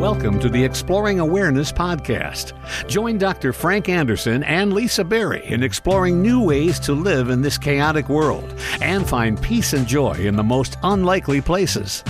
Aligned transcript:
Welcome 0.00 0.40
to 0.40 0.48
the 0.48 0.64
Exploring 0.64 1.20
Awareness 1.20 1.70
podcast. 1.70 2.54
Join 2.88 3.18
Dr. 3.18 3.52
Frank 3.52 3.90
Anderson 3.90 4.42
and 4.44 4.72
Lisa 4.72 5.04
Berry 5.04 5.44
in 5.44 5.62
exploring 5.62 6.22
new 6.22 6.42
ways 6.42 6.80
to 6.80 6.94
live 6.94 7.28
in 7.28 7.42
this 7.42 7.58
chaotic 7.58 8.08
world 8.08 8.54
and 8.80 9.06
find 9.06 9.38
peace 9.42 9.74
and 9.74 9.86
joy 9.86 10.14
in 10.14 10.36
the 10.36 10.42
most 10.42 10.78
unlikely 10.84 11.42
places. 11.42 12.02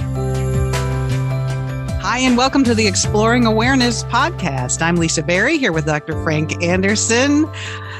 Hi, 1.99 2.21
and 2.21 2.37
welcome 2.37 2.63
to 2.63 2.77
the 2.77 2.87
Exploring 2.87 3.45
Awareness 3.45 4.05
podcast. 4.05 4.83
I'm 4.83 4.95
Lisa 4.95 5.25
Berry 5.25 5.59
here 5.59 5.73
with 5.73 5.87
Dr. 5.87 6.13
Frank 6.23 6.63
Anderson. 6.63 7.51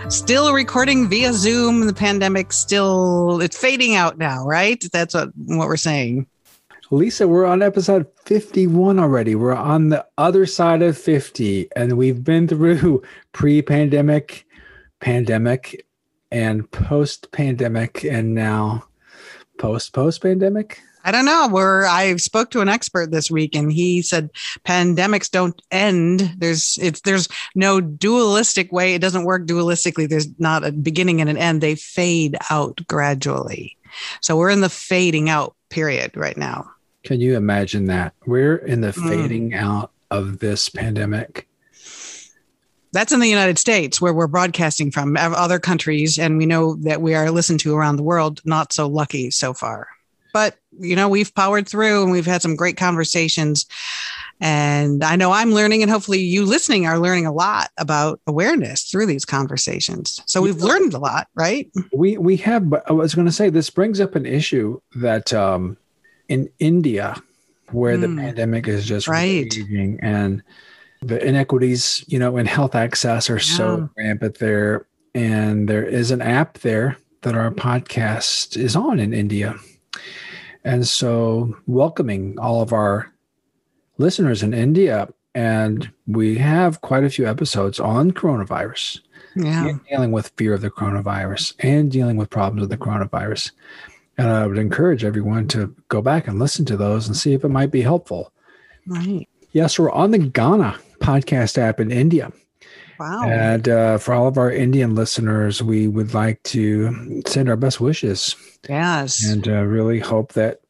Still 0.09 0.53
recording 0.53 1.09
via 1.09 1.33
Zoom. 1.33 1.89
The 1.89 1.95
pandemic 1.95 2.53
still 2.53 3.41
it's 3.41 3.59
fading 3.59 3.97
out 3.97 4.19
now, 4.19 4.47
right? 4.47 4.81
That's 4.93 5.15
what, 5.15 5.31
what 5.35 5.67
we're 5.67 5.77
saying. 5.77 6.29
Lisa, 6.93 7.29
we're 7.29 7.47
on 7.47 7.63
episode 7.63 8.09
51 8.25 8.99
already. 8.99 9.37
We're 9.37 9.55
on 9.55 9.91
the 9.91 10.05
other 10.19 10.45
side 10.45 10.83
of 10.83 10.99
50, 10.99 11.69
and 11.77 11.97
we've 11.97 12.25
been 12.25 12.49
through 12.49 13.05
pre 13.33 13.63
pandemic, 13.63 14.45
pandemic, 14.99 15.87
and 16.33 16.69
post 16.73 17.31
pandemic, 17.31 18.03
and 18.03 18.35
now 18.35 18.89
post 19.57 19.93
post 19.93 20.21
pandemic. 20.21 20.83
I 21.05 21.13
don't 21.13 21.27
know. 21.27 21.47
Where 21.49 21.87
I 21.87 22.17
spoke 22.17 22.51
to 22.51 22.61
an 22.61 22.69
expert 22.69 23.13
this 23.13 23.31
week, 23.31 23.55
and 23.55 23.71
he 23.73 24.03
said 24.03 24.31
pandemics 24.65 25.31
don't 25.31 25.63
end. 25.71 26.35
There's 26.39 26.77
it's 26.83 27.03
there's 27.03 27.29
no 27.55 27.81
dualistic 27.81 28.73
way. 28.73 28.95
It 28.95 29.01
doesn't 29.01 29.25
work 29.25 29.47
dualistically. 29.47 30.09
There's 30.09 30.27
not 30.41 30.65
a 30.67 30.73
beginning 30.73 31.21
and 31.21 31.31
an 31.31 31.37
end. 31.39 31.61
They 31.61 31.77
fade 31.77 32.37
out 32.51 32.81
gradually. 32.89 33.77
So 34.21 34.37
we're 34.37 34.51
in 34.51 34.61
the 34.61 34.69
fading 34.69 35.31
out 35.31 35.55
period 35.69 36.17
right 36.17 36.37
now. 36.37 36.69
Can 37.03 37.21
you 37.21 37.37
imagine 37.37 37.87
that? 37.87 38.15
We're 38.27 38.57
in 38.57 38.81
the 38.81 38.93
mm. 38.93 39.09
fading 39.09 39.55
out 39.55 39.93
of 40.11 40.39
this 40.39 40.69
pandemic. 40.69 41.49
That's 42.93 43.13
in 43.13 43.21
the 43.21 43.29
United 43.29 43.59
States 43.59 44.01
where 44.01 44.13
we're 44.13 44.27
broadcasting 44.27 44.91
from 44.91 45.17
other 45.17 45.59
countries. 45.61 46.19
And 46.19 46.37
we 46.37 46.47
know 46.47 46.75
that 46.77 47.01
we 47.01 47.15
are 47.15 47.31
listened 47.31 47.61
to 47.61 47.77
around 47.77 47.97
the 47.97 48.03
world. 48.03 48.41
Not 48.45 48.73
so 48.73 48.89
lucky 48.89 49.31
so 49.31 49.55
far. 49.55 49.89
But, 50.33 50.57
you 50.79 50.97
know, 50.97 51.09
we've 51.09 51.35
powered 51.35 51.69
through 51.69 52.03
and 52.03 52.13
we've 52.13 52.27
had 52.27 52.43
some 52.43 52.57
great 52.57 52.77
conversations. 52.77 53.67
And 54.41 55.05
I 55.05 55.17
know 55.17 55.33
I'm 55.33 55.53
learning, 55.53 55.83
and 55.83 55.91
hopefully 55.91 56.21
you 56.21 56.47
listening 56.47 56.87
are 56.87 56.99
learning 56.99 57.27
a 57.27 57.33
lot 57.33 57.71
about 57.77 58.21
awareness 58.27 58.85
through 58.85 59.05
these 59.07 59.27
conversations. 59.27 60.23
So 60.25 60.41
we've 60.41 60.63
learned 60.63 60.95
a 60.95 60.99
lot, 60.99 61.29
right? 61.35 61.71
We 61.93 62.17
we 62.17 62.39
have, 62.39 62.71
but 62.71 62.89
I 62.89 62.95
was 62.95 63.15
going 63.15 63.27
to 63.27 63.33
say 63.33 63.51
this 63.51 63.69
brings 63.69 64.01
up 64.01 64.15
an 64.15 64.25
issue 64.25 64.81
that 64.97 65.35
um, 65.35 65.77
in 66.31 66.49
India, 66.61 67.21
where 67.73 67.97
mm, 67.97 68.01
the 68.01 68.07
hmm. 68.07 68.19
pandemic 68.19 68.69
is 68.69 68.87
just 68.87 69.09
right. 69.09 69.45
raging 69.45 69.99
and 70.01 70.43
the 71.03 71.23
inequities, 71.27 72.05
you 72.09 72.19
know, 72.19 72.37
in 72.37 72.47
health 72.47 72.75
access 72.75 73.29
are 73.29 73.35
yeah. 73.35 73.57
so 73.57 73.91
rampant 73.99 74.39
there. 74.39 74.87
And 75.15 75.69
there 75.69 75.85
is 75.85 76.13
an 76.13 76.23
app 76.23 76.59
there 76.59 76.97
that 77.23 77.35
our 77.35 77.51
podcast 77.51 78.57
is 78.57 78.77
on 78.77 79.01
in 79.01 79.13
India. 79.13 79.57
And 80.63 80.87
so, 80.87 81.57
welcoming 81.67 82.39
all 82.39 82.63
of 82.63 82.73
our 82.73 83.13
listeners 83.99 84.43
in 84.43 84.55
India. 84.55 85.09
And 85.35 85.91
we 86.07 86.39
have 86.39 86.81
quite 86.81 87.05
a 87.05 87.11
few 87.11 87.27
episodes 87.27 87.79
on 87.79 88.11
coronavirus, 88.11 89.01
yeah. 89.37 89.73
dealing 89.89 90.13
with 90.13 90.33
fear 90.37 90.55
of 90.55 90.61
the 90.61 90.71
coronavirus 90.71 91.55
and 91.61 91.91
dealing 91.91 92.17
with 92.17 92.31
problems 92.31 92.61
with 92.61 92.71
the 92.71 92.85
coronavirus. 92.85 93.53
And 94.21 94.29
I 94.29 94.47
would 94.47 94.59
encourage 94.59 95.03
everyone 95.03 95.49
to 95.49 95.75
go 95.89 96.03
back 96.03 96.29
and 96.29 96.39
listen 96.39 96.67
to 96.67 96.77
those 96.77 97.07
and 97.07 97.17
see 97.17 97.33
if 97.33 97.43
it 97.43 97.49
might 97.49 97.71
be 97.71 97.81
helpful. 97.81 98.35
Right. 98.87 99.27
Yes, 99.53 99.79
we're 99.79 99.91
on 99.91 100.11
the 100.11 100.19
Gaana 100.19 100.79
podcast 100.99 101.57
app 101.57 101.81
in 101.81 101.91
India. 101.91 102.31
Wow. 102.99 103.27
And 103.27 103.67
uh, 103.67 103.97
for 103.97 104.13
all 104.13 104.29
of 104.29 104.37
our 104.37 104.53
Indian 104.53 104.95
listeners, 104.95 105.63
we 105.63 105.89
would 105.89 106.13
like 106.13 106.43
to 106.43 107.23
send 107.27 107.49
our 107.49 107.57
best 107.57 107.81
wishes. 107.81 108.37
Yes. 108.69 109.25
And 109.25 109.49
uh, 109.49 109.63
really 109.63 110.01
hope 110.01 110.35
that 110.35 110.61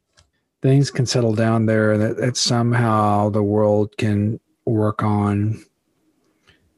things 0.62 0.92
can 0.92 1.06
settle 1.06 1.34
down 1.34 1.66
there 1.66 1.90
and 1.90 2.00
that, 2.00 2.18
that 2.18 2.36
somehow 2.36 3.30
the 3.30 3.42
world 3.42 3.96
can 3.96 4.38
work 4.64 5.02
on 5.02 5.64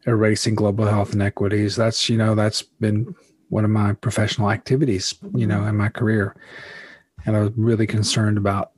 erasing 0.07 0.55
global 0.55 0.87
health 0.87 1.13
inequities. 1.13 1.77
That's, 1.77 2.09
you 2.09 2.17
know, 2.17 2.35
that's 2.35 2.63
been 2.63 3.15
one 3.53 3.67
of 3.67 3.71
my 3.71 3.93
professional 3.93 4.51
activities, 4.51 5.15
you 5.35 5.47
know, 5.47 5.67
in 5.67 5.77
my 5.77 5.91
career. 5.91 6.35
And 7.27 7.37
I 7.37 7.41
was 7.41 7.51
really 7.55 7.87
concerned 7.87 8.39
about 8.39 8.73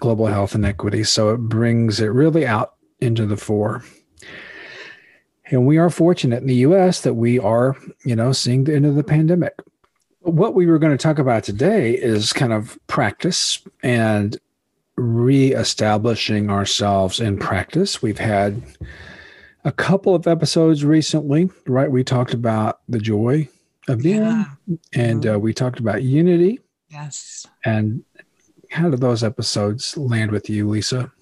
global 0.00 0.26
health 0.26 0.56
inequities. 0.56 1.08
So 1.10 1.30
it 1.30 1.36
brings 1.38 2.00
it 2.00 2.06
really 2.06 2.44
out 2.44 2.74
into 2.98 3.24
the 3.24 3.36
fore. 3.36 3.84
And 5.46 5.64
we 5.64 5.78
are 5.78 5.90
fortunate 5.90 6.40
in 6.40 6.48
the 6.48 6.66
US 6.66 7.02
that 7.02 7.14
we 7.14 7.38
are, 7.38 7.76
you 8.04 8.16
know, 8.16 8.32
seeing 8.32 8.64
the 8.64 8.74
end 8.74 8.84
of 8.84 8.96
the 8.96 9.04
pandemic. 9.04 9.54
What 10.22 10.54
we 10.54 10.66
were 10.66 10.80
going 10.80 10.96
to 10.96 11.02
talk 11.02 11.20
about 11.20 11.44
today 11.44 11.92
is 11.92 12.32
kind 12.32 12.52
of 12.52 12.80
practice 12.88 13.62
and 13.80 14.36
reestablishing 14.96 16.50
ourselves 16.50 17.20
in 17.20 17.38
practice. 17.38 18.02
We've 18.02 18.18
had 18.18 18.60
a 19.64 19.70
couple 19.70 20.16
of 20.16 20.26
episodes 20.26 20.84
recently, 20.84 21.48
right? 21.68 21.90
We 21.90 22.02
talked 22.02 22.34
about 22.34 22.80
the 22.88 22.98
joy 22.98 23.48
of 23.90 24.02
being. 24.02 24.22
Yeah. 24.22 24.44
And 24.92 25.26
uh, 25.26 25.38
we 25.38 25.52
talked 25.52 25.80
about 25.80 26.02
unity. 26.02 26.60
Yes. 26.88 27.46
And 27.64 28.04
how 28.70 28.90
did 28.90 29.00
those 29.00 29.22
episodes 29.22 29.96
land 29.96 30.30
with 30.30 30.48
you, 30.48 30.68
Lisa? 30.68 31.12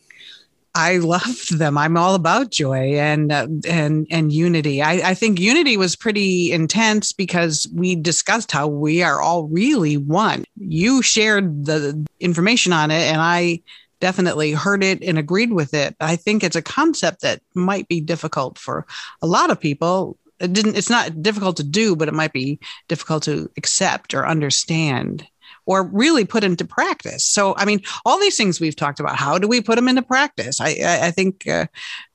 I 0.74 0.98
loved 0.98 1.58
them. 1.58 1.76
I'm 1.76 1.96
all 1.96 2.14
about 2.14 2.50
joy 2.50 2.98
and 2.98 3.32
uh, 3.32 3.48
and 3.66 4.06
and 4.10 4.32
unity. 4.32 4.80
I, 4.80 5.10
I 5.10 5.14
think 5.14 5.40
unity 5.40 5.76
was 5.76 5.96
pretty 5.96 6.52
intense 6.52 7.12
because 7.12 7.66
we 7.74 7.96
discussed 7.96 8.52
how 8.52 8.68
we 8.68 9.02
are 9.02 9.20
all 9.20 9.48
really 9.48 9.96
one. 9.96 10.44
You 10.56 11.02
shared 11.02 11.64
the 11.64 12.06
information 12.20 12.72
on 12.72 12.90
it, 12.90 13.02
and 13.10 13.20
I 13.20 13.62
definitely 14.00 14.52
heard 14.52 14.84
it 14.84 15.02
and 15.02 15.18
agreed 15.18 15.52
with 15.52 15.74
it. 15.74 15.96
I 16.00 16.14
think 16.16 16.44
it's 16.44 16.54
a 16.54 16.62
concept 16.62 17.22
that 17.22 17.40
might 17.54 17.88
be 17.88 18.00
difficult 18.00 18.56
for 18.58 18.86
a 19.20 19.26
lot 19.26 19.50
of 19.50 19.58
people 19.58 20.16
it 20.40 20.52
didn't 20.52 20.76
it's 20.76 20.90
not 20.90 21.22
difficult 21.22 21.56
to 21.56 21.64
do 21.64 21.96
but 21.96 22.08
it 22.08 22.14
might 22.14 22.32
be 22.32 22.58
difficult 22.88 23.22
to 23.22 23.50
accept 23.56 24.14
or 24.14 24.26
understand 24.26 25.26
or 25.66 25.86
really 25.88 26.24
put 26.24 26.44
into 26.44 26.64
practice. 26.64 27.24
So 27.24 27.54
i 27.56 27.64
mean 27.64 27.80
all 28.04 28.18
these 28.18 28.36
things 28.36 28.60
we've 28.60 28.76
talked 28.76 29.00
about 29.00 29.16
how 29.16 29.38
do 29.38 29.48
we 29.48 29.60
put 29.60 29.76
them 29.76 29.88
into 29.88 30.02
practice? 30.02 30.60
I 30.60 30.76
i, 30.84 31.06
I 31.06 31.10
think 31.10 31.46
uh, 31.46 31.66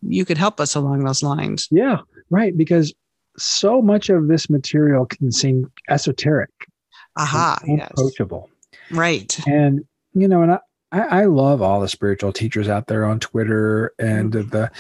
you 0.02 0.26
could 0.26 0.38
help 0.38 0.60
us 0.60 0.76
along 0.76 1.04
those 1.04 1.24
lines. 1.24 1.68
Yeah 1.72 2.00
right 2.30 2.56
because 2.56 2.94
so 3.38 3.82
much 3.82 4.10
of 4.10 4.28
this 4.28 4.50
material 4.50 5.06
can 5.06 5.32
seem 5.32 5.72
esoteric. 5.90 6.52
Aha 7.16 7.60
approachable 7.92 8.50
yes. 8.72 8.92
right. 8.92 9.48
And 9.48 9.86
you 10.14 10.28
know 10.28 10.42
and 10.42 10.60
I, 10.94 11.22
I, 11.22 11.26
love 11.26 11.62
all 11.62 11.82
the 11.82 11.90
spiritual 11.90 12.32
teachers 12.32 12.70
out 12.70 12.86
there 12.86 13.04
on 13.04 13.20
Twitter 13.20 13.94
and 13.98 14.32
mm-hmm. 14.32 14.50
the 14.50 14.72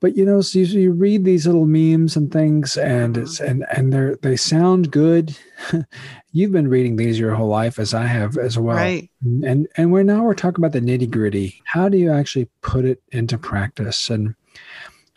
but 0.00 0.16
you 0.16 0.24
know 0.24 0.40
so 0.40 0.58
you, 0.58 0.64
you, 0.66 0.92
read 0.92 1.24
these 1.24 1.46
little 1.46 1.66
memes 1.66 2.16
and 2.16 2.32
things 2.32 2.76
and 2.76 3.16
it's 3.16 3.38
mm-hmm. 3.38 3.50
and 3.50 3.66
and 3.72 3.92
they're 3.92 4.16
they 4.16 4.36
sound 4.36 4.90
good. 4.90 5.36
You've 6.32 6.52
been 6.52 6.68
reading 6.68 6.96
these 6.96 7.18
your 7.18 7.34
whole 7.34 7.48
life 7.48 7.78
as 7.78 7.94
i 7.94 8.06
have 8.06 8.36
as 8.36 8.58
well. 8.58 8.76
Right. 8.76 9.10
And 9.22 9.68
and 9.76 9.92
we're 9.92 10.02
now 10.02 10.24
we're 10.24 10.34
talking 10.34 10.64
about 10.64 10.72
the 10.72 10.80
nitty 10.80 11.10
gritty. 11.10 11.62
How 11.64 11.88
do 11.88 11.96
you 11.96 12.12
actually 12.12 12.48
put 12.60 12.84
it 12.84 13.02
into 13.12 13.38
practice? 13.38 14.10
And 14.10 14.34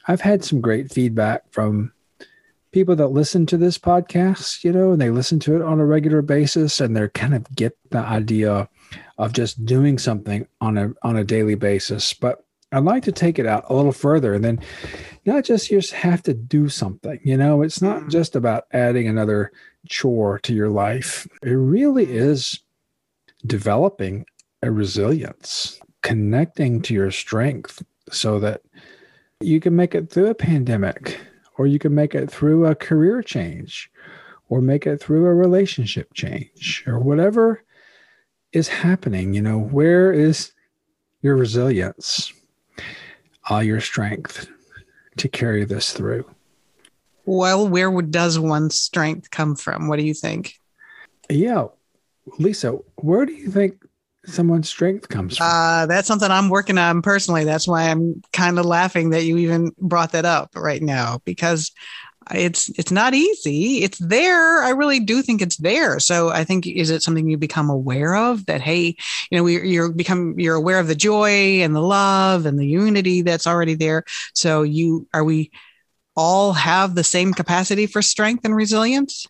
i've 0.08 0.22
had 0.22 0.44
some 0.44 0.62
great 0.62 0.92
feedback 0.92 1.44
from 1.52 1.92
people 2.72 2.96
that 2.96 3.08
listen 3.08 3.46
to 3.46 3.58
this 3.58 3.78
podcast 3.78 4.64
you 4.64 4.72
know 4.72 4.92
and 4.92 5.02
they 5.02 5.10
listen 5.10 5.40
to 5.40 5.56
it 5.56 5.62
on 5.62 5.80
a 5.80 5.86
regular 5.86 6.22
basis 6.22 6.80
and 6.80 6.96
they're 6.96 7.10
kind 7.10 7.34
of 7.34 7.50
get 7.56 7.78
the 7.90 8.00
idea 8.00 8.69
of 9.18 9.34
just 9.34 9.66
doing 9.66 9.98
something 9.98 10.48
on 10.62 10.78
a 10.78 10.94
on 11.01 11.18
a 11.18 11.24
daily 11.24 11.56
basis. 11.56 12.13
But 12.13 12.44
I'd 12.72 12.84
like 12.84 13.04
to 13.04 13.12
take 13.12 13.40
it 13.40 13.46
out 13.46 13.66
a 13.69 13.74
little 13.74 13.94
further 13.94 14.34
and 14.34 14.44
then 14.44 14.60
not 15.25 15.46
just 15.46 15.72
you 15.72 15.80
just 15.80 15.94
have 15.94 16.22
to 16.24 16.34
do 16.34 16.68
something. 16.68 17.19
You 17.24 17.38
know, 17.38 17.62
it's 17.62 17.81
not 17.81 18.04
mm. 18.04 18.10
just 18.10 18.36
about 18.36 18.66
adding 18.72 19.08
another 19.08 19.52
chore 19.88 20.40
to 20.40 20.54
your 20.54 20.69
life. 20.69 21.28
It 21.44 21.52
really 21.52 22.12
is 22.12 22.60
developing 23.46 24.25
a 24.62 24.72
resilience, 24.72 25.80
connecting 26.02 26.81
to 26.84 26.94
your 26.94 27.12
strength 27.12 27.84
so 28.10 28.40
that 28.40 28.62
you 29.40 29.60
can 29.60 29.75
make 29.75 29.96
it 29.96 30.10
through 30.10 30.28
a 30.28 30.36
pandemic 30.36 31.20
or 31.58 31.68
you 31.68 31.80
can 31.80 31.96
make 31.96 32.16
it 32.16 32.30
through 32.30 32.66
a 32.66 32.75
career 32.75 33.22
change 33.22 33.90
or 34.50 34.62
make 34.62 34.88
it 34.88 35.02
through 35.02 35.25
a 35.25 35.34
relationship 35.34 36.13
change 36.13 36.84
or 36.88 37.00
whatever 37.00 37.63
is 38.52 38.68
happening. 38.68 39.34
You 39.34 39.42
know, 39.42 39.60
where 39.60 40.12
is 40.12 40.52
your 41.22 41.36
resilience? 41.36 42.34
All 43.50 43.64
your 43.64 43.82
strength 43.82 44.48
to 45.18 45.28
carry 45.28 45.66
this 45.66 45.94
through. 45.94 46.30
Well, 47.26 47.68
where 47.68 48.02
does 48.02 48.40
one's 48.40 48.80
strength 48.80 49.30
come 49.30 49.56
from? 49.56 49.88
What 49.88 50.00
do 50.00 50.06
you 50.06 50.14
think? 50.14 50.54
Yeah, 51.30 51.68
Lisa, 52.40 52.72
where 52.96 53.26
do 53.26 53.34
you 53.34 53.50
think 53.52 53.84
someone's 54.26 54.70
strength 54.70 55.10
comes 55.10 55.38
from? 55.38 55.48
Uh, 55.48 55.86
that's 55.88 56.08
something 56.08 56.32
I'm 56.32 56.50
working 56.50 56.78
on 56.78 57.02
personally. 57.02 57.44
That's 57.44 57.68
why 57.68 57.90
I'm 57.90 58.22
kind 58.32 58.60
of 58.60 58.66
laughing 58.66 59.10
that 59.10 59.24
you 59.24 59.38
even 59.38 59.72
brought 59.78 60.14
that 60.14 60.26
up 60.26 60.52
right 60.56 60.82
now 60.82 61.20
because 61.26 61.72
it's 62.33 62.69
it's 62.77 62.91
not 62.91 63.13
easy. 63.13 63.83
It's 63.83 63.97
there. 64.00 64.63
I 64.63 64.69
really 64.69 65.00
do 65.00 65.21
think 65.21 65.41
it's 65.41 65.57
there. 65.57 66.00
So 66.00 66.29
I 66.29 66.44
think 66.44 66.68
is 66.68 66.89
it 66.89 67.03
something 67.03 67.29
you 67.29 67.38
become 67.38 67.69
aware 67.69 68.15
of 68.15 68.45
that 68.47 68.62
hey, 68.62 68.95
you 69.29 69.38
know, 69.38 69.44
we, 69.44 69.62
you're 69.68 69.91
become 69.91 70.39
you're 70.39 70.56
aware 70.56 70.79
of 70.79 70.88
the 70.88 70.95
joy 70.95 71.62
and 71.62 71.75
the 71.75 71.81
love 71.81 72.45
and 72.45 72.59
the 72.59 72.68
unity 72.68 73.21
that's 73.21 73.47
already 73.47 73.75
there. 73.75 74.03
So 74.33 74.63
you 74.63 75.07
are 75.13 75.24
we 75.24 75.51
all 76.15 76.53
have 76.53 76.95
the 76.95 77.03
same 77.03 77.33
capacity 77.33 77.85
for 77.85 78.01
strength 78.01 78.44
and 78.44 78.56
resilience? 78.56 79.27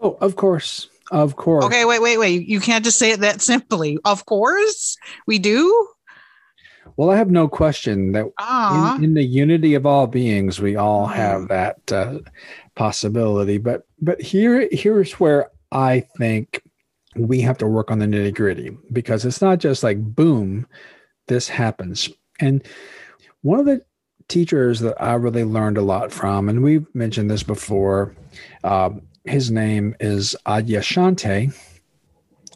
Oh, 0.00 0.18
of 0.20 0.36
course. 0.36 0.88
Of 1.10 1.36
course. 1.36 1.64
Okay, 1.64 1.84
wait, 1.84 2.00
wait, 2.00 2.18
wait. 2.18 2.48
You 2.48 2.58
can't 2.60 2.84
just 2.84 2.98
say 2.98 3.12
it 3.12 3.20
that 3.20 3.42
simply. 3.42 3.98
Of 4.04 4.24
course, 4.24 4.96
we 5.26 5.38
do. 5.38 5.88
Well, 6.96 7.10
I 7.10 7.16
have 7.16 7.30
no 7.30 7.48
question 7.48 8.12
that 8.12 8.26
in, 8.98 9.04
in, 9.04 9.14
the 9.14 9.24
unity 9.24 9.74
of 9.74 9.86
all 9.86 10.06
beings, 10.06 10.60
we 10.60 10.76
all 10.76 11.06
have 11.06 11.48
that 11.48 11.90
uh, 11.90 12.18
possibility. 12.74 13.58
But 13.58 13.86
but 14.00 14.20
here 14.20 14.68
here's 14.70 15.12
where 15.12 15.50
I 15.70 16.00
think 16.18 16.62
we 17.16 17.40
have 17.40 17.58
to 17.58 17.66
work 17.66 17.90
on 17.90 17.98
the 17.98 18.06
nitty 18.06 18.34
gritty 18.34 18.76
because 18.92 19.24
it's 19.24 19.40
not 19.42 19.58
just 19.58 19.82
like 19.82 20.02
boom, 20.02 20.66
this 21.28 21.48
happens. 21.48 22.08
And 22.40 22.66
one 23.42 23.58
of 23.58 23.66
the 23.66 23.82
teachers 24.28 24.80
that 24.80 25.00
I 25.02 25.14
really 25.14 25.44
learned 25.44 25.78
a 25.78 25.82
lot 25.82 26.12
from, 26.12 26.48
and 26.48 26.62
we've 26.62 26.86
mentioned 26.94 27.30
this 27.30 27.42
before, 27.42 28.14
um, 28.64 29.02
his 29.24 29.50
name 29.50 29.94
is 30.00 30.34
Adyashanti, 30.46 31.54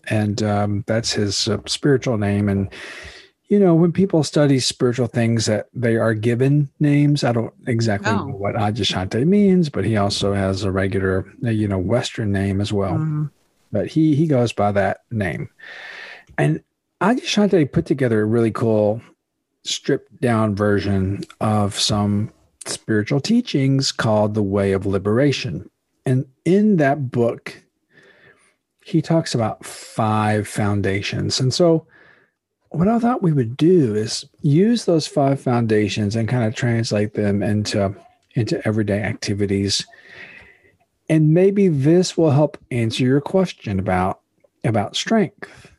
and 0.09 0.43
um, 0.43 0.85
that's 0.87 1.12
his 1.12 1.49
uh, 1.49 1.59
spiritual 1.67 2.19
name. 2.19 2.49
And 2.49 2.71
you 3.49 3.61
know, 3.61 3.75
when 3.75 3.93
people 3.93 4.25
study 4.25 4.59
spiritual 4.59 5.07
things, 5.07 5.47
that 5.47 5.69
they 5.73 5.97
are 5.97 6.15
given 6.15 6.69
names. 6.81 7.23
I 7.23 7.33
don't 7.33 7.55
exactly 7.67 8.11
oh. 8.11 8.27
know 8.27 8.35
what 8.35 8.57
Adyashanti 8.57 9.25
means, 9.27 9.69
but 9.69 9.85
he 9.85 9.97
also 9.97 10.33
has 10.33 10.65
a 10.65 10.73
regular, 10.73 11.33
you 11.41 11.69
know, 11.69 11.79
Western 11.79 12.33
name 12.33 12.61
as 12.61 12.73
well. 12.73 12.95
Mm. 12.95 13.31
But 13.71 13.89
he 13.89 14.15
he 14.15 14.27
goes 14.27 14.53
by 14.53 14.73
that 14.73 15.03
name. 15.11 15.49
And 16.39 16.63
Adyashanti 17.01 17.71
put 17.71 17.87
together 17.87 18.23
a 18.23 18.27
really 18.27 18.51
cool 18.51 19.01
stripped 19.65 20.21
down 20.21 20.55
version 20.55 21.25
of 21.41 21.79
some 21.79 22.33
spiritual 22.65 23.21
teachings 23.21 23.93
called 23.93 24.35
the 24.35 24.43
Way 24.43 24.73
of 24.73 24.87
Liberation. 24.87 25.71
And 26.05 26.27
in 26.45 26.77
that 26.77 27.11
book, 27.11 27.63
he 28.85 29.03
talks 29.03 29.35
about 29.35 29.65
five 29.65 30.47
foundations. 30.47 31.41
And 31.41 31.53
so, 31.53 31.87
what 32.71 32.89
I 32.89 32.99
thought 32.99 33.23
we 33.23 33.33
would 33.33 33.57
do 33.57 33.95
is 33.95 34.25
use 34.43 34.85
those 34.85 35.07
five 35.07 35.41
foundations 35.41 36.17
and 36.17 36.29
kind 36.29 36.45
of 36.45 36.55
translate 36.55 37.15
them 37.15 37.43
into, 37.43 37.95
into 38.35 38.67
everyday 38.67 39.03
activities. 39.03 39.87
And 41.09 41.33
maybe 41.33 41.69
this 41.69 42.17
will 42.17 42.31
help 42.31 42.59
answer 42.71 43.05
your 43.05 43.21
question 43.21 43.79
about, 43.79 44.21
about 44.65 44.97
strength. 44.97 45.71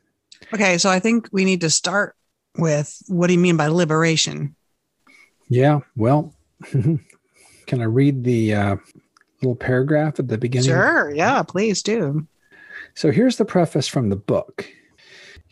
Okay, 0.54 0.78
so 0.78 0.90
I 0.90 1.00
think 1.00 1.28
we 1.32 1.46
need 1.46 1.62
to 1.62 1.70
start 1.70 2.16
with 2.58 3.02
what 3.08 3.28
do 3.28 3.34
you 3.34 3.40
mean 3.40 3.58
by 3.58 3.68
liberation? 3.68 4.56
Yeah, 5.50 5.82
well, 5.96 6.34
can 6.72 7.02
I 7.82 7.84
read 7.84 8.24
the 8.24 8.54
uh, 8.54 8.76
little 9.42 9.56
paragraph 9.56 10.20
at 10.20 10.28
the 10.28 10.38
beginning? 10.38 10.70
Sure. 10.70 11.14
Yeah, 11.14 11.44
please 11.44 11.84
do. 11.84 12.28
So 12.96 13.12
here's 13.12 13.38
the 13.38 13.46
preface 13.46 13.88
from 13.88 14.10
the 14.10 14.16
book. 14.16 14.70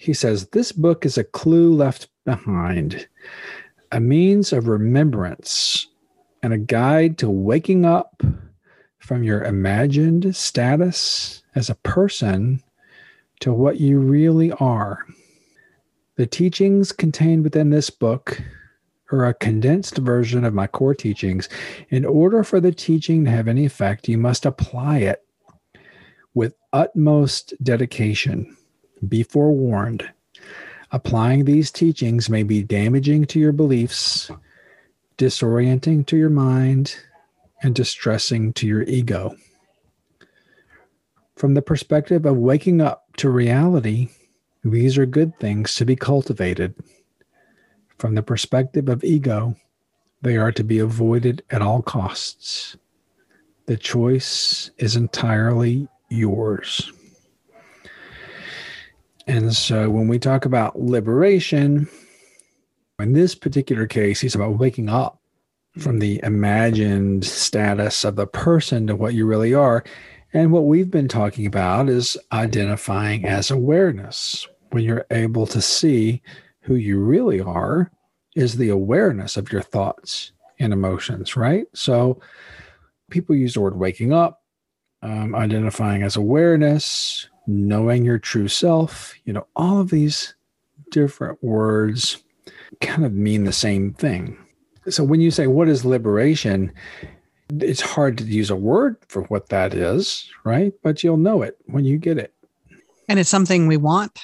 He 0.05 0.13
says, 0.13 0.49
This 0.49 0.71
book 0.71 1.03
is 1.03 1.17
a 1.17 1.23
clue 1.23 1.73
left 1.73 2.09
behind, 2.25 3.07
a 3.91 3.99
means 3.99 4.53
of 4.53 4.67
remembrance, 4.67 5.87
and 6.43 6.53
a 6.53 6.59
guide 6.59 7.17
to 7.17 7.29
waking 7.29 7.85
up 7.85 8.21
from 8.99 9.23
your 9.23 9.43
imagined 9.43 10.35
status 10.35 11.41
as 11.55 11.71
a 11.71 11.75
person 11.75 12.61
to 13.39 13.51
what 13.51 13.79
you 13.79 13.97
really 13.97 14.51
are. 14.51 15.03
The 16.17 16.27
teachings 16.27 16.91
contained 16.91 17.43
within 17.43 17.71
this 17.71 17.89
book 17.89 18.39
or 19.11 19.25
a 19.25 19.33
condensed 19.33 19.97
version 19.97 20.45
of 20.45 20.53
my 20.53 20.67
core 20.67 20.93
teachings, 20.93 21.49
in 21.89 22.05
order 22.05 22.43
for 22.43 22.59
the 22.59 22.71
teaching 22.71 23.25
to 23.25 23.31
have 23.31 23.47
any 23.47 23.65
effect, 23.65 24.07
you 24.07 24.19
must 24.19 24.45
apply 24.45 24.99
it 24.99 25.25
with 26.35 26.53
utmost 26.73 27.55
dedication. 27.63 28.55
Be 29.07 29.23
forewarned. 29.23 30.09
Applying 30.91 31.45
these 31.45 31.71
teachings 31.71 32.29
may 32.29 32.43
be 32.43 32.63
damaging 32.63 33.25
to 33.25 33.39
your 33.39 33.51
beliefs, 33.51 34.31
disorienting 35.17 36.05
to 36.07 36.17
your 36.17 36.29
mind, 36.29 36.95
and 37.61 37.73
distressing 37.73 38.53
to 38.53 38.67
your 38.67 38.83
ego. 38.83 39.35
From 41.35 41.53
the 41.53 41.61
perspective 41.61 42.25
of 42.25 42.37
waking 42.37 42.79
up 42.79 43.07
to 43.17 43.29
reality, 43.29 44.09
these 44.63 44.97
are 44.97 45.05
good 45.05 45.37
things 45.39 45.75
to 45.75 45.85
be 45.85 45.95
cultivated. 45.95 46.75
From 47.97 48.15
the 48.15 48.23
perspective 48.23 48.87
of 48.87 49.03
ego, 49.03 49.55
they 50.21 50.37
are 50.37 50.51
to 50.51 50.63
be 50.63 50.79
avoided 50.79 51.43
at 51.49 51.61
all 51.61 51.81
costs. 51.81 52.77
The 53.65 53.77
choice 53.77 54.71
is 54.77 54.95
entirely 54.95 55.87
yours. 56.09 56.91
And 59.27 59.55
so 59.55 59.89
when 59.89 60.07
we 60.07 60.19
talk 60.19 60.45
about 60.45 60.79
liberation, 60.79 61.87
in 62.99 63.13
this 63.13 63.35
particular 63.35 63.87
case, 63.87 64.21
he's 64.21 64.35
about 64.35 64.59
waking 64.59 64.89
up 64.89 65.19
from 65.77 65.99
the 65.99 66.19
imagined 66.23 67.25
status 67.25 68.03
of 68.03 68.15
the 68.15 68.27
person 68.27 68.87
to 68.87 68.95
what 68.95 69.13
you 69.13 69.25
really 69.25 69.53
are. 69.53 69.83
And 70.33 70.51
what 70.51 70.65
we've 70.65 70.91
been 70.91 71.07
talking 71.07 71.45
about 71.45 71.89
is 71.89 72.17
identifying 72.31 73.25
as 73.25 73.51
awareness. 73.51 74.47
When 74.71 74.83
you're 74.83 75.05
able 75.11 75.47
to 75.47 75.61
see 75.61 76.21
who 76.61 76.75
you 76.75 76.99
really 76.99 77.41
are 77.41 77.91
is 78.35 78.57
the 78.57 78.69
awareness 78.69 79.37
of 79.37 79.51
your 79.51 79.61
thoughts 79.61 80.31
and 80.59 80.73
emotions, 80.73 81.35
right? 81.35 81.65
So 81.73 82.19
people 83.09 83.35
use 83.35 83.53
the 83.53 83.61
word 83.61 83.77
waking 83.77 84.13
up, 84.13 84.41
um, 85.01 85.35
identifying 85.35 86.03
as 86.03 86.15
awareness, 86.15 87.29
knowing 87.47 88.05
your 88.05 88.19
true 88.19 88.47
self, 88.47 89.13
you 89.25 89.33
know, 89.33 89.47
all 89.55 89.79
of 89.79 89.89
these 89.89 90.35
different 90.91 91.43
words 91.43 92.23
kind 92.81 93.05
of 93.05 93.13
mean 93.13 93.43
the 93.43 93.53
same 93.53 93.93
thing. 93.93 94.37
So 94.89 95.03
when 95.03 95.21
you 95.21 95.31
say, 95.31 95.47
what 95.47 95.67
is 95.67 95.85
liberation? 95.85 96.71
It's 97.59 97.81
hard 97.81 98.17
to 98.19 98.23
use 98.23 98.49
a 98.49 98.55
word 98.55 98.97
for 99.07 99.23
what 99.23 99.49
that 99.49 99.73
is, 99.73 100.29
right? 100.43 100.73
But 100.83 101.03
you'll 101.03 101.17
know 101.17 101.41
it 101.41 101.57
when 101.65 101.85
you 101.85 101.97
get 101.97 102.17
it. 102.17 102.33
And 103.07 103.19
it's 103.19 103.29
something 103.29 103.67
we 103.67 103.77
want. 103.77 104.19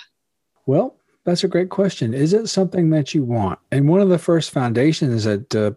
Well, 0.65 0.95
that's 1.23 1.43
a 1.43 1.47
great 1.47 1.69
question. 1.69 2.13
Is 2.13 2.33
it 2.33 2.47
something 2.47 2.89
that 2.91 3.13
you 3.13 3.23
want? 3.23 3.59
And 3.71 3.87
one 3.87 4.01
of 4.01 4.09
the 4.09 4.17
first 4.17 4.51
foundations 4.51 5.23
that 5.23 5.55
uh, 5.55 5.71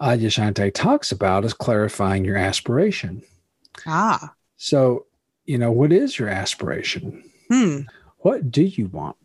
Adyashanti 0.00 0.72
talks 0.74 1.10
about 1.10 1.44
is 1.44 1.54
clarifying 1.54 2.24
your 2.24 2.36
aspiration. 2.36 3.22
Ah. 3.86 4.34
So, 4.56 5.06
you 5.48 5.56
know, 5.56 5.72
what 5.72 5.92
is 5.92 6.18
your 6.18 6.28
aspiration? 6.28 7.24
Hmm. 7.50 7.80
What 8.18 8.50
do 8.50 8.62
you 8.62 8.86
want? 8.88 9.16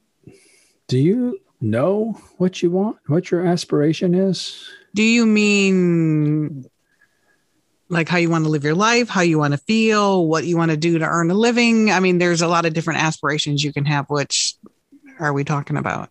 Do 0.88 0.98
you 0.98 1.39
know 1.60 2.18
what 2.38 2.63
you 2.63 2.72
want? 2.72 2.98
What 3.08 3.30
your 3.30 3.46
aspiration 3.46 4.15
is? 4.15 4.65
Do 4.96 5.03
you 5.03 5.25
mean 5.25 6.65
like 7.89 8.08
how 8.08 8.18
you 8.18 8.30
want 8.30 8.46
to 8.46 8.50
live 8.50 8.63
your 8.63 8.74
life, 8.74 9.10
how 9.10 9.20
you 9.20 9.38
want 9.38 9.53
to 9.53 9.58
feel, 9.58 10.25
what 10.25 10.46
you 10.46 10.56
want 10.56 10.72
to 10.72 10.77
do 10.77 10.98
to 10.98 11.06
earn 11.06 11.30
a 11.30 11.34
living? 11.34 11.92
I 11.92 12.00
mean, 12.00 12.20
there's 12.20 12.42
a 12.42 12.48
lot 12.48 12.65
of 12.65 12.74
different 12.74 13.01
aspirations 13.01 13.62
you 13.62 13.74
can 13.74 13.84
have, 13.84 14.10
which 14.10 14.56
are 15.20 15.34
we 15.34 15.44
talking 15.44 15.75
about? 15.75 16.10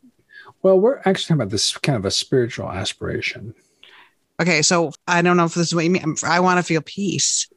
Well, 0.63 0.79
we're 0.79 0.99
actually 0.99 1.23
talking 1.23 1.37
about 1.37 1.51
this 1.51 1.75
kind 1.79 1.97
of 1.97 2.05
a 2.05 2.11
spiritual 2.11 2.71
aspiration. 2.71 3.55
Okay, 4.39 4.61
so 4.61 4.93
I 5.09 5.23
don't 5.23 5.39
know 5.39 5.47
if 5.47 5.55
this 5.55 5.69
is 5.69 5.75
what 5.75 5.85
you 5.85 5.91
mean. 5.91 6.17
I 6.23 6.41
want 6.41 6.59
to 6.59 6.63
feel 6.63 6.83
peace. 6.83 7.49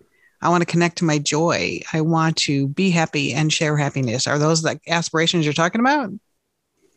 I 0.42 0.50
want 0.50 0.62
to 0.62 0.65
connect 0.65 0.98
to 0.98 1.06
my 1.06 1.18
joy. 1.18 1.82
I 1.94 2.01
want 2.01 2.38
to 2.38 2.68
be 2.68 2.92
happy 2.92 3.34
and 3.34 3.51
share 3.51 3.77
happiness. 3.77 4.27
Are 4.27 4.38
those 4.38 4.62
the 4.62 4.80
aspirations 4.88 5.46
you're 5.46 5.54
talking 5.54 5.82
about? 5.82 6.12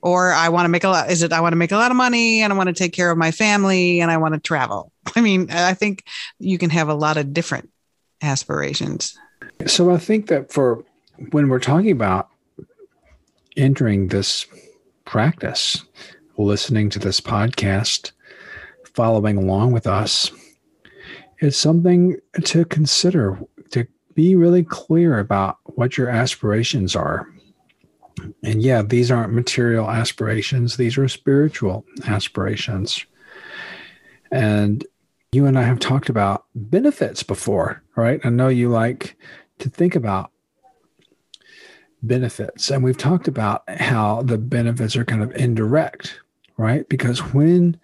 Or 0.00 0.32
I 0.32 0.48
want 0.48 0.64
to 0.66 0.68
make 0.68 0.84
a 0.84 0.88
lot. 0.88 1.10
Is 1.10 1.22
it 1.22 1.32
I 1.32 1.40
want 1.40 1.52
to 1.52 1.56
make 1.56 1.72
a 1.72 1.76
lot 1.76 1.90
of 1.90 1.96
money 1.96 2.42
and 2.42 2.52
I 2.52 2.56
want 2.56 2.68
to 2.68 2.74
take 2.74 2.92
care 2.92 3.10
of 3.10 3.18
my 3.18 3.30
family 3.30 4.00
and 4.00 4.10
I 4.10 4.16
want 4.16 4.34
to 4.34 4.40
travel? 4.40 4.92
I 5.16 5.20
mean, 5.20 5.50
I 5.50 5.74
think 5.74 6.04
you 6.38 6.58
can 6.58 6.70
have 6.70 6.88
a 6.88 6.94
lot 6.94 7.16
of 7.16 7.32
different 7.32 7.70
aspirations. 8.22 9.18
So 9.66 9.90
I 9.90 9.98
think 9.98 10.28
that 10.28 10.52
for 10.52 10.84
when 11.30 11.48
we're 11.48 11.58
talking 11.58 11.90
about 11.90 12.28
entering 13.56 14.08
this 14.08 14.46
practice, 15.04 15.84
listening 16.36 16.90
to 16.90 16.98
this 16.98 17.20
podcast, 17.20 18.12
following 18.94 19.36
along 19.36 19.72
with 19.72 19.86
us, 19.86 20.30
it's 21.40 21.56
something 21.56 22.16
to 22.44 22.64
consider, 22.64 23.38
to 23.70 23.86
be 24.14 24.34
really 24.34 24.64
clear 24.64 25.18
about 25.18 25.58
what 25.64 25.96
your 25.96 26.08
aspirations 26.08 26.96
are. 26.96 27.28
And 28.42 28.60
yeah, 28.62 28.82
these 28.82 29.10
aren't 29.10 29.32
material 29.32 29.88
aspirations, 29.88 30.76
these 30.76 30.98
are 30.98 31.06
spiritual 31.08 31.84
aspirations. 32.06 33.04
And 34.32 34.84
you 35.30 35.46
and 35.46 35.58
I 35.58 35.62
have 35.62 35.78
talked 35.78 36.08
about 36.08 36.46
benefits 36.54 37.22
before, 37.22 37.82
right? 37.96 38.20
I 38.24 38.30
know 38.30 38.48
you 38.48 38.68
like 38.68 39.16
to 39.58 39.68
think 39.68 39.94
about 39.94 40.32
benefits. 42.02 42.70
And 42.70 42.82
we've 42.82 42.98
talked 42.98 43.28
about 43.28 43.68
how 43.68 44.22
the 44.22 44.38
benefits 44.38 44.96
are 44.96 45.04
kind 45.04 45.22
of 45.22 45.34
indirect, 45.36 46.20
right? 46.56 46.88
Because 46.88 47.32
when 47.32 47.78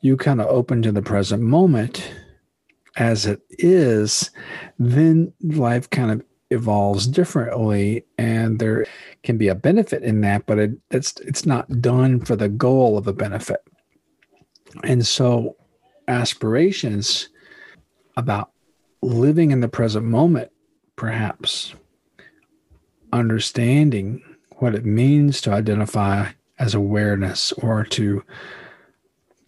you 0.00 0.16
kind 0.16 0.40
of 0.40 0.48
open 0.48 0.82
to 0.82 0.92
the 0.92 1.02
present 1.02 1.42
moment 1.42 2.12
as 2.96 3.26
it 3.26 3.40
is, 3.50 4.30
then 4.78 5.32
life 5.42 5.88
kind 5.90 6.10
of 6.10 6.24
evolves 6.50 7.06
differently 7.06 8.04
and 8.18 8.58
there 8.58 8.84
can 9.22 9.38
be 9.38 9.48
a 9.48 9.54
benefit 9.54 10.02
in 10.02 10.20
that 10.20 10.44
but 10.44 10.58
it, 10.58 10.72
it's 10.90 11.18
it's 11.20 11.46
not 11.46 11.80
done 11.80 12.20
for 12.20 12.36
the 12.36 12.48
goal 12.48 12.98
of 12.98 13.06
a 13.06 13.12
benefit. 13.12 13.62
And 14.84 15.06
so 15.06 15.56
aspirations 16.08 17.28
about 18.16 18.50
living 19.00 19.50
in 19.50 19.60
the 19.60 19.68
present 19.68 20.04
moment 20.04 20.50
perhaps 20.96 21.74
understanding 23.12 24.22
what 24.56 24.74
it 24.74 24.84
means 24.84 25.40
to 25.40 25.52
identify 25.52 26.28
as 26.58 26.74
awareness 26.74 27.52
or 27.52 27.84
to 27.84 28.22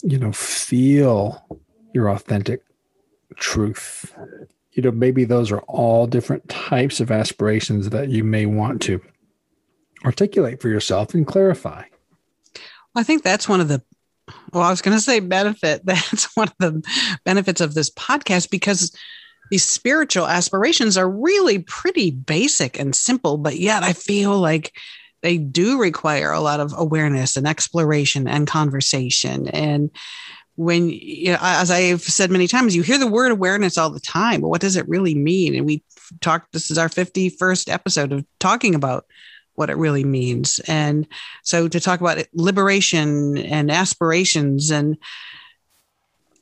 you 0.03 0.19
know 0.19 0.33
feel 0.33 1.47
your 1.93 2.11
authentic 2.11 2.63
truth 3.37 4.15
you 4.73 4.83
know 4.83 4.91
maybe 4.91 5.25
those 5.25 5.51
are 5.51 5.61
all 5.61 6.07
different 6.07 6.49
types 6.49 7.01
of 7.01 7.11
aspirations 7.11 7.91
that 7.91 8.09
you 8.09 8.25
may 8.25 8.47
want 8.47 8.83
to 8.83 9.01
articulate 10.05 10.61
for 10.61 10.69
yourself 10.69 11.15
and 11.15 11.27
clarify 11.27 11.83
i 12.95 13.03
think 13.03 13.23
that's 13.23 13.49
one 13.49 13.61
of 13.61 13.69
the 13.69 13.83
well 14.53 14.63
i 14.63 14.71
was 14.71 14.83
going 14.83 14.97
to 14.97 15.03
say 15.03 15.21
benefit 15.21 15.83
that's 15.85 16.37
one 16.37 16.49
of 16.49 16.55
the 16.59 16.83
benefits 17.25 17.61
of 17.61 17.75
this 17.75 17.91
podcast 17.91 18.51
because 18.51 18.97
these 19.51 19.65
spiritual 19.65 20.27
aspirations 20.27 20.97
are 20.97 21.09
really 21.09 21.61
pretty 21.61 22.11
basic 22.11 22.79
and 22.79 22.95
simple, 22.95 23.37
but 23.37 23.59
yet 23.59 23.83
I 23.83 23.93
feel 23.93 24.39
like 24.39 24.77
they 25.23 25.39
do 25.39 25.81
require 25.81 26.33
a 26.33 26.41
lot 26.41 26.61
of 26.61 26.75
awareness 26.77 27.37
and 27.37 27.47
exploration 27.47 28.27
and 28.29 28.47
conversation. 28.47 29.49
And 29.49 29.91
when, 30.57 30.89
you 30.89 31.33
know, 31.33 31.39
as 31.41 31.71
I've 31.71 32.03
said 32.03 32.31
many 32.31 32.47
times, 32.47 32.77
you 32.77 32.83
hear 32.83 32.99
the 32.99 33.07
word 33.07 33.33
awareness 33.33 33.77
all 33.77 33.91
the 33.91 34.01
time, 34.01 34.41
but 34.41 34.49
what 34.49 34.61
does 34.61 34.77
it 34.77 34.89
really 34.89 35.15
mean? 35.15 35.55
And 35.55 35.67
we 35.67 35.83
talked, 36.21 36.53
this 36.53 36.71
is 36.71 36.79
our 36.79 36.89
51st 36.89 37.73
episode 37.73 38.13
of 38.13 38.25
talking 38.39 38.75
about 38.75 39.07
what 39.55 39.71
it 39.71 39.77
really 39.77 40.05
means. 40.05 40.61
And 40.67 41.07
so 41.43 41.69
to 41.69 41.81
talk 41.81 42.01
about 42.01 42.25
liberation 42.35 43.39
and 43.39 43.71
aspirations 43.71 44.71
and 44.71 44.97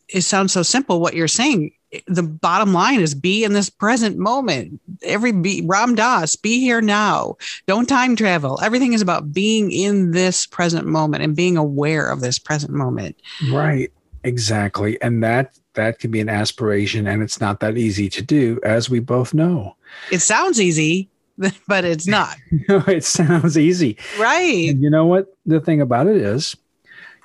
it 0.08 0.22
sounds 0.22 0.52
so 0.52 0.62
simple 0.62 1.00
what 1.00 1.14
you're 1.14 1.28
saying 1.28 1.72
the 2.06 2.22
bottom 2.22 2.72
line 2.72 3.00
is 3.00 3.14
be 3.14 3.44
in 3.44 3.52
this 3.52 3.68
present 3.68 4.16
moment. 4.16 4.80
Every 5.02 5.32
be 5.32 5.62
Ram 5.64 5.94
Dass, 5.94 6.36
be 6.36 6.58
here 6.60 6.80
now. 6.80 7.36
Don't 7.66 7.88
time 7.88 8.16
travel. 8.16 8.58
Everything 8.62 8.94
is 8.94 9.02
about 9.02 9.32
being 9.32 9.70
in 9.70 10.12
this 10.12 10.46
present 10.46 10.86
moment 10.86 11.22
and 11.22 11.36
being 11.36 11.56
aware 11.56 12.10
of 12.10 12.20
this 12.20 12.38
present 12.38 12.72
moment. 12.72 13.20
Right. 13.50 13.92
Exactly. 14.24 15.00
And 15.02 15.22
that 15.22 15.58
that 15.74 15.98
can 15.98 16.10
be 16.10 16.20
an 16.20 16.28
aspiration 16.28 17.06
and 17.06 17.22
it's 17.22 17.40
not 17.40 17.60
that 17.60 17.78
easy 17.78 18.08
to 18.10 18.22
do 18.22 18.60
as 18.62 18.90
we 18.90 19.00
both 19.00 19.32
know. 19.32 19.74
It 20.10 20.20
sounds 20.20 20.60
easy, 20.60 21.08
but 21.68 21.84
it's 21.84 22.06
not. 22.06 22.36
no, 22.68 22.82
it 22.86 23.04
sounds 23.04 23.56
easy. 23.56 23.96
Right. 24.18 24.68
And 24.68 24.82
you 24.82 24.90
know 24.90 25.06
what 25.06 25.34
the 25.46 25.60
thing 25.60 25.80
about 25.80 26.06
it 26.06 26.16
is? 26.16 26.56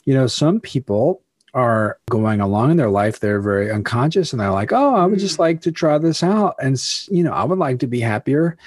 You 0.05 0.13
know, 0.13 0.27
some 0.27 0.61
people 0.61 1.21
are 1.53 1.97
going 2.09 2.39
along 2.39 2.71
in 2.71 2.77
their 2.77 2.89
life, 2.89 3.19
they're 3.19 3.41
very 3.41 3.71
unconscious 3.71 4.31
and 4.31 4.39
they're 4.39 4.51
like, 4.51 4.71
oh, 4.71 4.95
I 4.95 5.05
would 5.05 5.19
just 5.19 5.33
mm-hmm. 5.33 5.41
like 5.41 5.61
to 5.61 5.71
try 5.71 5.97
this 5.97 6.23
out. 6.23 6.55
And, 6.61 6.79
you 7.09 7.23
know, 7.23 7.33
I 7.33 7.43
would 7.43 7.57
like 7.57 7.79
to 7.79 7.87
be 7.87 7.99
happier. 7.99 8.57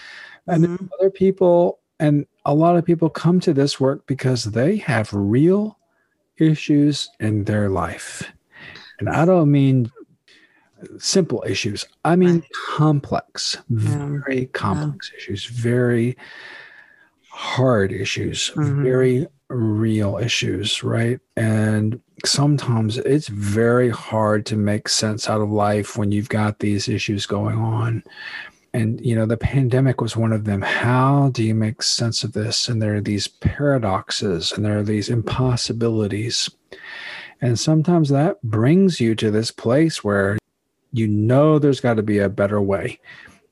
And 0.47 0.65
mm-hmm. 0.65 0.87
other 0.99 1.11
people, 1.11 1.79
and 2.01 2.27
a 2.45 2.55
lot 2.55 2.77
of 2.77 2.85
people 2.85 3.09
come 3.09 3.39
to 3.41 3.55
this 3.55 3.79
work 3.79 4.07
because 4.07 4.45
they 4.45 4.77
have 4.79 5.13
real 5.13 5.79
issues 6.41 7.11
in 7.21 7.45
their 7.45 7.69
life. 7.69 8.33
And 8.99 9.09
I 9.09 9.25
don't 9.25 9.51
mean 9.51 9.91
simple 10.99 11.45
issues, 11.47 11.85
I 12.05 12.17
mean 12.17 12.43
complex, 12.77 13.59
very 13.69 14.47
complex 14.47 15.13
issues, 15.17 15.45
very 15.45 16.17
hard 17.29 17.93
issues, 17.93 18.51
mm-hmm. 18.55 18.83
very 18.83 19.27
real 19.49 20.19
issues, 20.19 20.83
right? 20.83 21.21
And 21.37 22.01
sometimes 22.25 22.99
it's 22.99 23.29
very 23.29 23.91
hard 23.91 24.47
to 24.47 24.57
make 24.57 24.89
sense 24.89 25.29
out 25.29 25.41
of 25.41 25.51
life 25.51 25.97
when 25.97 26.13
you've 26.13 26.29
got 26.29 26.59
these 26.59 26.89
issues 26.89 27.27
going 27.27 27.59
on. 27.59 28.03
And, 28.73 29.05
you 29.05 29.17
know, 29.17 29.27
the 29.27 29.37
pandemic 29.37 30.01
was 30.01 30.17
one 30.17 30.33
of 30.33 30.45
them. 30.45 30.63
How 30.63 31.31
do 31.31 31.43
you 31.43 31.55
make 31.55 31.83
sense 31.83 32.23
of 32.23 32.33
this? 32.33 32.69
And 32.69 32.81
there 32.81 32.95
are 32.95 33.01
these 33.01 33.27
paradoxes 33.27 34.53
and 34.53 34.65
there 34.65 34.79
are 34.79 34.85
these 34.85 35.09
impossibilities. 35.09 36.49
And 37.41 37.59
sometimes 37.59 38.11
that 38.11 38.41
brings 38.43 39.01
you 39.01 39.15
to 39.17 39.31
this 39.31 39.51
place 39.51 40.05
where 40.05 40.39
you 40.93 41.07
know 41.07 41.59
there's 41.59 41.81
got 41.81 41.95
to 41.95 42.03
be 42.03 42.19
a 42.19 42.29
better 42.29 42.61
way. 42.61 43.01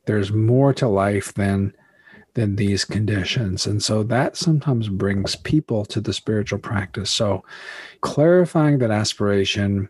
There's 0.07 0.33
more 0.33 0.73
to 0.75 0.89
life 0.89 1.35
than 1.35 1.75
than 2.35 2.55
these 2.55 2.85
conditions. 2.85 3.67
And 3.67 3.83
so 3.83 4.05
that 4.05 4.37
sometimes 4.37 4.89
brings 4.89 5.35
people 5.35 5.85
to 5.87 6.01
the 6.01 6.13
spiritual 6.13 6.61
practice. 6.61 7.11
So 7.11 7.43
clarifying 8.01 8.79
that 8.79 8.93
aspiration, 8.93 9.89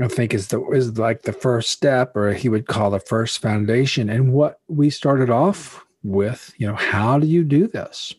I 0.00 0.08
think 0.08 0.34
is 0.34 0.48
the 0.48 0.60
is 0.70 0.98
like 0.98 1.22
the 1.22 1.32
first 1.32 1.70
step, 1.70 2.16
or 2.16 2.32
he 2.32 2.48
would 2.48 2.66
call 2.66 2.90
the 2.90 3.00
first 3.00 3.40
foundation. 3.40 4.10
And 4.10 4.32
what 4.32 4.60
we 4.68 4.90
started 4.90 5.30
off 5.30 5.84
with, 6.02 6.52
you 6.58 6.66
know, 6.66 6.74
how 6.74 7.18
do 7.18 7.26
you 7.26 7.44
do 7.44 7.68
this? 7.68 8.14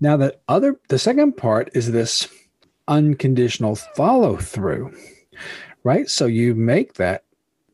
Now 0.00 0.16
the 0.16 0.36
other 0.48 0.78
the 0.88 0.98
second 0.98 1.36
part 1.36 1.70
is 1.74 1.90
this 1.90 2.28
unconditional 2.86 3.76
follow 3.76 4.36
through, 4.36 4.94
right? 5.82 6.08
So 6.08 6.26
you 6.26 6.54
make 6.54 6.94
that 6.94 7.24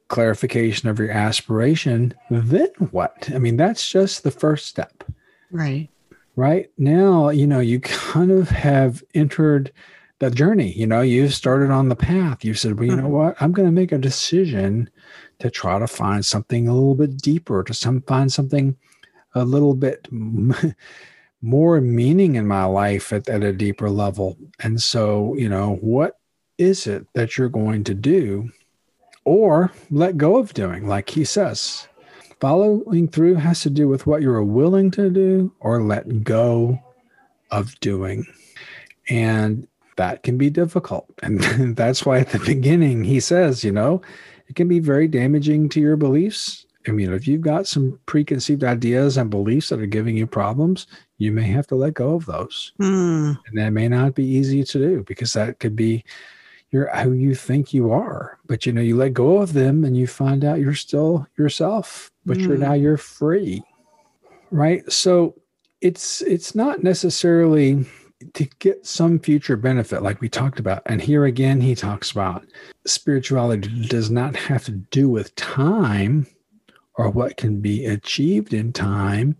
clarification 0.08 0.88
of 0.88 0.98
your 0.98 1.10
aspiration, 1.10 2.14
then 2.30 2.68
what? 2.90 3.30
I 3.34 3.38
mean, 3.38 3.56
that's 3.56 3.88
just 3.88 4.22
the 4.22 4.30
first 4.30 4.66
step. 4.66 5.04
Right. 5.50 5.88
Right 6.36 6.70
now, 6.78 7.28
you 7.28 7.46
know, 7.46 7.60
you 7.60 7.80
kind 7.80 8.30
of 8.30 8.48
have 8.50 9.04
entered 9.14 9.72
the 10.24 10.34
journey. 10.34 10.72
You 10.72 10.86
know, 10.86 11.00
you've 11.00 11.34
started 11.34 11.70
on 11.70 11.88
the 11.88 11.96
path. 11.96 12.44
You 12.44 12.54
said, 12.54 12.78
well, 12.78 12.88
you 12.88 12.96
know 12.96 13.04
mm-hmm. 13.04 13.12
what? 13.12 13.36
I'm 13.40 13.52
going 13.52 13.66
to 13.66 13.72
make 13.72 13.92
a 13.92 13.98
decision 13.98 14.90
to 15.38 15.50
try 15.50 15.78
to 15.78 15.86
find 15.86 16.24
something 16.24 16.68
a 16.68 16.74
little 16.74 16.94
bit 16.94 17.18
deeper, 17.18 17.62
to 17.62 17.74
some 17.74 18.02
find 18.02 18.32
something 18.32 18.76
a 19.34 19.44
little 19.44 19.74
bit 19.74 20.08
more 21.42 21.80
meaning 21.80 22.36
in 22.36 22.46
my 22.46 22.64
life 22.64 23.12
at, 23.12 23.28
at 23.28 23.42
a 23.42 23.52
deeper 23.52 23.90
level. 23.90 24.36
And 24.60 24.80
so, 24.80 25.34
you 25.36 25.48
know, 25.48 25.76
what 25.80 26.18
is 26.58 26.86
it 26.86 27.06
that 27.14 27.36
you're 27.36 27.48
going 27.48 27.84
to 27.84 27.94
do 27.94 28.50
or 29.24 29.72
let 29.90 30.16
go 30.16 30.36
of 30.36 30.54
doing, 30.54 30.86
like 30.86 31.10
he 31.10 31.24
says. 31.24 31.88
Following 32.40 33.08
through 33.08 33.36
has 33.36 33.62
to 33.62 33.70
do 33.70 33.88
with 33.88 34.06
what 34.06 34.22
you're 34.22 34.42
willing 34.42 34.90
to 34.92 35.10
do 35.10 35.52
or 35.60 35.82
let 35.82 36.22
go 36.22 36.78
of 37.50 37.78
doing. 37.80 38.26
And 39.08 39.66
that 39.96 40.22
can 40.22 40.38
be 40.38 40.50
difficult. 40.50 41.06
And 41.22 41.76
that's 41.76 42.04
why 42.04 42.18
at 42.18 42.30
the 42.30 42.38
beginning 42.40 43.04
he 43.04 43.20
says, 43.20 43.64
you 43.64 43.72
know, 43.72 44.02
it 44.48 44.56
can 44.56 44.68
be 44.68 44.78
very 44.78 45.08
damaging 45.08 45.68
to 45.70 45.80
your 45.80 45.96
beliefs. 45.96 46.66
I 46.86 46.90
mean, 46.90 47.12
if 47.12 47.26
you've 47.26 47.40
got 47.40 47.66
some 47.66 47.98
preconceived 48.04 48.62
ideas 48.62 49.16
and 49.16 49.30
beliefs 49.30 49.70
that 49.70 49.80
are 49.80 49.86
giving 49.86 50.18
you 50.18 50.26
problems, 50.26 50.86
you 51.16 51.32
may 51.32 51.46
have 51.46 51.66
to 51.68 51.76
let 51.76 51.94
go 51.94 52.14
of 52.14 52.26
those. 52.26 52.72
Mm. 52.78 53.38
And 53.46 53.58
that 53.58 53.70
may 53.70 53.88
not 53.88 54.14
be 54.14 54.24
easy 54.24 54.64
to 54.64 54.78
do 54.78 55.04
because 55.04 55.32
that 55.32 55.60
could 55.60 55.74
be 55.74 56.04
you're 56.74 56.94
who 56.96 57.12
you 57.12 57.36
think 57.36 57.72
you 57.72 57.92
are 57.92 58.36
but 58.46 58.66
you 58.66 58.72
know 58.72 58.80
you 58.80 58.96
let 58.96 59.14
go 59.14 59.38
of 59.38 59.52
them 59.52 59.84
and 59.84 59.96
you 59.96 60.08
find 60.08 60.44
out 60.44 60.58
you're 60.58 60.74
still 60.74 61.24
yourself 61.38 62.10
but 62.26 62.36
mm. 62.36 62.48
you're 62.48 62.58
now 62.58 62.72
you're 62.72 62.96
free 62.96 63.62
right 64.50 64.90
so 64.90 65.36
it's 65.80 66.20
it's 66.22 66.52
not 66.52 66.82
necessarily 66.82 67.86
to 68.32 68.44
get 68.58 68.86
some 68.86 69.18
future 69.18 69.56
benefit 69.56 70.02
like 70.02 70.20
we 70.20 70.28
talked 70.28 70.58
about 70.58 70.82
and 70.86 71.00
here 71.00 71.24
again 71.24 71.60
he 71.60 71.74
talks 71.74 72.10
about 72.10 72.46
spirituality 72.86 73.86
does 73.86 74.10
not 74.10 74.34
have 74.34 74.64
to 74.64 74.72
do 74.72 75.08
with 75.08 75.34
time 75.36 76.26
or 76.96 77.10
what 77.10 77.36
can 77.36 77.60
be 77.60 77.84
achieved 77.86 78.54
in 78.54 78.72
time 78.72 79.36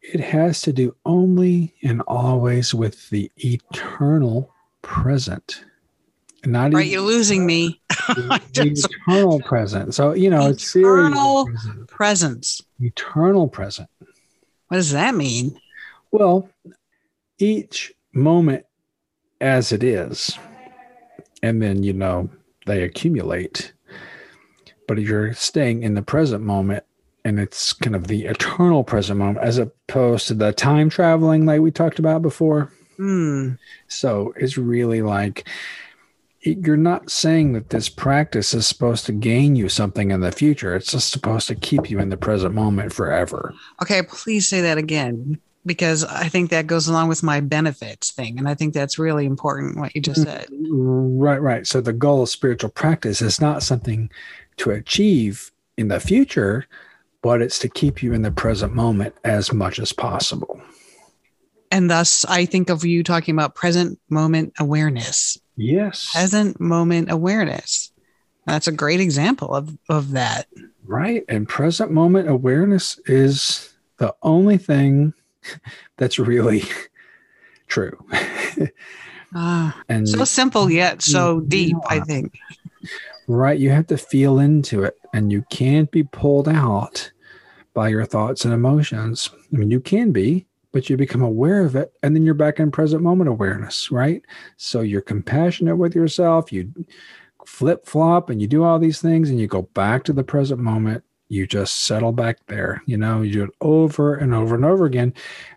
it 0.00 0.20
has 0.20 0.60
to 0.62 0.72
do 0.72 0.94
only 1.04 1.74
and 1.82 2.00
always 2.02 2.72
with 2.72 3.10
the 3.10 3.30
eternal 3.36 4.52
present 4.82 5.64
not 6.44 6.72
right, 6.72 6.86
you're 6.86 7.00
losing 7.00 7.46
me. 7.46 7.80
the 8.08 8.40
eternal 8.54 9.40
present. 9.42 9.94
So 9.94 10.12
you 10.12 10.30
know, 10.30 10.48
it's 10.48 10.74
eternal 10.74 11.48
presence. 11.88 12.62
Eternal 12.80 13.48
present. 13.48 13.88
What 14.68 14.76
does 14.76 14.92
that 14.92 15.14
mean? 15.14 15.58
Well, 16.10 16.48
each 17.38 17.92
moment 18.12 18.64
as 19.40 19.72
it 19.72 19.82
is, 19.82 20.36
and 21.42 21.62
then, 21.62 21.82
you 21.82 21.92
know, 21.92 22.28
they 22.66 22.82
accumulate. 22.82 23.72
But 24.86 24.98
you're 24.98 25.34
staying 25.34 25.82
in 25.82 25.94
the 25.94 26.02
present 26.02 26.42
moment 26.42 26.84
and 27.24 27.38
it's 27.38 27.72
kind 27.74 27.94
of 27.94 28.06
the 28.06 28.24
eternal 28.24 28.84
present 28.84 29.18
moment 29.18 29.44
as 29.44 29.58
opposed 29.58 30.28
to 30.28 30.34
the 30.34 30.52
time 30.52 30.88
traveling 30.88 31.44
like 31.44 31.60
we 31.60 31.70
talked 31.70 31.98
about 31.98 32.22
before. 32.22 32.72
Mm. 32.98 33.58
So 33.86 34.32
it's 34.36 34.56
really 34.56 35.02
like 35.02 35.46
you're 36.40 36.76
not 36.76 37.10
saying 37.10 37.52
that 37.52 37.70
this 37.70 37.88
practice 37.88 38.54
is 38.54 38.66
supposed 38.66 39.04
to 39.06 39.12
gain 39.12 39.56
you 39.56 39.68
something 39.68 40.10
in 40.10 40.20
the 40.20 40.32
future. 40.32 40.74
It's 40.74 40.92
just 40.92 41.10
supposed 41.10 41.48
to 41.48 41.54
keep 41.54 41.90
you 41.90 41.98
in 41.98 42.08
the 42.08 42.16
present 42.16 42.54
moment 42.54 42.92
forever. 42.92 43.52
Okay, 43.82 44.02
please 44.02 44.48
say 44.48 44.60
that 44.62 44.78
again 44.78 45.38
because 45.68 46.02
I 46.02 46.28
think 46.28 46.50
that 46.50 46.66
goes 46.66 46.88
along 46.88 47.08
with 47.08 47.22
my 47.22 47.38
benefits 47.38 48.10
thing. 48.10 48.38
And 48.38 48.48
I 48.48 48.54
think 48.54 48.74
that's 48.74 48.98
really 48.98 49.26
important 49.26 49.78
what 49.78 49.94
you 49.94 50.02
just 50.02 50.24
mm-hmm. 50.24 50.30
said. 50.30 50.48
Right, 50.50 51.40
right. 51.40 51.66
So 51.66 51.80
the 51.80 51.92
goal 51.92 52.22
of 52.22 52.28
spiritual 52.28 52.70
practice 52.70 53.22
is 53.22 53.40
not 53.40 53.62
something 53.62 54.10
to 54.56 54.72
achieve 54.72 55.52
in 55.76 55.86
the 55.86 56.00
future, 56.00 56.66
but 57.22 57.40
it's 57.40 57.60
to 57.60 57.68
keep 57.68 58.02
you 58.02 58.12
in 58.12 58.22
the 58.22 58.32
present 58.32 58.74
moment 58.74 59.14
as 59.22 59.52
much 59.52 59.78
as 59.78 59.92
possible. 59.92 60.60
And 61.70 61.90
thus, 61.90 62.24
I 62.24 62.46
think 62.46 62.70
of 62.70 62.84
you 62.84 63.04
talking 63.04 63.34
about 63.34 63.54
present 63.54 64.00
moment 64.08 64.54
awareness. 64.58 65.38
Yes. 65.56 66.10
Present 66.12 66.58
moment 66.60 67.10
awareness. 67.10 67.92
That's 68.46 68.66
a 68.66 68.72
great 68.72 69.00
example 69.00 69.54
of, 69.54 69.76
of 69.88 70.12
that. 70.12 70.46
Right. 70.84 71.24
And 71.28 71.46
present 71.46 71.90
moment 71.90 72.28
awareness 72.30 72.98
is 73.04 73.74
the 73.98 74.14
only 74.22 74.56
thing 74.56 75.12
that's 75.96 76.18
really 76.18 76.64
true. 77.68 77.98
uh, 79.34 79.72
and 79.88 80.08
so 80.08 80.24
simple 80.24 80.70
yet 80.70 81.02
so 81.02 81.40
deep, 81.40 81.76
yeah. 81.82 81.96
I 81.96 82.00
think. 82.00 82.34
Right. 83.26 83.58
You 83.58 83.70
have 83.70 83.86
to 83.88 83.98
feel 83.98 84.38
into 84.38 84.84
it 84.84 84.94
and 85.12 85.30
you 85.30 85.44
can't 85.50 85.90
be 85.90 86.02
pulled 86.02 86.48
out 86.48 87.12
by 87.74 87.88
your 87.88 88.06
thoughts 88.06 88.44
and 88.44 88.54
emotions. 88.54 89.30
I 89.52 89.56
mean, 89.56 89.70
you 89.70 89.80
can 89.80 90.12
be, 90.12 90.46
but 90.72 90.88
you 90.88 90.96
become 90.96 91.22
aware 91.22 91.62
of 91.62 91.76
it 91.76 91.92
and 92.02 92.16
then 92.16 92.24
you're 92.24 92.34
back 92.34 92.58
in 92.58 92.70
present 92.70 93.02
moment 93.02 93.28
awareness, 93.28 93.90
right? 93.90 94.22
So 94.56 94.80
you're 94.80 95.02
compassionate 95.02 95.76
with 95.76 95.94
yourself, 95.94 96.52
you 96.52 96.72
flip 97.44 97.86
flop 97.86 98.30
and 98.30 98.40
you 98.40 98.48
do 98.48 98.64
all 98.64 98.78
these 98.78 99.00
things 99.00 99.28
and 99.28 99.38
you 99.38 99.46
go 99.46 99.62
back 99.62 100.04
to 100.04 100.12
the 100.12 100.24
present 100.24 100.60
moment 100.60 101.04
you 101.28 101.46
just 101.46 101.80
settle 101.80 102.12
back 102.12 102.38
there. 102.46 102.82
You 102.86 102.96
know, 102.96 103.22
you 103.22 103.32
do 103.32 103.44
it 103.44 103.50
over 103.60 104.14
and 104.14 104.34
over 104.34 104.54
and 104.54 104.64
over 104.64 104.86
again. 104.86 105.12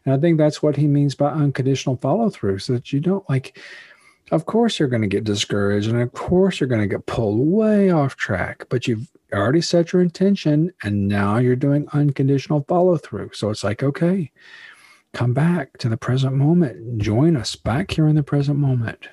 And 0.06 0.14
I 0.14 0.18
think 0.18 0.38
that's 0.38 0.62
what 0.62 0.76
he 0.76 0.88
means 0.88 1.16
by 1.16 1.32
unconditional 1.32 1.98
follow 1.98 2.30
through, 2.30 2.60
so 2.60 2.74
that 2.74 2.92
you 2.92 3.00
don't 3.00 3.28
like, 3.30 3.58
of 4.32 4.46
course, 4.46 4.80
you're 4.80 4.88
going 4.88 5.02
to 5.02 5.08
get 5.08 5.24
discouraged 5.24 5.90
and 5.90 6.02
of 6.02 6.14
course, 6.14 6.60
you're 6.60 6.70
going 6.70 6.82
to 6.82 6.88
get 6.88 7.06
pulled 7.06 7.40
way 7.48 7.90
off 7.90 8.16
track, 8.16 8.66
but 8.70 8.88
you've 8.88 9.10
already 9.34 9.62
set 9.62 9.94
your 9.94 10.02
intention 10.02 10.72
and 10.84 11.08
now 11.08 11.38
you're 11.38 11.56
doing 11.56 11.88
unconditional 11.94 12.66
follow 12.68 12.98
through. 12.98 13.32
So 13.34 13.50
it's 13.50 13.64
like, 13.64 13.84
okay, 13.84 14.32
come 15.14 15.34
back 15.34 15.78
to 15.80 15.90
the 15.90 15.98
present 15.98 16.34
moment, 16.34 16.98
join 17.02 17.36
us 17.36 17.56
back 17.56 17.92
here 17.92 18.08
in 18.08 18.16
the 18.16 18.24
present 18.24 18.58
moment. 18.58 19.08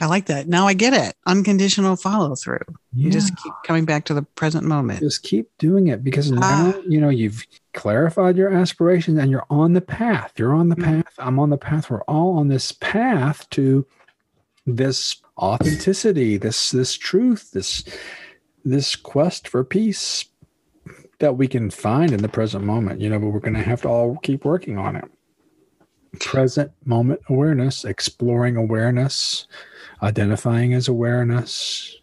I 0.00 0.06
like 0.06 0.26
that. 0.26 0.48
Now 0.48 0.66
I 0.66 0.74
get 0.74 0.94
it. 0.94 1.16
Unconditional 1.26 1.96
follow 1.96 2.34
through. 2.34 2.60
Yeah. 2.92 3.06
You 3.06 3.10
just 3.10 3.36
keep 3.36 3.52
coming 3.64 3.84
back 3.84 4.04
to 4.06 4.14
the 4.14 4.22
present 4.22 4.64
moment. 4.64 5.00
Just 5.00 5.22
keep 5.22 5.48
doing 5.58 5.88
it 5.88 6.04
because 6.04 6.30
now, 6.30 6.72
ah. 6.76 6.80
you 6.86 7.00
know, 7.00 7.08
you've 7.08 7.44
clarified 7.74 8.36
your 8.36 8.52
aspirations 8.52 9.18
and 9.18 9.30
you're 9.30 9.46
on 9.50 9.72
the 9.72 9.80
path. 9.80 10.32
You're 10.36 10.54
on 10.54 10.68
the 10.68 10.76
mm-hmm. 10.76 11.02
path. 11.02 11.14
I'm 11.18 11.38
on 11.38 11.50
the 11.50 11.58
path. 11.58 11.90
We're 11.90 12.02
all 12.02 12.38
on 12.38 12.48
this 12.48 12.72
path 12.72 13.48
to 13.50 13.86
this 14.66 15.16
authenticity, 15.38 16.36
this 16.36 16.70
this 16.70 16.96
truth, 16.96 17.52
this 17.52 17.84
this 18.64 18.96
quest 18.96 19.48
for 19.48 19.64
peace 19.64 20.26
that 21.18 21.36
we 21.36 21.48
can 21.48 21.70
find 21.70 22.12
in 22.12 22.22
the 22.22 22.28
present 22.28 22.64
moment, 22.64 23.00
you 23.00 23.08
know, 23.08 23.18
but 23.18 23.28
we're 23.28 23.40
going 23.40 23.54
to 23.54 23.62
have 23.62 23.82
to 23.82 23.88
all 23.88 24.16
keep 24.22 24.44
working 24.44 24.78
on 24.78 24.96
it. 24.96 25.04
Present 26.20 26.70
moment 26.84 27.20
awareness, 27.28 27.84
exploring 27.84 28.56
awareness, 28.56 29.46
identifying 30.02 30.74
as 30.74 30.88
awareness, 30.88 31.96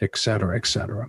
et 0.00 0.16
cetera, 0.16 0.56
et 0.56 0.66
cetera. 0.66 1.08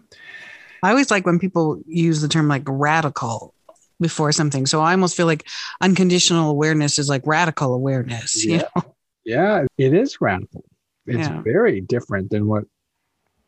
I 0.81 0.89
always 0.89 1.11
like 1.11 1.25
when 1.25 1.39
people 1.39 1.81
use 1.85 2.21
the 2.21 2.27
term 2.27 2.47
like 2.47 2.63
radical 2.65 3.53
before 3.99 4.31
something. 4.31 4.65
So 4.65 4.81
I 4.81 4.91
almost 4.91 5.17
feel 5.17 5.25
like 5.25 5.45
unconditional 5.81 6.49
awareness 6.49 6.97
is 6.97 7.09
like 7.09 7.23
radical 7.25 7.73
awareness. 7.73 8.45
Yeah. 8.45 8.53
You 8.53 8.61
know? 8.75 8.95
Yeah, 9.25 9.65
it 9.77 9.93
is 9.93 10.21
radical. 10.21 10.63
It's 11.05 11.27
yeah. 11.27 11.41
very 11.41 11.81
different 11.81 12.29
than 12.31 12.47
what 12.47 12.63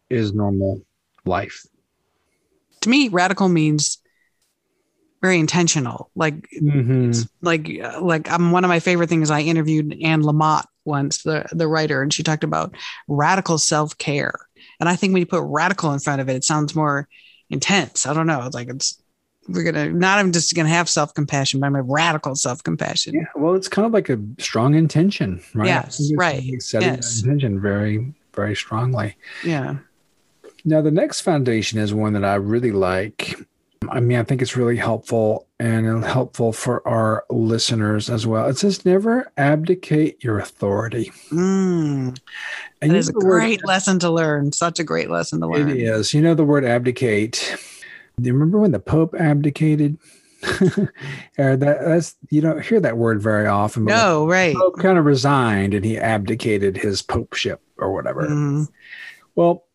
is 0.09 0.33
normal 0.33 0.81
life. 1.25 1.65
To 2.81 2.89
me, 2.89 3.07
radical 3.07 3.47
means 3.47 4.00
very 5.21 5.39
intentional. 5.39 6.09
Like, 6.15 6.49
mm-hmm. 6.51 7.11
like, 7.41 7.69
like 8.01 8.31
I'm 8.31 8.51
one 8.51 8.63
of 8.63 8.69
my 8.69 8.79
favorite 8.79 9.09
things. 9.09 9.31
I 9.31 9.41
interviewed 9.41 9.97
Anne 10.03 10.23
Lamott 10.23 10.65
once, 10.85 11.23
the 11.23 11.45
the 11.51 11.67
writer, 11.67 12.01
and 12.01 12.13
she 12.13 12.23
talked 12.23 12.43
about 12.43 12.75
radical 13.07 13.57
self 13.57 13.97
care. 13.97 14.33
And 14.79 14.89
I 14.89 14.95
think 14.95 15.13
when 15.13 15.21
you 15.21 15.27
put 15.27 15.43
radical 15.43 15.93
in 15.93 15.99
front 15.99 16.21
of 16.21 16.29
it, 16.29 16.35
it 16.35 16.43
sounds 16.43 16.75
more 16.75 17.07
intense. 17.49 18.05
I 18.05 18.13
don't 18.13 18.27
know. 18.27 18.43
It's 18.45 18.55
like 18.55 18.69
it's 18.69 19.01
we're 19.47 19.63
gonna 19.63 19.89
not 19.89 20.19
I'm 20.19 20.31
just 20.31 20.55
gonna 20.55 20.69
have 20.69 20.89
self 20.89 21.13
compassion, 21.13 21.59
but 21.59 21.67
I'm 21.67 21.75
a 21.75 21.83
radical 21.83 22.35
self 22.35 22.63
compassion. 22.63 23.15
Yeah, 23.15 23.25
well, 23.35 23.55
it's 23.55 23.67
kind 23.67 23.85
of 23.85 23.91
like 23.91 24.09
a 24.09 24.19
strong 24.39 24.75
intention, 24.75 25.41
right? 25.53 25.67
Yes, 25.67 26.11
right. 26.15 26.61
Setting 26.61 26.95
yes. 26.95 27.21
intention 27.21 27.59
very, 27.61 28.13
very 28.33 28.55
strongly. 28.55 29.15
Yeah. 29.43 29.77
Now 30.63 30.81
the 30.81 30.91
next 30.91 31.21
foundation 31.21 31.79
is 31.79 31.93
one 31.93 32.13
that 32.13 32.23
I 32.23 32.35
really 32.35 32.71
like, 32.71 33.35
I 33.89 33.99
mean, 33.99 34.19
I 34.19 34.23
think 34.23 34.41
it's 34.41 34.55
really 34.55 34.77
helpful 34.77 35.47
and 35.59 36.05
helpful 36.05 36.53
for 36.53 36.87
our 36.87 37.25
listeners 37.29 38.09
as 38.09 38.27
well. 38.27 38.47
It 38.47 38.57
says 38.57 38.85
never 38.85 39.31
abdicate 39.37 40.23
your 40.23 40.39
authority. 40.39 41.11
Mm. 41.31 42.19
And 42.81 42.91
that 42.91 42.95
is 42.95 43.09
a 43.09 43.13
great 43.13 43.61
word, 43.61 43.67
lesson 43.67 43.99
to 43.99 44.11
learn. 44.11 44.51
Such 44.51 44.79
a 44.79 44.83
great 44.83 45.09
lesson 45.09 45.41
to 45.41 45.47
learn. 45.47 45.69
It 45.69 45.77
is. 45.77 46.13
You 46.13 46.21
know 46.21 46.35
the 46.35 46.43
word 46.43 46.63
abdicate. 46.63 47.55
Do 48.19 48.27
you 48.27 48.33
remember 48.33 48.59
when 48.59 48.71
the 48.71 48.79
Pope 48.79 49.15
abdicated? 49.19 49.97
that, 50.41 51.59
that's 51.59 52.15
you 52.29 52.41
don't 52.41 52.63
hear 52.63 52.79
that 52.79 52.97
word 52.97 53.21
very 53.21 53.47
often. 53.47 53.85
no, 53.85 54.27
right. 54.27 54.55
Pope 54.55 54.77
kind 54.77 54.97
of 54.97 55.05
resigned 55.05 55.73
and 55.73 55.85
he 55.85 55.97
abdicated 55.97 56.77
his 56.77 57.01
popeship 57.01 57.57
or 57.77 57.91
whatever. 57.93 58.27
Mm. 58.27 58.67
Well, 59.35 59.65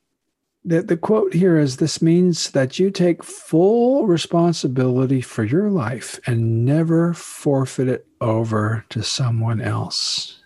the, 0.67 0.83
the 0.83 0.97
quote 0.97 1.33
here 1.33 1.59
is 1.59 1.77
this 1.77 2.03
means 2.03 2.51
that 2.51 2.81
you 2.81 2.91
take 2.91 3.23
full 3.23 4.07
responsibility 4.09 5.21
for 5.21 5.45
your 5.45 5.71
life 5.71 6.19
and 6.27 6.65
never 6.65 7.15
forfeit 7.15 7.87
it 7.87 8.07
over 8.21 8.85
to 8.89 9.05
someone 9.05 9.61
else. 9.61 10.41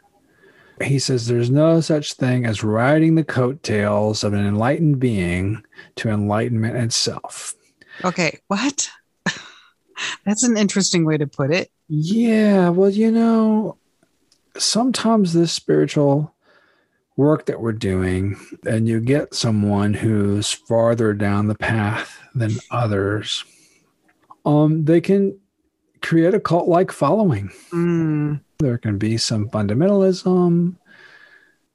He 0.83 0.99
says 0.99 1.27
there's 1.27 1.51
no 1.51 1.81
such 1.81 2.13
thing 2.13 2.45
as 2.45 2.63
riding 2.63 3.15
the 3.15 3.25
coattails 3.25 4.23
of 4.23 4.35
an 4.35 4.47
enlightened 4.47 5.01
being 5.01 5.63
to 5.97 6.11
enlightenment 6.11 6.77
itself. 6.77 7.55
Okay, 8.05 8.39
what? 8.49 8.91
That's 10.27 10.43
an 10.43 10.59
interesting 10.59 11.07
way 11.07 11.17
to 11.17 11.27
put 11.27 11.51
it. 11.51 11.71
Yeah, 11.89 12.69
well, 12.69 12.91
you 12.91 13.11
know, 13.11 13.79
sometimes 14.57 15.33
this 15.33 15.53
spiritual 15.53 16.35
work 17.21 17.45
that 17.45 17.61
we're 17.61 17.71
doing 17.71 18.35
and 18.65 18.89
you 18.89 18.99
get 18.99 19.35
someone 19.35 19.93
who's 19.93 20.55
farther 20.55 21.13
down 21.13 21.49
the 21.49 21.55
path 21.55 22.19
than 22.35 22.53
others, 22.71 23.45
um, 24.47 24.87
they 24.87 25.03
can 25.03 25.39
create 26.01 26.33
a 26.33 26.41
cult 26.41 26.67
like 26.67 26.91
following. 26.91 27.51
Mm. 27.73 28.41
There 28.59 28.79
can 28.79 28.97
be 28.97 29.19
some 29.19 29.51
fundamentalism. 29.51 30.77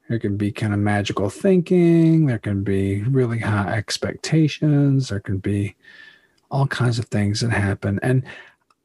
There 0.10 0.17
can 0.17 0.36
be 0.36 0.51
kind 0.51 0.73
of 0.73 0.79
magical 0.79 1.29
thinking. 1.29 2.25
There 2.25 2.39
can 2.39 2.63
be 2.63 3.03
really 3.03 3.38
high 3.38 3.73
expectations. 3.73 5.10
There 5.10 5.19
can 5.19 5.38
be 5.38 5.75
all 6.49 6.65
kinds 6.65 6.97
of 6.97 7.05
things 7.05 7.41
that 7.41 7.51
happen. 7.51 7.99
And 8.01 8.23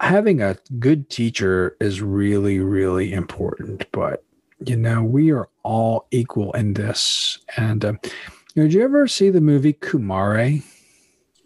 having 0.00 0.42
a 0.42 0.58
good 0.78 1.08
teacher 1.08 1.78
is 1.80 2.02
really, 2.02 2.58
really 2.58 3.14
important. 3.14 3.86
But 3.92 4.24
you 4.64 4.76
know, 4.76 5.02
we 5.02 5.30
are 5.32 5.48
all 5.62 6.06
equal 6.10 6.52
in 6.52 6.74
this. 6.74 7.38
And 7.56 7.84
uh, 7.84 7.92
you 8.02 8.10
know, 8.56 8.62
did 8.64 8.74
you 8.74 8.82
ever 8.82 9.06
see 9.08 9.30
the 9.30 9.40
movie 9.40 9.72
Kumare? 9.72 10.62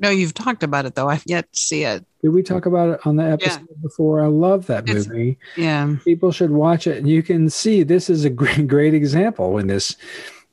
No, 0.00 0.10
you've 0.10 0.34
talked 0.34 0.62
about 0.62 0.86
it 0.86 0.94
though. 0.94 1.08
I've 1.08 1.24
yet 1.26 1.52
to 1.52 1.58
see 1.58 1.84
it. 1.84 2.04
Did 2.22 2.30
we 2.30 2.42
talk 2.42 2.66
about 2.66 2.88
it 2.88 3.06
on 3.06 3.16
the 3.16 3.24
episode 3.24 3.66
yeah. 3.70 3.76
before? 3.82 4.22
I 4.22 4.26
love 4.26 4.66
that 4.66 4.86
movie. 4.86 5.38
It's, 5.40 5.58
yeah, 5.58 5.96
people 6.04 6.32
should 6.32 6.50
watch 6.50 6.86
it, 6.86 6.98
and 6.98 7.08
you 7.08 7.22
can 7.22 7.48
see 7.50 7.82
this 7.82 8.10
is 8.10 8.24
a 8.24 8.30
great, 8.30 8.66
great 8.66 8.94
example 8.94 9.52
when 9.52 9.66
this 9.66 9.96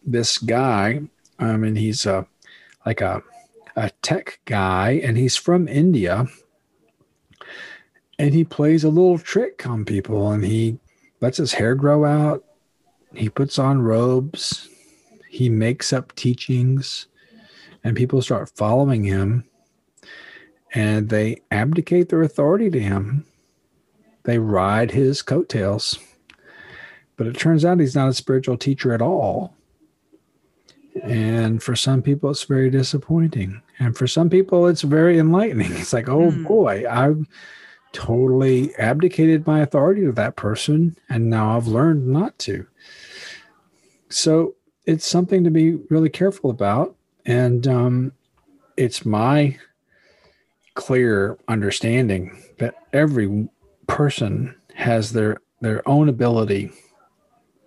this 0.06 0.38
guy, 0.38 1.02
I 1.39 1.58
mean, 1.58 1.76
he's 1.76 2.06
a 2.06 2.28
like 2.86 3.02
a 3.02 3.24
a 3.76 3.89
tech 4.02 4.39
guy, 4.45 5.02
and 5.04 5.17
he's 5.17 5.38
from 5.38 5.67
India, 5.67 6.28
and 8.21 8.36
he 8.36 8.43
plays 8.43 8.84
a 8.84 8.89
little 8.89 9.17
trick 9.17 9.65
on 9.65 9.84
people 9.84 10.32
and 10.32 10.43
he 10.43 10.78
lets 11.21 11.38
his 11.38 11.54
hair 11.54 11.74
grow 11.74 12.06
out. 12.06 12.43
He 13.13 13.30
puts 13.30 13.60
on 13.60 13.82
robes. 13.82 14.69
He 15.30 15.50
makes 15.50 15.93
up 15.93 16.13
teachings 16.15 17.08
and 17.84 17.95
people 17.95 18.21
start 18.21 18.52
following 18.56 19.04
him 19.04 19.45
and 20.74 21.10
they 21.10 21.41
abdicate 21.52 22.10
their 22.10 22.21
authority 22.21 22.69
to 22.69 22.80
him. 22.80 23.26
They 24.24 24.39
ride 24.39 24.91
his 24.91 25.21
coattails. 25.21 25.97
But 27.17 27.28
it 27.28 27.38
turns 27.38 27.65
out 27.65 27.80
he's 27.80 27.95
not 27.95 28.10
a 28.10 28.13
spiritual 28.13 28.58
teacher 28.58 28.93
at 28.93 29.02
all. 29.02 29.54
And 31.04 31.62
for 31.62 31.76
some 31.76 32.02
people, 32.02 32.30
it's 32.32 32.43
very 32.43 32.69
disappointing. 32.69 33.62
And 33.80 33.97
for 33.97 34.08
some 34.08 34.30
people, 34.30 34.67
it's 34.67 34.82
very 34.82 35.17
enlightening. 35.19 35.71
It's 35.76 35.93
like, 35.93 36.10
oh 36.10 36.32
mm. 36.32 36.47
boy, 36.47 36.86
I've 36.89 37.26
totally 37.93 38.74
abdicated 38.76 39.45
my 39.45 39.62
authority 39.62 40.02
to 40.02 40.12
that 40.13 40.36
person. 40.36 40.95
And 41.10 41.30
now 41.30 41.58
I've 41.58 41.67
learned 41.67 42.08
not 42.08 42.38
to. 42.39 42.65
So 44.12 44.56
it's 44.86 45.08
something 45.08 45.43
to 45.43 45.52
be 45.52 45.76
really 45.89 46.10
careful 46.10 46.50
about. 46.50 46.95
And 47.26 47.67
um, 47.67 48.12
it's 48.78 49.06
my 49.06 49.58
clear 50.74 51.38
understanding 51.47 52.41
that 52.60 52.76
every 52.93 53.47
person 53.88 54.56
has 54.76 55.13
their 55.13 55.38
their 55.60 55.88
own 55.88 56.10
ability 56.10 56.71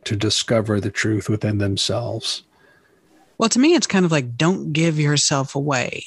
to 0.02 0.16
discover 0.16 0.80
the 0.80 0.90
truth 0.90 1.28
within 1.28 1.58
themselves. 1.58 2.42
Well, 3.38 3.48
to 3.48 3.58
me, 3.58 3.74
it's 3.74 3.86
kind 3.86 4.04
of 4.04 4.10
like 4.10 4.36
don't 4.36 4.72
give 4.72 4.98
yourself 4.98 5.54
away. 5.54 6.04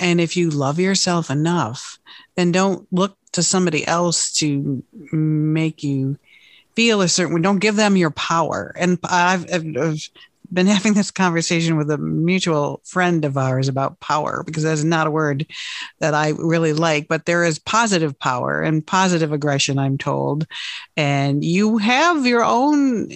And 0.00 0.20
if 0.20 0.36
you 0.36 0.48
love 0.48 0.78
yourself 0.78 1.30
enough, 1.30 1.98
then 2.34 2.50
don't 2.52 2.88
look 2.90 3.18
to 3.32 3.42
somebody 3.42 3.86
else 3.86 4.32
to 4.38 4.82
make 5.12 5.82
you 5.82 6.18
feel 6.76 7.00
a 7.00 7.08
certain 7.08 7.34
way. 7.34 7.40
Don't 7.40 7.58
give 7.58 7.76
them 7.76 7.96
your 7.96 8.10
power. 8.10 8.72
And 8.76 8.98
I've, 9.04 9.52
I've 9.52 10.10
been 10.52 10.66
having 10.66 10.94
this 10.94 11.10
conversation 11.10 11.76
with 11.76 11.90
a 11.90 11.98
mutual 11.98 12.80
friend 12.84 13.24
of 13.24 13.36
ours 13.36 13.68
about 13.68 13.98
power 14.00 14.42
because 14.44 14.62
that's 14.62 14.84
not 14.84 15.06
a 15.06 15.10
word 15.10 15.46
that 15.98 16.14
I 16.14 16.30
really 16.30 16.72
like, 16.72 17.08
but 17.08 17.24
there 17.24 17.44
is 17.44 17.58
positive 17.58 18.18
power 18.18 18.62
and 18.62 18.86
positive 18.86 19.32
aggression, 19.32 19.78
I'm 19.78 19.98
told. 19.98 20.46
And 20.96 21.44
you 21.44 21.78
have 21.78 22.26
your 22.26 22.44
own 22.44 23.10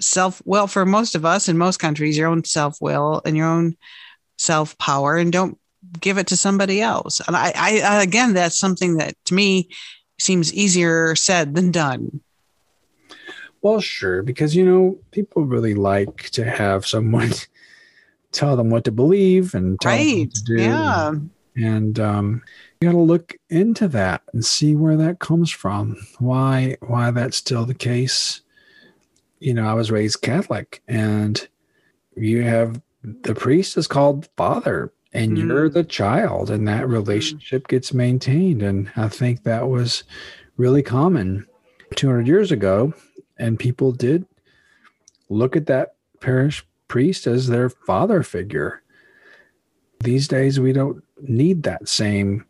self 0.00 0.42
will 0.44 0.66
for 0.66 0.84
most 0.84 1.14
of 1.14 1.24
us 1.24 1.48
in 1.48 1.58
most 1.58 1.78
countries, 1.78 2.18
your 2.18 2.28
own 2.28 2.44
self 2.44 2.80
will 2.80 3.22
and 3.24 3.36
your 3.36 3.48
own 3.48 3.76
self 4.38 4.76
power, 4.78 5.16
and 5.16 5.32
don't 5.32 5.58
give 6.00 6.18
it 6.18 6.26
to 6.28 6.36
somebody 6.36 6.80
else. 6.80 7.20
And 7.26 7.36
I, 7.36 7.52
I, 7.56 8.02
again, 8.02 8.34
that's 8.34 8.58
something 8.58 8.98
that 8.98 9.14
to 9.26 9.34
me 9.34 9.68
seems 10.18 10.52
easier 10.52 11.14
said 11.16 11.54
than 11.54 11.70
done. 11.70 12.20
Well, 13.66 13.80
sure, 13.80 14.22
because 14.22 14.54
you 14.54 14.64
know 14.64 14.96
people 15.10 15.44
really 15.44 15.74
like 15.74 16.30
to 16.30 16.44
have 16.44 16.86
someone 16.86 17.32
tell 18.30 18.56
them 18.56 18.70
what 18.70 18.84
to 18.84 18.92
believe 18.92 19.56
and 19.56 19.80
tell 19.80 19.90
right. 19.90 20.04
them 20.04 20.20
what 20.20 20.34
to 20.34 20.44
do. 20.44 20.62
Yeah. 20.62 21.14
And 21.56 21.98
um, 21.98 22.42
you 22.80 22.86
got 22.86 22.92
to 22.92 23.02
look 23.02 23.34
into 23.50 23.88
that 23.88 24.22
and 24.32 24.44
see 24.44 24.76
where 24.76 24.96
that 24.96 25.18
comes 25.18 25.50
from. 25.50 25.96
Why 26.20 26.76
why 26.80 27.10
that's 27.10 27.38
still 27.38 27.64
the 27.64 27.74
case. 27.74 28.40
You 29.40 29.52
know, 29.52 29.66
I 29.66 29.74
was 29.74 29.90
raised 29.90 30.22
Catholic, 30.22 30.80
and 30.86 31.48
you 32.14 32.42
have 32.42 32.80
the 33.02 33.34
priest 33.34 33.76
is 33.76 33.88
called 33.88 34.28
father, 34.36 34.92
and 35.12 35.36
mm. 35.36 35.44
you're 35.44 35.68
the 35.68 35.82
child, 35.82 36.50
and 36.50 36.68
that 36.68 36.88
relationship 36.88 37.66
gets 37.66 37.92
maintained. 37.92 38.62
And 38.62 38.92
I 38.94 39.08
think 39.08 39.42
that 39.42 39.68
was 39.68 40.04
really 40.56 40.84
common 40.84 41.48
200 41.96 42.28
years 42.28 42.52
ago 42.52 42.94
and 43.38 43.58
people 43.58 43.92
did 43.92 44.26
look 45.28 45.56
at 45.56 45.66
that 45.66 45.94
parish 46.20 46.66
priest 46.88 47.26
as 47.26 47.48
their 47.48 47.68
father 47.68 48.22
figure. 48.22 48.82
These 50.00 50.28
days, 50.28 50.60
we 50.60 50.72
don't 50.72 51.02
need 51.20 51.64
that 51.64 51.88
same 51.88 52.44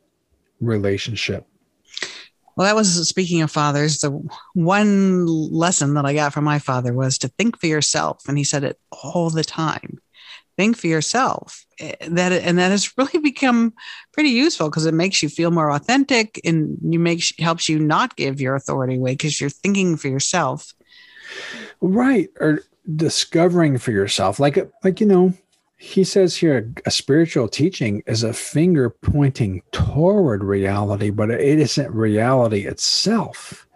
relationship. 0.60 1.46
Well, 2.56 2.66
that 2.66 2.74
was 2.74 3.08
speaking 3.08 3.42
of 3.42 3.50
fathers. 3.50 3.98
The 3.98 4.10
one 4.54 5.26
lesson 5.26 5.94
that 5.94 6.06
I 6.06 6.14
got 6.14 6.32
from 6.32 6.44
my 6.44 6.58
father 6.58 6.92
was 6.94 7.18
to 7.18 7.28
think 7.28 7.60
for 7.60 7.66
yourself. 7.66 8.22
And 8.28 8.38
he 8.38 8.44
said 8.44 8.64
it 8.64 8.78
all 8.90 9.30
the 9.30 9.44
time 9.44 10.00
think 10.56 10.76
for 10.76 10.86
yourself 10.86 11.64
eh, 11.78 11.94
that 12.08 12.32
and 12.32 12.58
that 12.58 12.70
has 12.70 12.92
really 12.98 13.18
become 13.18 13.72
pretty 14.12 14.30
useful 14.30 14.68
because 14.68 14.86
it 14.86 14.94
makes 14.94 15.22
you 15.22 15.28
feel 15.28 15.50
more 15.50 15.70
authentic 15.70 16.40
and 16.44 16.78
you 16.82 16.98
make 16.98 17.22
helps 17.38 17.68
you 17.68 17.78
not 17.78 18.16
give 18.16 18.40
your 18.40 18.54
authority 18.54 18.96
away 18.96 19.12
because 19.12 19.40
you're 19.40 19.50
thinking 19.50 19.96
for 19.96 20.08
yourself 20.08 20.74
right 21.80 22.28
or 22.40 22.60
discovering 22.94 23.78
for 23.78 23.90
yourself 23.90 24.38
like 24.38 24.58
like 24.84 25.00
you 25.00 25.06
know 25.06 25.32
he 25.78 26.04
says 26.04 26.36
here 26.36 26.72
a 26.86 26.90
spiritual 26.90 27.48
teaching 27.48 28.02
is 28.06 28.22
a 28.22 28.32
finger 28.32 28.88
pointing 28.88 29.62
toward 29.72 30.42
reality 30.42 31.10
but 31.10 31.30
it 31.30 31.58
isn't 31.58 31.92
reality 31.92 32.66
itself 32.66 33.66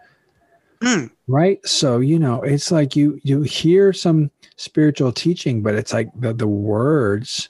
mm. 0.79 1.09
right 1.27 1.65
so 1.65 1.99
you 1.99 2.17
know 2.17 2.41
it's 2.41 2.71
like 2.71 2.95
you 2.95 3.19
you 3.23 3.41
hear 3.41 3.91
some 3.91 4.31
spiritual 4.61 5.11
teaching, 5.11 5.61
but 5.61 5.75
it's 5.75 5.91
like 5.91 6.09
the, 6.15 6.33
the 6.33 6.47
words 6.47 7.49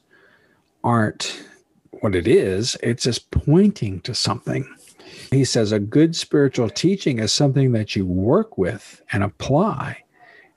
aren't 0.84 1.44
what 2.00 2.16
it 2.16 2.28
is, 2.28 2.78
it's 2.82 3.04
just 3.04 3.30
pointing 3.32 4.02
to 4.02 4.16
something. 4.16 4.68
He 5.32 5.46
says 5.46 5.72
a 5.72 5.80
good 5.80 6.14
spiritual 6.14 6.70
teaching 6.70 7.20
is 7.20 7.32
something 7.32 7.72
that 7.72 7.96
you 7.96 8.06
work 8.06 8.58
with 8.58 9.02
and 9.14 9.24
apply. 9.24 10.04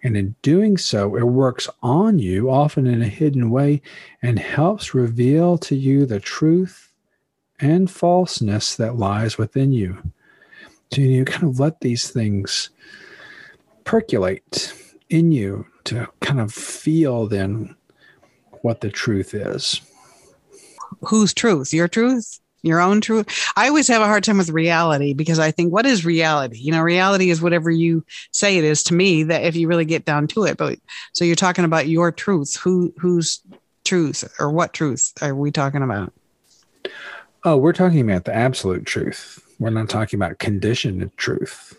And 0.02 0.16
in 0.16 0.34
doing 0.42 0.76
so, 0.76 1.16
it 1.16 1.22
works 1.22 1.68
on 1.80 2.18
you, 2.18 2.50
often 2.50 2.86
in 2.86 3.00
a 3.00 3.08
hidden 3.08 3.50
way, 3.50 3.80
and 4.20 4.38
helps 4.38 4.92
reveal 4.92 5.56
to 5.58 5.76
you 5.76 6.06
the 6.06 6.18
truth 6.18 6.92
and 7.60 7.88
falseness 7.88 8.74
that 8.74 8.96
lies 8.96 9.38
within 9.38 9.72
you. 9.72 10.02
So 10.92 11.00
you 11.00 11.24
kind 11.24 11.44
of 11.44 11.60
let 11.60 11.80
these 11.80 12.10
things 12.10 12.70
percolate 13.84 14.74
in 15.08 15.30
you 15.30 15.66
to 15.84 16.08
kind 16.20 16.40
of 16.40 16.52
feel 16.52 17.28
then 17.28 17.76
what 18.62 18.80
the 18.80 18.90
truth 18.90 19.34
is. 19.34 19.80
Whose 21.02 21.32
truth? 21.32 21.72
Your 21.72 21.88
truth? 21.88 22.40
Your 22.64 22.80
own 22.80 23.00
truth? 23.02 23.26
I 23.56 23.68
always 23.68 23.88
have 23.88 24.00
a 24.00 24.06
hard 24.06 24.24
time 24.24 24.38
with 24.38 24.48
reality 24.48 25.12
because 25.12 25.38
I 25.38 25.50
think, 25.50 25.70
what 25.70 25.84
is 25.84 26.04
reality? 26.04 26.58
You 26.58 26.72
know, 26.72 26.80
reality 26.80 27.28
is 27.28 27.42
whatever 27.42 27.70
you 27.70 28.04
say 28.32 28.56
it 28.56 28.64
is 28.64 28.82
to 28.84 28.94
me, 28.94 29.22
that 29.24 29.44
if 29.44 29.54
you 29.54 29.68
really 29.68 29.84
get 29.84 30.06
down 30.06 30.26
to 30.28 30.44
it. 30.44 30.56
But 30.56 30.78
so 31.12 31.26
you're 31.26 31.36
talking 31.36 31.66
about 31.66 31.88
your 31.88 32.10
truth. 32.10 32.56
Who 32.56 32.94
whose 32.98 33.40
truth 33.84 34.24
or 34.40 34.50
what 34.50 34.72
truth 34.72 35.12
are 35.20 35.34
we 35.34 35.50
talking 35.50 35.82
about? 35.82 36.12
Oh, 37.44 37.58
we're 37.58 37.74
talking 37.74 38.00
about 38.00 38.24
the 38.24 38.34
absolute 38.34 38.86
truth. 38.86 39.40
We're 39.58 39.68
not 39.68 39.90
talking 39.90 40.18
about 40.18 40.38
conditioned 40.38 41.10
truth. 41.18 41.78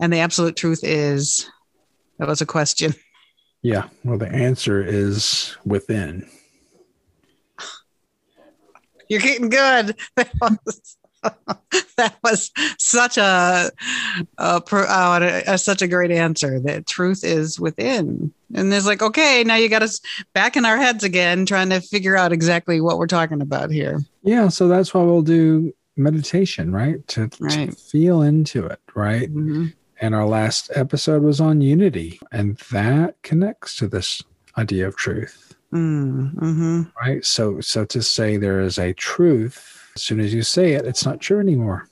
And 0.00 0.12
the 0.12 0.18
absolute 0.18 0.56
truth 0.56 0.80
is 0.82 1.48
that 2.18 2.26
was 2.26 2.40
a 2.40 2.46
question. 2.46 2.94
Yeah. 3.62 3.88
Well, 4.04 4.18
the 4.18 4.28
answer 4.28 4.82
is 4.82 5.56
within. 5.64 6.28
You're 9.08 9.20
getting 9.20 9.48
good. 9.48 9.96
That 11.96 12.16
was, 12.22 12.50
such 12.78 13.16
a, 13.16 13.70
a, 14.36 14.62
a, 14.70 15.42
a, 15.46 15.58
such 15.58 15.80
a 15.80 15.88
great 15.88 16.10
answer. 16.10 16.60
That 16.60 16.86
truth 16.86 17.24
is 17.24 17.58
within, 17.58 18.32
and 18.54 18.70
there's 18.70 18.86
like, 18.86 19.00
okay, 19.00 19.42
now 19.44 19.54
you 19.54 19.70
got 19.70 19.82
us 19.82 20.00
back 20.34 20.58
in 20.58 20.66
our 20.66 20.76
heads 20.76 21.04
again, 21.04 21.46
trying 21.46 21.70
to 21.70 21.80
figure 21.80 22.14
out 22.14 22.32
exactly 22.32 22.82
what 22.82 22.98
we're 22.98 23.06
talking 23.06 23.40
about 23.40 23.70
here. 23.70 24.00
Yeah, 24.22 24.48
so 24.48 24.68
that's 24.68 24.92
why 24.92 25.02
we'll 25.02 25.22
do 25.22 25.72
meditation, 25.96 26.70
right? 26.70 27.06
To, 27.08 27.30
right. 27.40 27.70
to 27.70 27.72
feel 27.72 28.20
into 28.20 28.66
it, 28.66 28.80
right? 28.94 29.30
Mm-hmm. 29.32 29.68
And 30.00 30.14
our 30.14 30.26
last 30.26 30.70
episode 30.74 31.22
was 31.22 31.40
on 31.40 31.62
unity, 31.62 32.20
and 32.30 32.58
that 32.70 33.16
connects 33.22 33.76
to 33.76 33.88
this 33.88 34.22
idea 34.58 34.86
of 34.86 34.96
truth. 34.96 35.45
Mm, 35.72 36.34
mm-hmm. 36.34 36.82
Right. 37.00 37.24
So, 37.24 37.60
so 37.60 37.84
to 37.86 38.02
say 38.02 38.36
there 38.36 38.60
is 38.60 38.78
a 38.78 38.92
truth, 38.92 39.90
as 39.94 40.02
soon 40.02 40.20
as 40.20 40.32
you 40.32 40.42
say 40.42 40.74
it, 40.74 40.86
it's 40.86 41.04
not 41.04 41.20
true 41.20 41.40
anymore. 41.40 41.88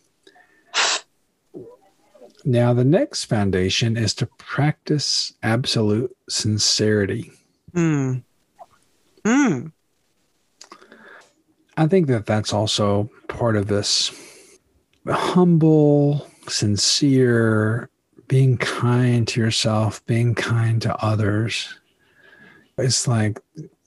Now, 2.46 2.74
the 2.74 2.84
next 2.84 3.24
foundation 3.24 3.96
is 3.96 4.14
to 4.16 4.26
practice 4.26 5.32
absolute 5.42 6.14
sincerity. 6.28 7.32
Mm. 7.72 8.22
Mm. 9.24 9.72
I 11.76 11.86
think 11.86 12.06
that 12.08 12.26
that's 12.26 12.52
also 12.52 13.10
part 13.28 13.56
of 13.56 13.66
this 13.66 14.12
humble, 15.08 16.28
sincere, 16.46 17.88
being 18.28 18.58
kind 18.58 19.26
to 19.28 19.40
yourself, 19.40 20.04
being 20.06 20.34
kind 20.34 20.80
to 20.82 20.94
others. 20.96 21.74
It's 22.78 23.06
like 23.06 23.40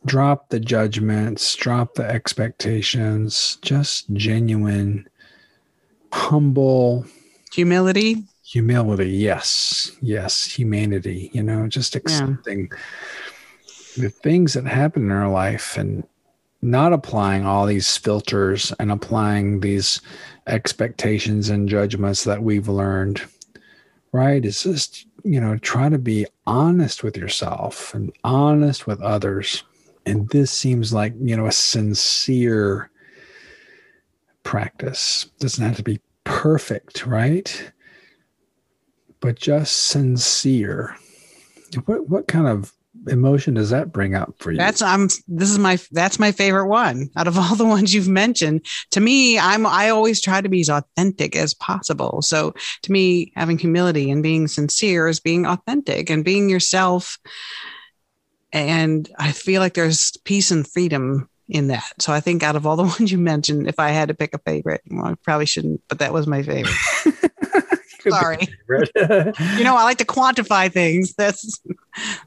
drop 0.05 0.49
the 0.49 0.59
judgments, 0.59 1.55
drop 1.55 1.95
the 1.95 2.05
expectations, 2.05 3.57
just 3.61 4.11
genuine 4.13 5.07
humble 6.13 7.05
Humility. 7.53 8.23
humility. 8.45 9.09
Yes, 9.09 9.91
yes, 10.01 10.45
humanity. 10.45 11.31
You 11.33 11.43
know, 11.43 11.67
just 11.67 11.95
accepting 11.95 12.69
the 13.97 14.09
things 14.09 14.53
that 14.53 14.65
happen 14.65 15.03
in 15.03 15.11
our 15.11 15.29
life 15.29 15.75
and 15.77 16.03
not 16.61 16.93
applying 16.93 17.45
all 17.45 17.65
these 17.65 17.97
filters 17.97 18.73
and 18.79 18.91
applying 18.91 19.61
these 19.61 20.01
expectations 20.45 21.49
and 21.49 21.67
judgments 21.67 22.25
that 22.25 22.43
we've 22.43 22.67
learned. 22.67 23.21
Right? 24.11 24.45
It's 24.45 24.63
just 24.63 25.06
you 25.23 25.39
know 25.39 25.57
try 25.57 25.89
to 25.89 25.97
be 25.97 26.25
honest 26.45 27.03
with 27.03 27.17
yourself 27.17 27.93
and 27.93 28.11
honest 28.23 28.87
with 28.87 29.01
others. 29.01 29.63
And 30.05 30.29
this 30.29 30.51
seems 30.51 30.93
like 30.93 31.13
you 31.19 31.35
know 31.35 31.47
a 31.47 31.51
sincere 31.51 32.89
practice. 34.43 35.29
Doesn't 35.39 35.65
have 35.65 35.77
to 35.77 35.83
be 35.83 35.99
perfect, 36.23 37.05
right? 37.05 37.71
But 39.19 39.37
just 39.37 39.87
sincere. 39.87 40.95
What 41.85 42.09
what 42.09 42.27
kind 42.27 42.47
of 42.47 42.73
emotion 43.07 43.53
does 43.53 43.69
that 43.69 43.91
bring 43.91 44.15
up 44.15 44.33
for 44.39 44.51
you? 44.51 44.57
That's 44.57 44.81
I'm 44.81 45.09
this 45.27 45.49
is 45.49 45.59
my 45.59 45.79
that's 45.91 46.19
my 46.19 46.31
favorite 46.31 46.67
one 46.67 47.09
out 47.15 47.27
of 47.27 47.37
all 47.37 47.55
the 47.55 47.65
ones 47.75 47.93
you've 47.93 48.07
mentioned. 48.07 48.65
To 48.91 48.99
me, 48.99 49.39
I'm 49.39 49.65
I 49.65 49.89
always 49.89 50.21
try 50.21 50.41
to 50.41 50.49
be 50.49 50.61
as 50.61 50.69
authentic 50.69 51.35
as 51.35 51.53
possible. 51.53 52.21
So 52.21 52.53
to 52.83 52.91
me, 52.91 53.31
having 53.35 53.57
humility 53.57 54.11
and 54.11 54.23
being 54.23 54.47
sincere 54.47 55.07
is 55.07 55.19
being 55.19 55.45
authentic 55.45 56.09
and 56.09 56.25
being 56.25 56.49
yourself. 56.49 57.17
And 58.53 59.09
I 59.19 59.31
feel 59.33 59.61
like 59.61 59.73
there's 59.73 60.15
peace 60.23 60.51
and 60.51 60.67
freedom 60.67 61.29
in 61.49 61.67
that. 61.67 61.93
So 61.99 62.11
I 62.13 62.19
think 62.19 62.43
out 62.43 62.55
of 62.55 62.65
all 62.65 62.75
the 62.75 62.83
ones 62.99 63.11
you 63.11 63.17
mentioned, 63.17 63.67
if 63.67 63.79
I 63.79 63.89
had 63.89 64.09
to 64.09 64.13
pick 64.13 64.33
a 64.33 64.39
favorite, 64.39 64.81
well, 64.89 65.05
I 65.05 65.15
probably 65.23 65.45
shouldn't, 65.45 65.81
but 65.87 65.99
that 65.99 66.13
was 66.13 66.27
my 66.27 66.43
favorite. 66.43 66.73
Sorry. 68.11 68.47
you 69.57 69.63
know, 69.63 69.75
I 69.75 69.83
like 69.83 69.97
to 69.99 70.05
quantify 70.05 70.71
things. 70.71 71.13
That's 71.15 71.61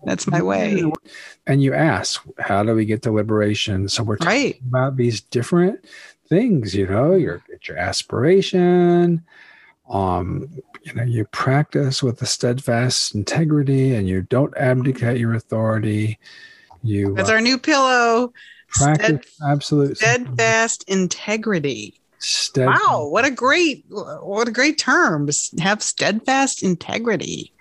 that's 0.04 0.26
my 0.26 0.42
way. 0.42 0.82
And 1.46 1.62
you 1.62 1.74
ask, 1.74 2.22
how 2.38 2.62
do 2.62 2.74
we 2.74 2.84
get 2.84 3.02
to 3.02 3.12
liberation? 3.12 3.88
So 3.88 4.02
we're 4.02 4.16
talking 4.16 4.28
Right. 4.30 4.60
about 4.68 4.96
these 4.96 5.20
different 5.20 5.84
things, 6.28 6.74
you 6.74 6.86
know, 6.86 7.14
your 7.14 7.42
your 7.68 7.76
aspiration. 7.78 9.24
Um, 9.88 10.48
you 10.82 10.94
know, 10.94 11.02
you 11.02 11.24
practice 11.26 12.02
with 12.02 12.22
a 12.22 12.26
steadfast 12.26 13.14
integrity 13.14 13.94
and 13.94 14.08
you 14.08 14.22
don't 14.22 14.56
abdicate 14.56 15.18
your 15.18 15.34
authority. 15.34 16.18
You 16.82 17.14
That's 17.14 17.28
uh, 17.28 17.34
our 17.34 17.40
new 17.40 17.58
pillow. 17.58 18.32
practice 18.68 19.36
absolute 19.46 19.96
Steadfast 19.96 20.84
integrity. 20.88 21.99
Stead- 22.20 22.66
Wow, 22.68 23.09
what 23.11 23.24
a 23.24 23.30
great 23.30 23.85
what 23.88 24.46
a 24.48 24.52
great 24.52 24.78
term. 24.78 25.28
Have 25.61 25.83
steadfast 25.83 26.62
integrity. 26.62 27.52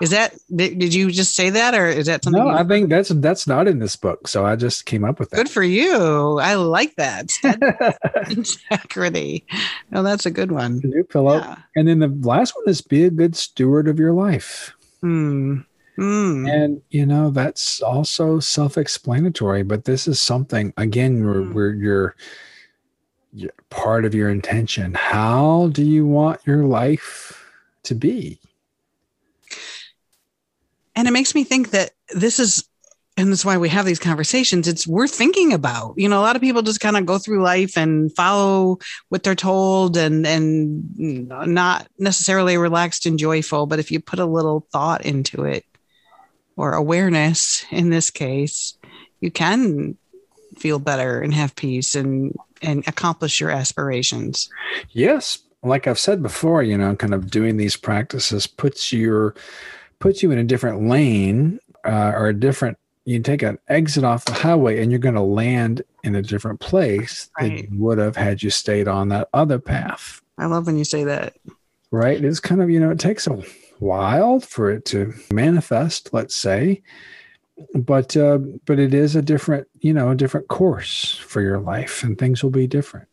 Is 0.00 0.10
that 0.10 0.34
did, 0.54 0.92
you 0.94 1.10
just 1.10 1.34
say 1.34 1.48
that 1.50 1.74
or 1.74 1.86
is 1.86 2.06
that 2.06 2.22
something 2.24 2.42
No, 2.42 2.48
I 2.50 2.64
think 2.64 2.90
that's 2.90 3.08
that's 3.08 3.46
not 3.46 3.66
in 3.66 3.78
this 3.78 3.96
book. 3.96 4.28
So 4.28 4.44
I 4.44 4.54
just 4.56 4.84
came 4.86 5.04
up 5.04 5.18
with 5.18 5.30
that. 5.30 5.36
good 5.36 5.50
for 5.50 5.62
you? 5.62 6.38
I 6.38 6.54
like 6.54 6.94
that. 6.96 7.30
Integrity. 8.30 9.44
Oh, 9.92 10.02
that's 10.02 10.26
a 10.26 10.30
good 10.30 10.52
one. 10.52 10.80
New 10.84 11.04
pillow. 11.04 11.38
Yeah. 11.38 11.56
And 11.74 11.88
then 11.88 11.98
the 12.00 12.08
last 12.28 12.54
one 12.56 12.64
is 12.68 12.80
be 12.80 13.04
a 13.04 13.10
good 13.10 13.36
steward 13.36 13.88
of 13.88 13.98
your 13.98 14.12
life. 14.12 14.74
Hmm. 15.00 15.58
Hmm. 15.96 16.46
And 16.46 16.82
you 16.90 17.06
know 17.06 17.30
that's 17.30 17.80
also 17.80 18.38
self-explanatory, 18.38 19.62
but 19.62 19.84
this 19.86 20.06
is 20.06 20.20
something 20.20 20.74
again 20.76 21.24
where, 21.24 21.36
Mm. 21.40 21.52
where 21.54 21.70
you're 21.74 22.16
part 23.70 24.04
of 24.04 24.14
your 24.14 24.30
intention. 24.30 24.94
How 24.94 25.68
do 25.72 25.82
you 25.82 26.06
want 26.06 26.40
your 26.46 26.64
life 26.64 27.44
to 27.84 27.94
be? 27.94 28.40
and 30.96 31.06
it 31.06 31.12
makes 31.12 31.34
me 31.34 31.44
think 31.44 31.70
that 31.70 31.90
this 32.14 32.40
is 32.40 32.64
and 33.18 33.30
that's 33.30 33.46
why 33.46 33.56
we 33.56 33.68
have 33.68 33.86
these 33.86 33.98
conversations 33.98 34.66
it's 34.66 34.86
worth 34.86 35.14
thinking 35.14 35.52
about 35.52 35.94
you 35.96 36.08
know 36.08 36.18
a 36.18 36.22
lot 36.22 36.34
of 36.34 36.42
people 36.42 36.62
just 36.62 36.80
kind 36.80 36.96
of 36.96 37.06
go 37.06 37.18
through 37.18 37.42
life 37.42 37.76
and 37.76 38.14
follow 38.16 38.78
what 39.10 39.22
they're 39.22 39.34
told 39.34 39.96
and 39.96 40.26
and 40.26 41.28
not 41.28 41.86
necessarily 41.98 42.56
relaxed 42.58 43.06
and 43.06 43.18
joyful 43.18 43.66
but 43.66 43.78
if 43.78 43.90
you 43.90 44.00
put 44.00 44.18
a 44.18 44.26
little 44.26 44.66
thought 44.72 45.04
into 45.04 45.44
it 45.44 45.64
or 46.56 46.72
awareness 46.72 47.64
in 47.70 47.90
this 47.90 48.10
case 48.10 48.76
you 49.20 49.30
can 49.30 49.96
feel 50.58 50.78
better 50.78 51.20
and 51.20 51.34
have 51.34 51.54
peace 51.56 51.94
and 51.94 52.34
and 52.62 52.86
accomplish 52.88 53.40
your 53.40 53.50
aspirations 53.50 54.48
Yes, 54.92 55.38
like 55.62 55.86
I've 55.86 55.98
said 55.98 56.22
before, 56.22 56.62
you 56.62 56.78
know, 56.78 56.94
kind 56.96 57.12
of 57.14 57.30
doing 57.30 57.56
these 57.56 57.76
practices 57.76 58.46
puts 58.46 58.92
your 58.92 59.34
puts 59.98 60.22
you 60.22 60.30
in 60.30 60.38
a 60.38 60.44
different 60.44 60.88
lane 60.88 61.58
uh, 61.84 62.12
or 62.14 62.28
a 62.28 62.34
different. 62.34 62.78
You 63.04 63.20
take 63.20 63.42
an 63.42 63.58
exit 63.68 64.02
off 64.04 64.24
the 64.24 64.32
highway, 64.32 64.80
and 64.82 64.90
you're 64.90 64.98
going 64.98 65.14
to 65.14 65.20
land 65.22 65.82
in 66.02 66.14
a 66.16 66.22
different 66.22 66.60
place 66.60 67.30
Right. 67.38 67.48
than 67.66 67.72
you 67.74 67.82
would 67.82 67.98
have 67.98 68.16
had 68.16 68.42
you 68.42 68.50
stayed 68.50 68.88
on 68.88 69.08
that 69.08 69.28
other 69.32 69.58
path. 69.58 70.20
i 70.38 70.46
love 70.46 70.66
when 70.66 70.76
you 70.76 70.84
say 70.84 71.04
that 71.04 71.36
right? 71.92 72.22
It's 72.24 72.40
kind 72.40 72.60
of, 72.60 72.68
you 72.68 72.80
know, 72.80 72.90
it 72.90 72.98
takes 72.98 73.26
a 73.26 73.40
while 73.78 74.40
for 74.40 74.70
it 74.70 74.84
to 74.86 75.14
manifest, 75.32 76.12
let's 76.12 76.34
say. 76.36 76.82
But 77.74 78.16
uh, 78.16 78.38
but 78.66 78.78
it 78.78 78.92
is 78.92 79.16
a 79.16 79.22
different, 79.22 79.66
you 79.80 79.92
know, 79.92 80.10
a 80.10 80.14
different 80.14 80.48
course 80.48 81.16
for 81.16 81.40
your 81.40 81.58
life 81.58 82.02
and 82.02 82.18
things 82.18 82.42
will 82.42 82.50
be 82.50 82.66
different. 82.66 83.08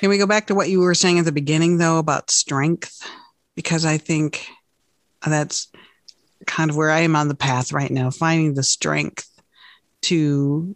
Can 0.00 0.10
we 0.10 0.18
go 0.18 0.26
back 0.26 0.46
to 0.46 0.54
what 0.54 0.68
you 0.68 0.80
were 0.80 0.94
saying 0.94 1.18
at 1.18 1.24
the 1.24 1.32
beginning, 1.32 1.78
though, 1.78 1.98
about 1.98 2.30
strength? 2.30 3.06
Because 3.54 3.84
I 3.84 3.98
think 3.98 4.46
that's 5.26 5.68
kind 6.46 6.70
of 6.70 6.76
where 6.76 6.90
I 6.90 7.00
am 7.00 7.16
on 7.16 7.28
the 7.28 7.34
path 7.34 7.72
right 7.72 7.90
now, 7.90 8.10
finding 8.10 8.54
the 8.54 8.62
strength 8.62 9.28
to 10.02 10.74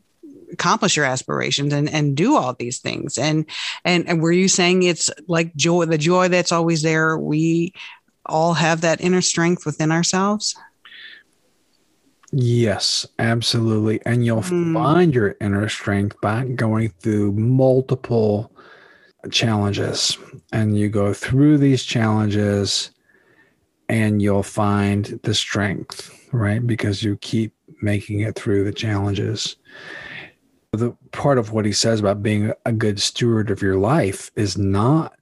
accomplish 0.52 0.96
your 0.96 1.06
aspirations 1.06 1.72
and 1.72 1.88
and 1.88 2.16
do 2.16 2.36
all 2.36 2.54
these 2.54 2.78
things. 2.78 3.18
And 3.18 3.46
and 3.84 4.08
and 4.08 4.22
were 4.22 4.32
you 4.32 4.48
saying 4.48 4.82
it's 4.82 5.10
like 5.26 5.54
joy, 5.56 5.86
the 5.86 5.98
joy 5.98 6.28
that's 6.28 6.52
always 6.52 6.82
there? 6.82 7.18
We 7.18 7.74
all 8.26 8.54
have 8.54 8.80
that 8.82 9.00
inner 9.00 9.20
strength 9.20 9.66
within 9.66 9.92
ourselves. 9.92 10.56
Yes, 12.36 13.06
absolutely. 13.20 14.00
And 14.04 14.26
you'll 14.26 14.42
Mm. 14.42 14.72
find 14.74 15.14
your 15.14 15.36
inner 15.40 15.68
strength 15.68 16.20
by 16.20 16.44
going 16.44 16.88
through 16.98 17.32
multiple 17.32 18.50
challenges. 19.30 20.18
And 20.52 20.76
you 20.76 20.88
go 20.88 21.14
through 21.14 21.58
these 21.58 21.84
challenges 21.84 22.90
and 23.88 24.20
you'll 24.20 24.42
find 24.42 25.20
the 25.22 25.34
strength, 25.34 26.10
right? 26.32 26.66
Because 26.66 27.04
you 27.04 27.16
keep 27.18 27.54
making 27.80 28.20
it 28.20 28.34
through 28.34 28.64
the 28.64 28.72
challenges. 28.72 29.54
The 30.72 30.96
part 31.12 31.38
of 31.38 31.52
what 31.52 31.66
he 31.66 31.72
says 31.72 32.00
about 32.00 32.22
being 32.22 32.52
a 32.66 32.72
good 32.72 33.00
steward 33.00 33.48
of 33.50 33.62
your 33.62 33.76
life 33.76 34.32
is 34.34 34.58
not 34.58 35.14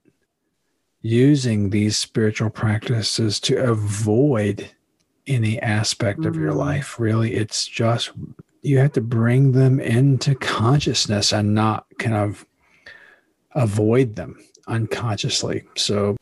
using 1.03 1.69
these 1.69 1.95
spiritual 1.95 2.49
practices 2.49 3.39
to 3.41 3.57
avoid 3.57 4.71
any 5.27 5.59
aspect 5.61 6.25
of 6.25 6.35
your 6.35 6.51
Mm. 6.51 6.57
life. 6.57 6.99
Really, 6.99 7.33
it's 7.33 7.65
just 7.67 8.11
you 8.61 8.77
have 8.77 8.93
to 8.93 9.01
bring 9.01 9.51
them 9.51 9.79
into 9.79 10.35
consciousness 10.35 11.33
and 11.33 11.53
not 11.53 11.85
kind 11.99 12.15
of 12.15 12.45
avoid 13.55 14.15
them 14.15 14.37
unconsciously. 14.67 15.63
So, 15.75 16.15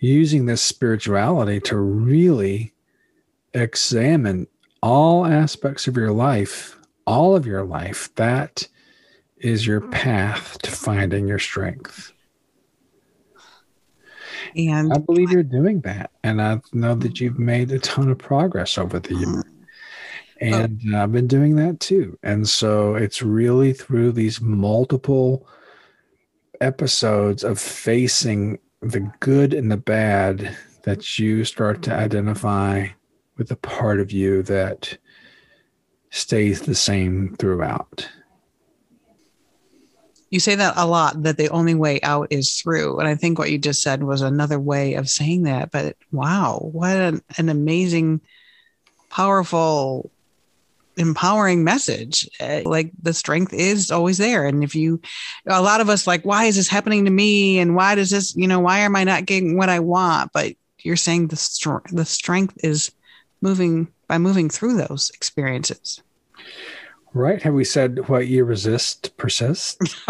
using 0.00 0.46
this 0.46 0.62
spirituality 0.62 1.60
to 1.60 1.76
really 1.76 2.72
examine 3.54 4.46
all 4.82 5.26
aspects 5.26 5.86
of 5.86 5.96
your 5.96 6.10
life, 6.10 6.76
all 7.06 7.36
of 7.36 7.46
your 7.46 7.64
life, 7.64 8.12
that 8.16 8.66
is 9.36 9.66
your 9.66 9.80
path 9.80 10.58
to 10.62 10.70
finding 10.70 11.28
your 11.28 11.38
strength. 11.38 12.12
And 14.56 14.92
I 14.92 14.98
believe 14.98 15.30
you're 15.30 15.42
doing 15.42 15.80
that. 15.82 16.10
And 16.22 16.40
I 16.40 16.60
know 16.72 16.94
that 16.96 17.20
you've 17.20 17.38
made 17.38 17.70
a 17.70 17.78
ton 17.78 18.10
of 18.10 18.18
progress 18.18 18.78
over 18.78 18.98
the 18.98 19.14
years. 19.14 19.44
Oh. 19.44 19.48
And 20.40 20.96
I've 20.96 21.12
been 21.12 21.28
doing 21.28 21.56
that 21.56 21.78
too. 21.80 22.18
And 22.22 22.48
so 22.48 22.96
it's 22.96 23.22
really 23.22 23.72
through 23.72 24.12
these 24.12 24.40
multiple 24.40 25.46
episodes 26.60 27.44
of 27.44 27.60
facing 27.60 28.58
the 28.80 29.12
good 29.20 29.54
and 29.54 29.70
the 29.70 29.76
bad 29.76 30.56
that 30.82 31.18
you 31.18 31.44
start 31.44 31.82
to 31.82 31.94
identify 31.94 32.88
with 33.36 33.48
the 33.48 33.56
part 33.56 34.00
of 34.00 34.10
you 34.10 34.42
that 34.42 34.98
stays 36.10 36.62
the 36.62 36.74
same 36.74 37.36
throughout. 37.38 38.08
You 40.32 40.40
say 40.40 40.54
that 40.54 40.74
a 40.76 40.86
lot 40.86 41.22
that 41.22 41.36
the 41.36 41.50
only 41.50 41.74
way 41.74 42.00
out 42.02 42.26
is 42.30 42.56
through 42.56 42.98
and 42.98 43.06
i 43.06 43.14
think 43.14 43.38
what 43.38 43.50
you 43.50 43.58
just 43.58 43.82
said 43.82 44.02
was 44.02 44.22
another 44.22 44.58
way 44.58 44.94
of 44.94 45.08
saying 45.08 45.42
that 45.42 45.70
but 45.70 45.96
wow 46.10 46.58
what 46.72 46.96
an, 46.96 47.22
an 47.36 47.48
amazing 47.48 48.20
powerful 49.10 50.10
empowering 50.96 51.64
message. 51.64 52.28
Uh, 52.40 52.60
like 52.64 52.92
the 53.00 53.14
strength 53.14 53.52
is 53.52 53.90
always 53.90 54.18
there. 54.18 54.46
And 54.46 54.62
if 54.62 54.74
you, 54.74 55.00
a 55.46 55.62
lot 55.62 55.80
of 55.80 55.88
us 55.88 56.06
like, 56.06 56.24
why 56.24 56.44
is 56.44 56.56
this 56.56 56.68
happening 56.68 57.04
to 57.04 57.10
me? 57.10 57.58
And 57.58 57.74
why 57.74 57.94
does 57.94 58.10
this, 58.10 58.34
you 58.36 58.46
know, 58.46 58.60
why 58.60 58.80
am 58.80 58.96
I 58.96 59.04
not 59.04 59.26
getting 59.26 59.56
what 59.56 59.68
I 59.68 59.80
want? 59.80 60.32
But 60.32 60.54
you're 60.78 60.96
saying 60.96 61.28
the 61.28 61.36
str- 61.36 61.88
the 61.92 62.04
strength 62.04 62.58
is 62.62 62.90
moving 63.40 63.88
by 64.08 64.18
moving 64.18 64.48
through 64.48 64.76
those 64.76 65.10
experiences. 65.14 66.02
Right. 67.14 67.42
Have 67.42 67.54
we 67.54 67.64
said 67.64 68.08
what 68.08 68.26
you 68.26 68.44
resist 68.44 69.16
persists? 69.18 69.76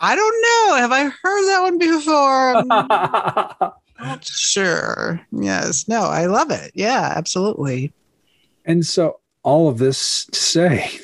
I 0.00 0.14
don't 0.14 0.42
know. 0.42 0.76
Have 0.76 0.92
I 0.92 1.04
heard 1.04 1.46
that 1.48 1.60
one 1.62 1.78
before? 1.78 2.64
Not 4.00 4.24
sure. 4.24 5.20
Yes. 5.32 5.88
No, 5.88 6.02
I 6.02 6.26
love 6.26 6.50
it. 6.50 6.70
Yeah, 6.74 7.12
absolutely. 7.16 7.92
And 8.64 8.86
so, 8.86 9.20
all 9.42 9.68
of 9.68 9.78
this 9.78 10.26
to 10.26 10.38
say 10.38 11.00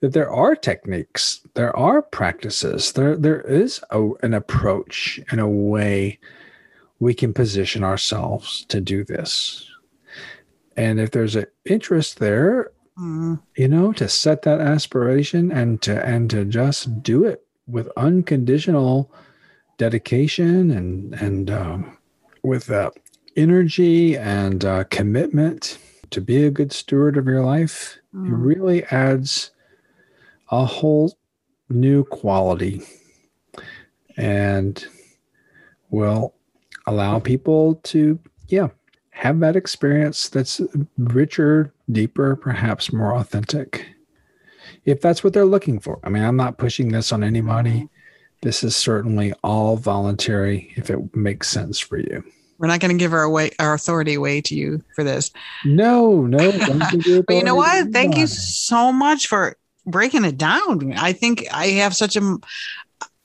that 0.00 0.12
there 0.12 0.30
are 0.30 0.54
techniques, 0.54 1.40
there 1.54 1.76
are 1.76 2.02
practices, 2.02 2.92
there 2.92 3.16
there 3.16 3.40
is 3.40 3.80
a, 3.90 4.10
an 4.22 4.34
approach 4.34 5.18
and 5.30 5.40
a 5.40 5.48
way 5.48 6.18
we 6.98 7.14
can 7.14 7.32
position 7.32 7.82
ourselves 7.82 8.64
to 8.66 8.80
do 8.80 9.04
this. 9.04 9.68
And 10.76 11.00
if 11.00 11.10
there's 11.10 11.36
an 11.36 11.46
interest 11.64 12.18
there, 12.18 12.70
mm. 12.98 13.40
you 13.56 13.68
know, 13.68 13.92
to 13.92 14.08
set 14.08 14.42
that 14.42 14.60
aspiration 14.60 15.50
and 15.52 15.80
to 15.82 16.04
and 16.04 16.30
to 16.30 16.44
just 16.44 17.02
do 17.02 17.24
it 17.24 17.44
with 17.66 17.88
unconditional 17.96 19.12
dedication 19.78 20.70
and 20.70 21.14
and 21.14 21.50
um, 21.50 21.96
with 22.42 22.70
uh, 22.70 22.90
energy 23.36 24.16
and 24.16 24.64
uh, 24.64 24.84
commitment 24.84 25.78
to 26.10 26.20
be 26.20 26.44
a 26.44 26.50
good 26.50 26.72
steward 26.72 27.16
of 27.16 27.26
your 27.26 27.44
life, 27.44 27.98
mm. 28.14 28.26
it 28.26 28.34
really 28.34 28.84
adds 28.84 29.50
a 30.50 30.64
whole 30.64 31.16
new 31.68 32.04
quality 32.04 32.82
and 34.16 34.86
will 35.90 36.34
allow 36.86 37.18
people 37.18 37.76
to, 37.82 38.18
yeah, 38.48 38.68
have 39.10 39.40
that 39.40 39.56
experience 39.56 40.28
that's 40.28 40.60
richer, 40.98 41.72
deeper, 41.90 42.36
perhaps 42.36 42.92
more 42.92 43.14
authentic. 43.14 43.86
If 44.84 45.00
that's 45.00 45.22
what 45.24 45.32
they're 45.32 45.44
looking 45.44 45.80
for. 45.80 45.98
I 46.04 46.08
mean, 46.08 46.22
I'm 46.22 46.36
not 46.36 46.58
pushing 46.58 46.92
this 46.92 47.12
on 47.12 47.24
anybody. 47.24 47.88
This 48.42 48.62
is 48.62 48.76
certainly 48.76 49.32
all 49.42 49.76
voluntary 49.76 50.72
if 50.76 50.90
it 50.90 51.14
makes 51.16 51.48
sense 51.48 51.78
for 51.78 51.98
you. 51.98 52.24
We're 52.58 52.68
not 52.68 52.80
going 52.80 52.96
to 52.96 52.98
give 52.98 53.12
our 53.12 53.28
way, 53.28 53.50
our 53.58 53.74
authority 53.74 54.14
away 54.14 54.40
to 54.42 54.54
you 54.54 54.82
for 54.94 55.04
this. 55.04 55.30
No, 55.64 56.22
no. 56.22 56.52
but 57.26 57.34
you 57.34 57.44
know 57.44 57.54
what? 57.54 57.92
Thank 57.92 58.16
you 58.16 58.26
so 58.26 58.92
much 58.92 59.26
for 59.26 59.56
breaking 59.84 60.24
it 60.24 60.38
down. 60.38 60.92
I 60.96 61.12
think 61.12 61.46
I 61.52 61.66
have 61.68 61.94
such 61.94 62.16
a 62.16 62.38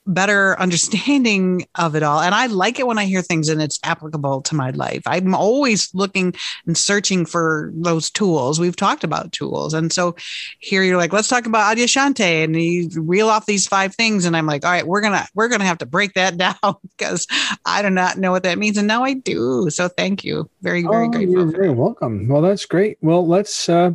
better 0.07 0.59
understanding 0.59 1.67
of 1.75 1.95
it 1.95 2.03
all. 2.03 2.21
And 2.21 2.33
I 2.33 2.47
like 2.47 2.79
it 2.79 2.87
when 2.87 2.97
I 2.97 3.05
hear 3.05 3.21
things 3.21 3.49
and 3.49 3.61
it's 3.61 3.79
applicable 3.83 4.41
to 4.43 4.55
my 4.55 4.71
life. 4.71 5.01
I'm 5.05 5.35
always 5.35 5.93
looking 5.93 6.33
and 6.65 6.77
searching 6.77 7.25
for 7.25 7.71
those 7.75 8.09
tools. 8.09 8.59
We've 8.59 8.75
talked 8.75 9.03
about 9.03 9.31
tools. 9.31 9.73
And 9.73 9.93
so 9.93 10.15
here 10.59 10.83
you're 10.83 10.97
like, 10.97 11.13
let's 11.13 11.27
talk 11.27 11.45
about 11.45 11.75
Adyashanti. 11.75 12.43
And 12.43 12.55
you 12.55 12.89
reel 13.01 13.29
off 13.29 13.45
these 13.45 13.67
five 13.67 13.95
things. 13.95 14.25
And 14.25 14.35
I'm 14.35 14.47
like, 14.47 14.65
all 14.65 14.71
right, 14.71 14.87
we're 14.87 15.01
gonna 15.01 15.27
we're 15.35 15.49
gonna 15.49 15.65
have 15.65 15.79
to 15.79 15.85
break 15.85 16.13
that 16.13 16.37
down 16.41 16.75
because 16.97 17.27
I 17.65 17.81
do 17.81 17.89
not 17.89 18.17
know 18.17 18.31
what 18.31 18.43
that 18.43 18.57
means. 18.57 18.77
And 18.77 18.87
now 18.87 19.03
I 19.03 19.13
do. 19.13 19.69
So 19.69 19.87
thank 19.87 20.23
you. 20.23 20.49
Very, 20.61 20.81
very 20.83 21.05
oh, 21.05 21.09
grateful. 21.09 21.33
You're 21.33 21.51
very 21.51 21.69
welcome. 21.69 22.27
Well, 22.27 22.41
that's 22.41 22.65
great. 22.65 22.97
Well, 23.01 23.27
let's 23.27 23.69
uh 23.69 23.91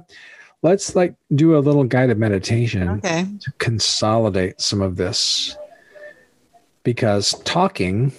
let's 0.63 0.95
like 0.95 1.15
do 1.35 1.57
a 1.57 1.61
little 1.61 1.85
guided 1.85 2.19
meditation 2.19 2.89
okay. 2.89 3.27
to 3.41 3.53
consolidate 3.59 4.61
some 4.61 4.83
of 4.83 4.97
this 4.97 5.57
because 6.87 7.33
talking 7.43 8.13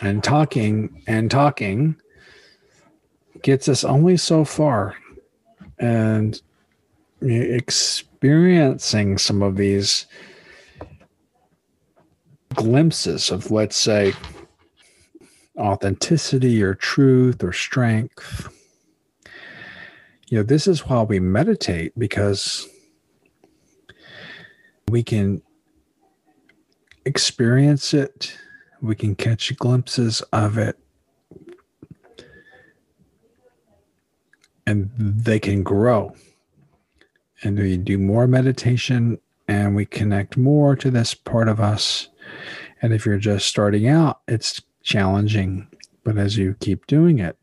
and 0.00 0.24
talking 0.24 1.02
and 1.06 1.30
talking 1.30 1.94
gets 3.42 3.68
us 3.68 3.84
only 3.84 4.16
so 4.16 4.46
far. 4.46 4.96
And 5.78 6.40
experiencing 7.20 9.18
some 9.18 9.42
of 9.42 9.56
these 9.56 10.06
glimpses 12.54 13.30
of, 13.30 13.50
let's 13.50 13.76
say, 13.76 14.14
authenticity 15.58 16.62
or 16.62 16.74
truth 16.74 17.44
or 17.44 17.52
strength. 17.52 18.48
You 20.28 20.38
know, 20.38 20.44
this 20.44 20.66
is 20.66 20.86
why 20.86 21.02
we 21.02 21.20
meditate 21.20 21.92
because 21.98 22.66
we 24.88 25.02
can 25.02 25.42
experience 27.04 27.94
it, 27.94 28.36
we 28.80 28.94
can 28.94 29.14
catch 29.14 29.54
glimpses 29.56 30.20
of 30.32 30.58
it, 30.58 30.78
and 34.66 34.90
they 34.96 35.38
can 35.38 35.62
grow. 35.62 36.14
And 37.42 37.58
we 37.58 37.76
do 37.76 37.98
more 37.98 38.26
meditation 38.26 39.18
and 39.48 39.74
we 39.74 39.84
connect 39.84 40.36
more 40.36 40.76
to 40.76 40.90
this 40.90 41.14
part 41.14 41.48
of 41.48 41.60
us. 41.60 42.08
And 42.80 42.92
if 42.92 43.04
you're 43.04 43.18
just 43.18 43.46
starting 43.46 43.88
out, 43.88 44.20
it's 44.28 44.62
challenging. 44.82 45.68
But 46.04 46.18
as 46.18 46.36
you 46.36 46.54
keep 46.60 46.86
doing 46.86 47.18
it, 47.18 47.36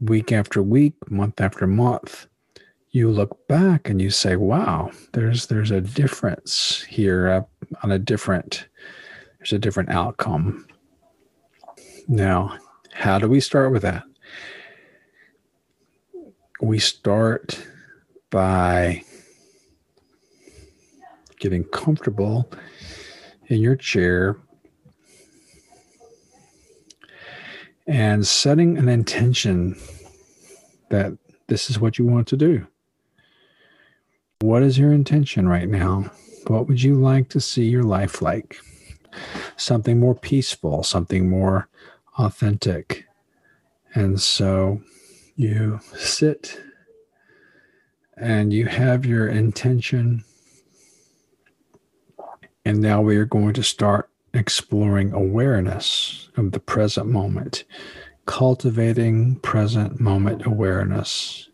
week 0.00 0.30
after 0.32 0.62
week, 0.62 0.94
month 1.10 1.40
after 1.40 1.66
month, 1.66 2.26
you 2.90 3.10
look 3.10 3.46
back 3.48 3.88
and 3.88 4.00
you 4.00 4.10
say, 4.10 4.36
"Wow, 4.36 4.90
there's 5.12 5.46
there's 5.46 5.70
a 5.70 5.80
difference 5.80 6.82
here 6.88 7.28
uh, 7.28 7.42
on 7.82 7.92
a 7.92 7.98
different 7.98 8.68
there's 9.38 9.52
a 9.52 9.58
different 9.58 9.90
outcome." 9.90 10.66
Now, 12.06 12.58
how 12.92 13.18
do 13.18 13.28
we 13.28 13.40
start 13.40 13.72
with 13.72 13.82
that? 13.82 14.04
We 16.60 16.78
start 16.78 17.64
by 18.30 19.04
getting 21.38 21.64
comfortable 21.64 22.50
in 23.46 23.60
your 23.60 23.76
chair 23.76 24.36
and 27.86 28.26
setting 28.26 28.76
an 28.76 28.88
intention 28.88 29.76
that 30.90 31.16
this 31.46 31.70
is 31.70 31.78
what 31.78 31.98
you 31.98 32.06
want 32.06 32.26
to 32.28 32.36
do. 32.36 32.66
What 34.40 34.62
is 34.62 34.78
your 34.78 34.92
intention 34.92 35.48
right 35.48 35.68
now? 35.68 36.12
What 36.46 36.68
would 36.68 36.80
you 36.80 36.94
like 36.94 37.28
to 37.30 37.40
see 37.40 37.64
your 37.64 37.82
life 37.82 38.22
like? 38.22 38.60
Something 39.56 39.98
more 39.98 40.14
peaceful, 40.14 40.84
something 40.84 41.28
more 41.28 41.68
authentic. 42.18 43.04
And 43.94 44.20
so 44.20 44.80
you 45.34 45.80
sit 45.96 46.60
and 48.16 48.52
you 48.52 48.66
have 48.66 49.04
your 49.04 49.26
intention. 49.26 50.22
And 52.64 52.80
now 52.80 53.00
we 53.00 53.16
are 53.16 53.24
going 53.24 53.54
to 53.54 53.62
start 53.64 54.08
exploring 54.32 55.12
awareness 55.12 56.28
of 56.36 56.52
the 56.52 56.60
present 56.60 57.08
moment, 57.08 57.64
cultivating 58.26 59.40
present 59.40 59.98
moment 59.98 60.46
awareness. 60.46 61.48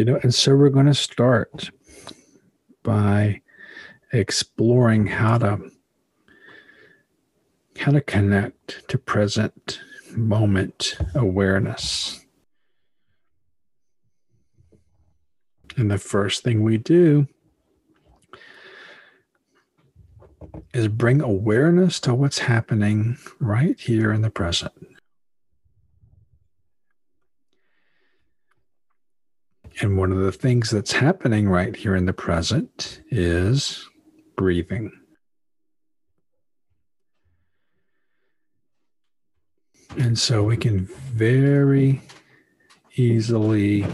You 0.00 0.06
know, 0.06 0.20
and 0.22 0.34
so 0.34 0.56
we're 0.56 0.70
going 0.70 0.86
to 0.86 0.94
start 0.94 1.68
by 2.82 3.42
exploring 4.14 5.08
how 5.08 5.36
to 5.36 5.70
how 7.78 7.92
to 7.92 8.00
connect 8.00 8.88
to 8.88 8.96
present 8.96 9.82
moment 10.16 10.96
awareness. 11.14 12.24
And 15.76 15.90
the 15.90 15.98
first 15.98 16.44
thing 16.44 16.62
we 16.62 16.78
do 16.78 17.28
is 20.72 20.88
bring 20.88 21.20
awareness 21.20 22.00
to 22.00 22.14
what's 22.14 22.38
happening 22.38 23.18
right 23.38 23.78
here 23.78 24.14
in 24.14 24.22
the 24.22 24.30
present. 24.30 24.72
And 29.80 29.96
one 29.96 30.12
of 30.12 30.18
the 30.18 30.32
things 30.32 30.70
that's 30.70 30.92
happening 30.92 31.48
right 31.48 31.74
here 31.74 31.96
in 31.96 32.04
the 32.04 32.12
present 32.12 33.00
is 33.10 33.88
breathing. 34.36 34.92
And 39.96 40.18
so 40.18 40.42
we 40.42 40.58
can 40.58 40.80
very 41.12 42.02
easily 42.94 43.86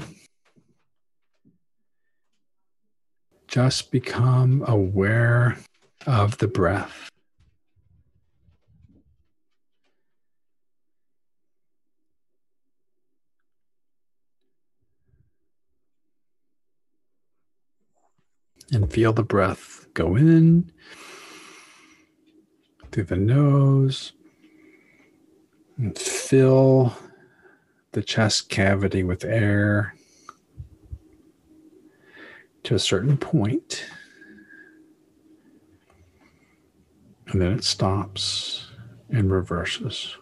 just 3.46 3.92
become 3.92 4.64
aware 4.66 5.56
of 6.06 6.38
the 6.38 6.48
breath. 6.48 7.10
And 18.72 18.92
feel 18.92 19.12
the 19.12 19.22
breath 19.22 19.86
go 19.94 20.16
in 20.16 20.72
through 22.90 23.04
the 23.04 23.16
nose 23.16 24.12
and 25.78 25.96
fill 25.96 26.96
the 27.92 28.02
chest 28.02 28.48
cavity 28.48 29.04
with 29.04 29.24
air 29.24 29.94
to 32.64 32.74
a 32.74 32.78
certain 32.78 33.16
point, 33.16 33.86
and 37.28 37.40
then 37.40 37.52
it 37.52 37.62
stops 37.62 38.70
and 39.08 39.30
reverses. 39.30 40.16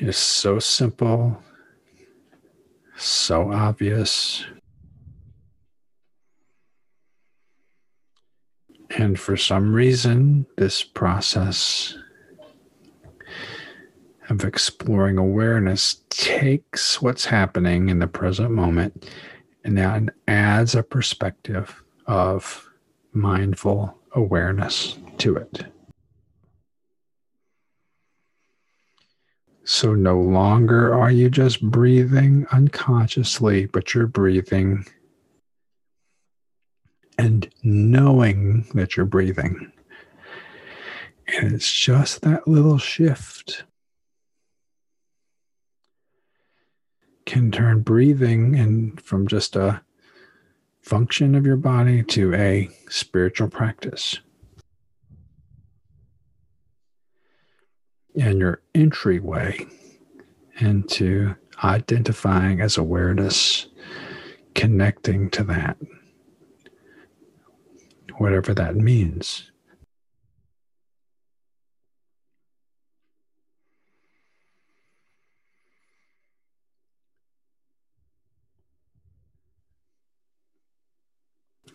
Is 0.00 0.16
so 0.16 0.58
simple, 0.58 1.40
so 2.96 3.52
obvious. 3.52 4.44
And 8.98 9.18
for 9.18 9.36
some 9.36 9.72
reason, 9.72 10.46
this 10.56 10.82
process 10.82 11.96
of 14.28 14.44
exploring 14.44 15.16
awareness 15.16 16.02
takes 16.10 17.00
what's 17.00 17.26
happening 17.26 17.88
in 17.88 18.00
the 18.00 18.06
present 18.08 18.50
moment 18.50 19.08
and 19.62 19.78
then 19.78 20.10
adds 20.26 20.74
a 20.74 20.82
perspective 20.82 21.82
of 22.06 22.68
mindful 23.12 23.96
awareness 24.12 24.98
to 25.18 25.36
it. 25.36 25.66
So 29.64 29.94
no 29.94 30.20
longer 30.20 30.94
are 30.94 31.10
you 31.10 31.30
just 31.30 31.62
breathing 31.62 32.46
unconsciously, 32.52 33.64
but 33.66 33.94
you're 33.94 34.06
breathing 34.06 34.84
and 37.16 37.48
knowing 37.62 38.66
that 38.74 38.96
you're 38.96 39.06
breathing. 39.06 39.72
And 41.26 41.54
it's 41.54 41.72
just 41.72 42.20
that 42.22 42.46
little 42.46 42.76
shift 42.76 43.64
can 47.24 47.50
turn 47.50 47.80
breathing 47.80 48.56
and 48.56 49.00
from 49.00 49.26
just 49.26 49.56
a 49.56 49.80
function 50.82 51.34
of 51.34 51.46
your 51.46 51.56
body 51.56 52.02
to 52.02 52.34
a 52.34 52.68
spiritual 52.90 53.48
practice. 53.48 54.18
And 58.16 58.38
your 58.38 58.62
entryway 58.74 59.66
into 60.58 61.34
identifying 61.62 62.60
as 62.60 62.76
awareness, 62.76 63.66
connecting 64.54 65.30
to 65.30 65.42
that, 65.44 65.76
whatever 68.18 68.54
that 68.54 68.76
means. 68.76 69.50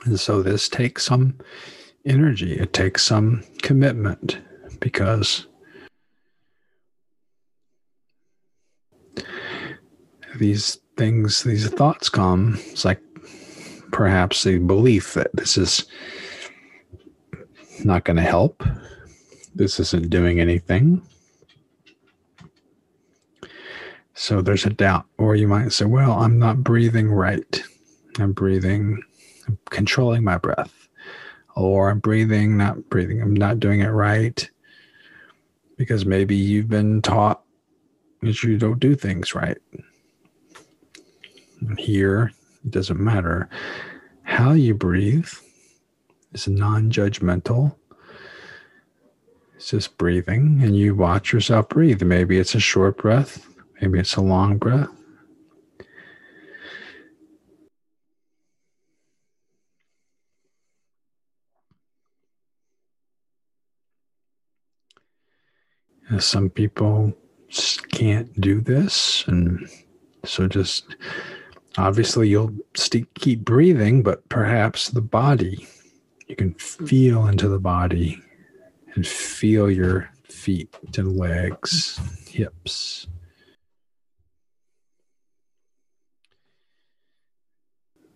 And 0.06 0.18
so 0.18 0.42
this 0.42 0.70
takes 0.70 1.04
some 1.06 1.38
energy, 2.06 2.54
it 2.54 2.72
takes 2.72 3.04
some 3.04 3.44
commitment 3.62 4.40
because 4.80 5.46
these 10.40 10.80
things, 10.98 11.44
these 11.44 11.70
thoughts 11.70 12.10
come. 12.10 12.58
It's 12.68 12.86
like 12.86 13.02
perhaps 13.92 14.46
a 14.46 14.58
belief 14.58 15.14
that 15.14 15.30
this 15.34 15.58
is 15.58 15.86
not 17.84 18.04
going 18.04 18.18
to 18.18 18.24
help, 18.24 18.64
this 19.56 19.80
isn't 19.80 20.10
doing 20.10 20.40
anything. 20.40 21.02
So 24.14 24.42
there's 24.42 24.66
a 24.66 24.70
doubt. 24.70 25.06
Or 25.18 25.36
you 25.36 25.48
might 25.48 25.72
say, 25.72 25.86
well, 25.86 26.14
I'm 26.14 26.40
not 26.40 26.64
breathing 26.64 27.10
right. 27.10 27.64
I'm 28.20 28.34
breathing 28.34 29.02
I'm 29.50 29.58
controlling 29.72 30.24
my 30.24 30.38
breath, 30.38 30.88
or 31.56 31.90
I'm 31.90 32.00
breathing, 32.00 32.56
not 32.56 32.88
breathing, 32.90 33.20
I'm 33.20 33.34
not 33.34 33.60
doing 33.60 33.80
it 33.80 33.88
right 33.88 34.48
because 35.76 36.06
maybe 36.06 36.36
you've 36.36 36.68
been 36.68 37.02
taught 37.02 37.42
that 38.22 38.44
you 38.44 38.60
don't 38.60 38.80
do 38.80 38.94
things 38.94 39.34
right. 39.34 39.58
Here, 41.78 42.32
it 42.64 42.72
doesn't 42.72 42.99
matter. 42.99 43.49
How 44.24 44.51
you 44.51 44.74
breathe 44.74 45.32
is 46.34 46.47
non 46.47 46.91
judgmental. 46.91 47.76
It's 49.55 49.72
just 49.72 49.97
breathing, 49.97 50.62
and 50.64 50.76
you 50.76 50.95
watch 50.95 51.34
yourself 51.34 51.70
breathe. 51.70 52.01
Maybe 52.01 52.39
it's 52.39 52.55
a 52.55 52.60
short 52.60 52.97
breath, 52.97 53.45
maybe 53.82 53.99
it's 53.99 54.16
a 54.16 54.22
long 54.22 54.57
breath. 54.57 54.89
some 66.18 66.49
people 66.49 67.14
can't 67.91 68.39
do 68.41 68.62
this. 68.62 69.24
And 69.28 69.70
so 70.26 70.47
just 70.47 70.95
obviously 71.78 72.30
you'll 72.30 72.53
st- 72.76 73.13
keep 73.15 73.45
breathing, 73.45 74.03
but 74.03 74.28
perhaps 74.30 74.89
the 74.89 75.01
body, 75.01 75.67
you 76.28 76.36
can 76.36 76.53
feel 76.55 77.28
into 77.28 77.47
the 77.47 77.59
body 77.59 78.22
and 78.95 79.05
feel 79.05 79.70
your 79.70 80.09
feet 80.24 80.76
and 80.97 81.17
legs, 81.17 81.99
hips. 82.28 83.07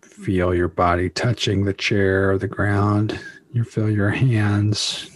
Feel 0.02 0.54
your 0.54 0.68
body 0.68 1.10
touching 1.10 1.64
the 1.64 1.74
chair 1.74 2.30
or 2.30 2.38
the 2.38 2.48
ground. 2.48 3.18
You 3.52 3.64
feel 3.64 3.90
your 3.90 4.10
hands 4.10 5.10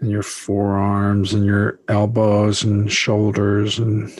and 0.00 0.10
your 0.10 0.22
forearms 0.22 1.34
and 1.34 1.44
your 1.44 1.78
elbows 1.88 2.62
and 2.62 2.90
shoulders 2.90 3.78
and 3.78 4.10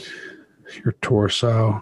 your 0.85 0.93
torso. 1.01 1.81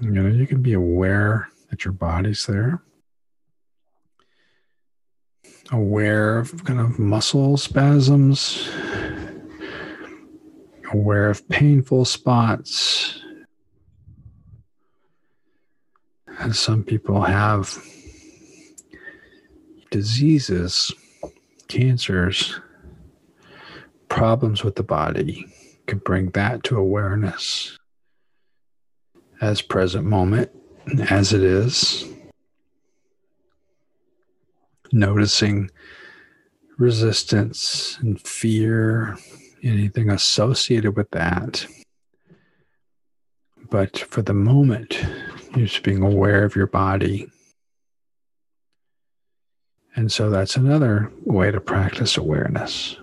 You 0.00 0.10
know, 0.10 0.26
you 0.26 0.46
can 0.46 0.62
be 0.62 0.72
aware 0.72 1.50
that 1.68 1.84
your 1.84 1.92
body's 1.92 2.46
there. 2.46 2.82
Aware 5.70 6.38
of 6.38 6.64
kind 6.64 6.80
of 6.80 6.98
muscle 6.98 7.58
spasms, 7.58 8.70
aware 10.90 11.28
of 11.28 11.46
painful 11.50 12.06
spots. 12.06 13.20
And 16.38 16.56
some 16.56 16.82
people 16.82 17.20
have 17.20 17.76
diseases 19.90 20.92
cancers, 21.68 22.58
problems 24.08 24.64
with 24.64 24.76
the 24.76 24.82
body, 24.82 25.46
can 25.86 25.98
bring 25.98 26.30
that 26.30 26.64
to 26.64 26.76
awareness 26.76 27.78
as 29.40 29.62
present 29.62 30.04
moment, 30.04 30.50
as 31.10 31.32
it 31.32 31.42
is. 31.42 32.04
Noticing 34.92 35.70
resistance 36.78 37.98
and 38.00 38.20
fear, 38.20 39.16
anything 39.62 40.10
associated 40.10 40.96
with 40.96 41.10
that. 41.10 41.66
But 43.70 43.98
for 43.98 44.22
the 44.22 44.34
moment, 44.34 45.00
you're 45.54 45.66
just 45.66 45.82
being 45.82 46.02
aware 46.02 46.44
of 46.44 46.56
your 46.56 46.66
body 46.66 47.28
and 49.96 50.10
so 50.10 50.30
that's 50.30 50.56
another 50.56 51.10
way 51.24 51.50
to 51.50 51.60
practice 51.60 52.16
awareness. 52.16 52.96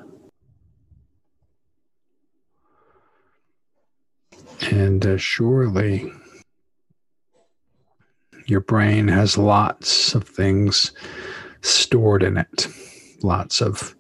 And 4.72 5.06
uh, 5.06 5.18
surely 5.18 6.12
your 8.48 8.62
brain 8.62 9.10
has 9.10 9.38
lots 9.38 10.16
of 10.16 10.28
things 10.28 10.94
stored 11.62 12.24
in 12.24 12.38
it, 12.38 12.68
lots 13.22 13.62
of 13.62 13.94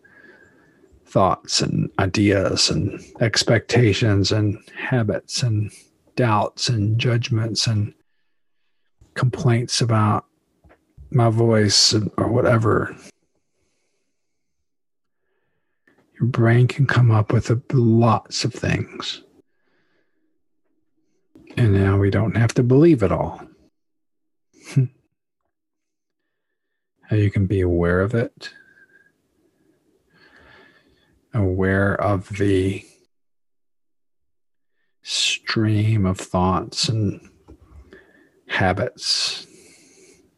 thoughts 1.05 1.61
and 1.61 1.89
ideas 1.99 2.69
and 2.69 2.99
expectations 3.19 4.31
and 4.31 4.57
habits 4.75 5.43
and 5.43 5.71
doubts 6.15 6.69
and 6.69 6.97
judgments 6.97 7.67
and 7.67 7.93
complaints 9.13 9.81
about 9.81 10.25
my 11.11 11.29
voice 11.29 11.93
or 12.17 12.27
whatever. 12.27 12.95
Your 16.19 16.29
brain 16.29 16.67
can 16.67 16.87
come 16.87 17.11
up 17.11 17.31
with 17.31 17.49
a, 17.49 17.61
lots 17.73 18.43
of 18.43 18.53
things. 18.53 19.23
And 21.55 21.73
now 21.73 21.97
we 21.97 22.09
don't 22.09 22.35
have 22.37 22.53
to 22.55 22.63
believe 22.63 23.03
it 23.03 23.11
all. 23.11 23.46
How 27.03 27.15
you 27.15 27.31
can 27.31 27.45
be 27.45 27.61
aware 27.61 28.01
of 28.01 28.13
it, 28.13 28.49
aware 31.33 31.95
of 32.01 32.27
the 32.29 32.83
stream 35.03 36.05
of 36.05 36.17
thoughts 36.17 36.89
and 36.89 37.29
habits, 38.47 39.47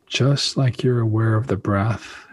just 0.06 0.58
like 0.58 0.84
you're 0.84 1.00
aware 1.00 1.36
of 1.36 1.48
the 1.48 1.58
breath. 1.58 2.28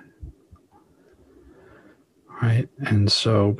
Right. 2.42 2.68
And 2.78 3.10
so 3.10 3.56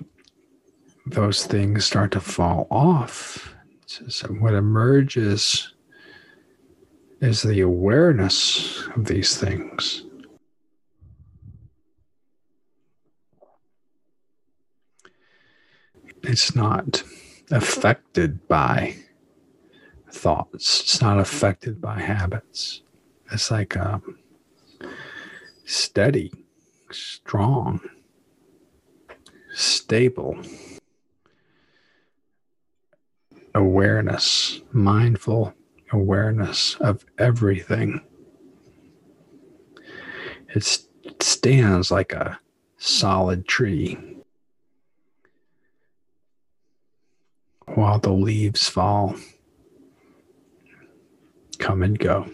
those 1.07 1.47
things 1.47 1.87
start 1.87 2.13
to 2.13 2.21
fall 2.21 2.67
off. 2.71 3.55
So 3.87 4.29
what 4.29 4.53
emerges 4.53 5.73
is 7.21 7.43
the 7.43 7.61
awareness 7.61 8.87
of 8.95 9.07
these 9.07 9.37
things. 9.37 10.05
It's 16.23 16.55
not 16.55 17.03
affected 17.51 18.47
by 18.49 18.97
thoughts. 20.11 20.81
It's 20.81 21.01
not 21.01 21.19
affected 21.19 21.81
by 21.81 22.01
habits. 22.01 22.83
It's 23.31 23.51
like 23.51 23.77
um, 23.77 24.19
steady, 25.65 26.33
strong, 26.91 27.81
stable 29.55 30.39
awareness, 33.55 34.61
mindful 34.71 35.55
awareness 35.93 36.77
of 36.81 37.05
everything. 37.19 38.01
It 40.49 40.79
stands 41.21 41.91
like 41.91 42.13
a 42.13 42.39
solid 42.79 43.47
tree 43.47 43.99
while 47.67 47.99
the 47.99 48.13
leaves 48.13 48.69
fall, 48.69 49.17
come 51.59 51.83
and 51.83 51.99
go. 51.99 52.27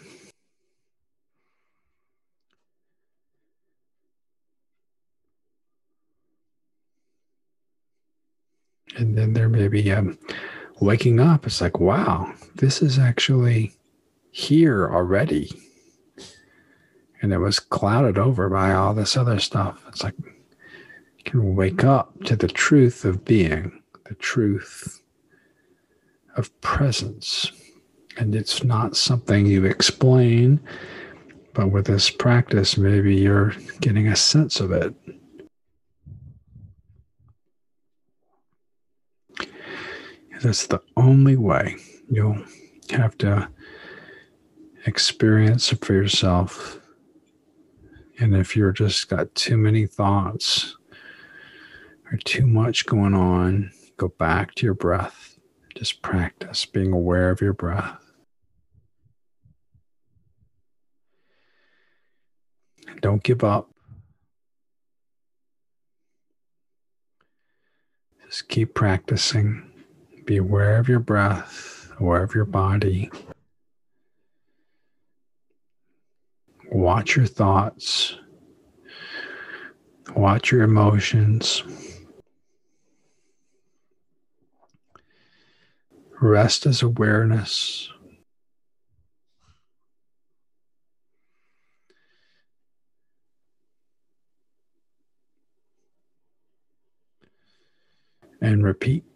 And 8.97 9.17
then 9.17 9.33
there 9.33 9.49
may 9.49 9.69
be 9.69 9.91
um, 9.91 10.19
waking 10.83 11.21
up. 11.21 11.47
It's 11.47 11.61
like, 11.61 11.81
wow, 11.81 12.33
this 12.57 12.83
is 12.83 12.99
actually 12.99 13.73
here 14.31 14.89
already. 14.93 15.51
And 17.21 17.33
it 17.33 17.39
was 17.39 17.61
clouded 17.61 18.19
over 18.19 18.49
by 18.49 18.73
all 18.73 18.93
this 18.95 19.17
other 19.17 19.39
stuff. 19.39 19.85
It's 19.89 20.03
like 20.03 20.15
you 20.19 21.25
can 21.25 21.55
wake 21.55 21.85
up 21.85 22.25
to 22.25 22.35
the 22.35 22.49
truth 22.49 23.05
of 23.05 23.25
being, 23.25 23.81
the 24.07 24.15
truth 24.17 25.01
of 26.37 26.61
presence. 26.61 27.53
And 28.19 28.35
it's 28.35 28.65
not 28.65 28.97
something 28.97 29.47
you 29.47 29.65
explain, 29.65 30.61
but 31.55 31.71
with 31.71 31.87
this 31.87 32.11
practice, 32.11 32.77
maybe 32.77 33.15
you're 33.15 33.55
getting 33.81 34.09
a 34.09 34.17
sense 34.17 34.59
of 34.59 34.73
it. 34.73 34.95
That's 40.43 40.67
the 40.67 40.81
only 40.97 41.37
way 41.37 41.77
you'll 42.11 42.43
have 42.91 43.17
to 43.19 43.49
experience 44.87 45.73
it 45.73 45.85
for 45.85 45.95
yourself. 45.95 46.81
And 48.19 48.35
if 48.37 48.57
you're 48.57 48.73
just 48.73 49.09
got 49.09 49.35
too 49.35 49.57
many 49.57 49.87
thoughts 49.87 50.77
or 52.11 52.19
too 52.19 52.47
much 52.47 52.87
going 52.87 53.15
on, 53.15 53.73
go 53.97 54.09
back 54.09 54.55
to 54.57 54.67
your 54.67 54.75
breath 54.75 55.33
just 55.75 56.03
practice 56.03 56.65
being 56.65 56.93
aware 56.93 57.31
of 57.31 57.41
your 57.41 57.53
breath. 57.53 57.99
Don't 63.01 63.23
give 63.23 63.43
up. 63.43 63.69
Just 68.27 68.49
keep 68.49 68.75
practicing. 68.75 69.72
Be 70.33 70.39
aware 70.39 70.79
of 70.79 70.89
your 70.89 70.99
breath, 70.99 71.93
aware 72.01 72.23
of 72.23 72.35
your 72.35 72.47
body. 72.47 73.11
Watch 76.71 77.17
your 77.17 77.27
thoughts. 77.27 78.17
Watch 80.17 80.51
your 80.51 80.63
emotions. 80.63 81.63
Rest 86.19 86.65
as 86.65 86.81
awareness. 86.81 87.91
And 98.41 98.65
repeat. 98.65 99.12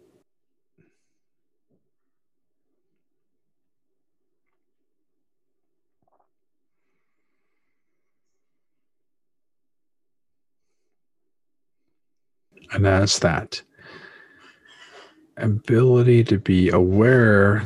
And 12.77 12.85
as 12.85 13.17
that 13.19 13.63
ability 15.35 16.23
to 16.25 16.37
be 16.37 16.69
aware 16.69 17.63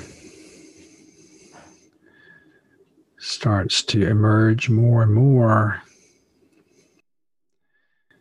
starts 3.17 3.83
to 3.83 4.07
emerge 4.07 4.69
more 4.69 5.03
and 5.03 5.13
more, 5.13 5.81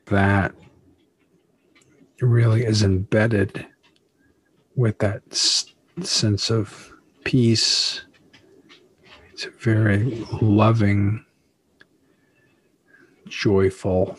that 0.06 0.52
really 2.20 2.64
is 2.64 2.82
embedded 2.82 3.64
with 4.74 4.98
that 4.98 5.22
sense 5.32 6.50
of 6.50 6.92
peace. 7.22 8.00
It's 9.32 9.44
a 9.44 9.50
very 9.50 10.26
loving, 10.42 11.24
joyful, 13.28 14.18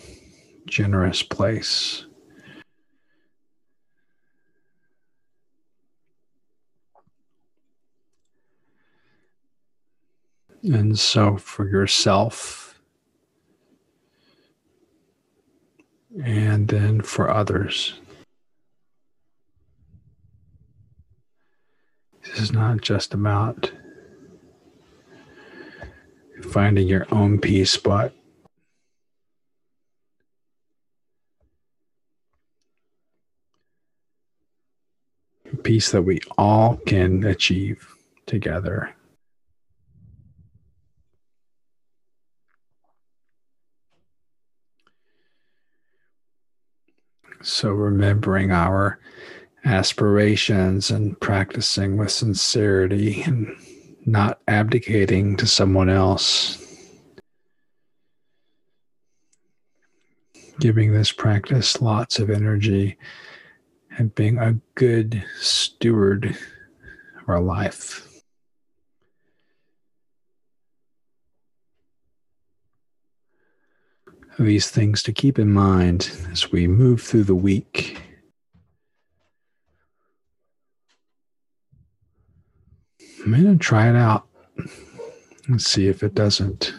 generous 0.67 1.21
place. 1.21 2.05
And 10.63 10.97
so 10.97 11.37
for 11.37 11.67
yourself, 11.67 12.61
and 16.23 16.67
then 16.67 17.01
for 17.01 17.29
others. 17.29 17.99
This 22.23 22.39
is 22.39 22.51
not 22.51 22.81
just 22.81 23.13
about 23.13 23.71
finding 26.51 26.87
your 26.87 27.07
own 27.11 27.39
peace, 27.39 27.77
but 27.77 28.13
peace 35.63 35.91
that 35.91 36.01
we 36.01 36.19
all 36.37 36.77
can 36.85 37.23
achieve 37.23 37.95
together. 38.25 38.93
So, 47.43 47.71
remembering 47.71 48.51
our 48.51 48.99
aspirations 49.65 50.91
and 50.91 51.19
practicing 51.19 51.97
with 51.97 52.11
sincerity 52.11 53.21
and 53.23 53.55
not 54.05 54.39
abdicating 54.47 55.37
to 55.37 55.47
someone 55.47 55.89
else. 55.89 56.61
giving 60.61 60.93
this 60.93 61.11
practice 61.11 61.81
lots 61.81 62.19
of 62.19 62.29
energy 62.29 62.95
and 63.97 64.13
being 64.13 64.37
a 64.37 64.53
good 64.75 65.23
steward 65.39 66.37
of 67.19 67.27
our 67.27 67.41
life. 67.41 68.10
These 74.39 74.71
things 74.71 75.03
to 75.03 75.13
keep 75.13 75.37
in 75.37 75.53
mind 75.53 76.11
as 76.31 76.51
we 76.51 76.65
move 76.65 77.01
through 77.01 77.25
the 77.25 77.35
week. 77.35 78.01
I'm 83.23 83.31
going 83.31 83.57
to 83.57 83.63
try 83.63 83.87
it 83.87 83.95
out 83.95 84.27
and 85.47 85.61
see 85.61 85.87
if 85.87 86.01
it 86.01 86.15
doesn't 86.15 86.73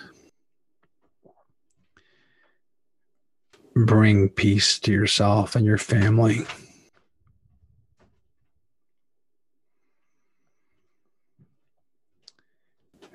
bring 3.74 4.28
peace 4.28 4.78
to 4.80 4.92
yourself 4.92 5.54
and 5.54 5.64
your 5.64 5.78
family. 5.78 6.44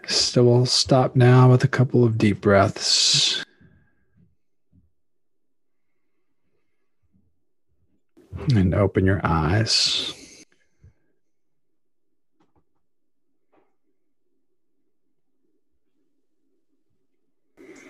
So 0.07 0.45
we'll 0.45 0.65
stop 0.65 1.15
now 1.15 1.51
with 1.51 1.63
a 1.65 1.67
couple 1.67 2.05
of 2.05 2.17
deep 2.17 2.39
breaths. 2.39 3.43
And 8.55 8.73
open 8.73 9.05
your 9.05 9.21
eyes. 9.23 10.13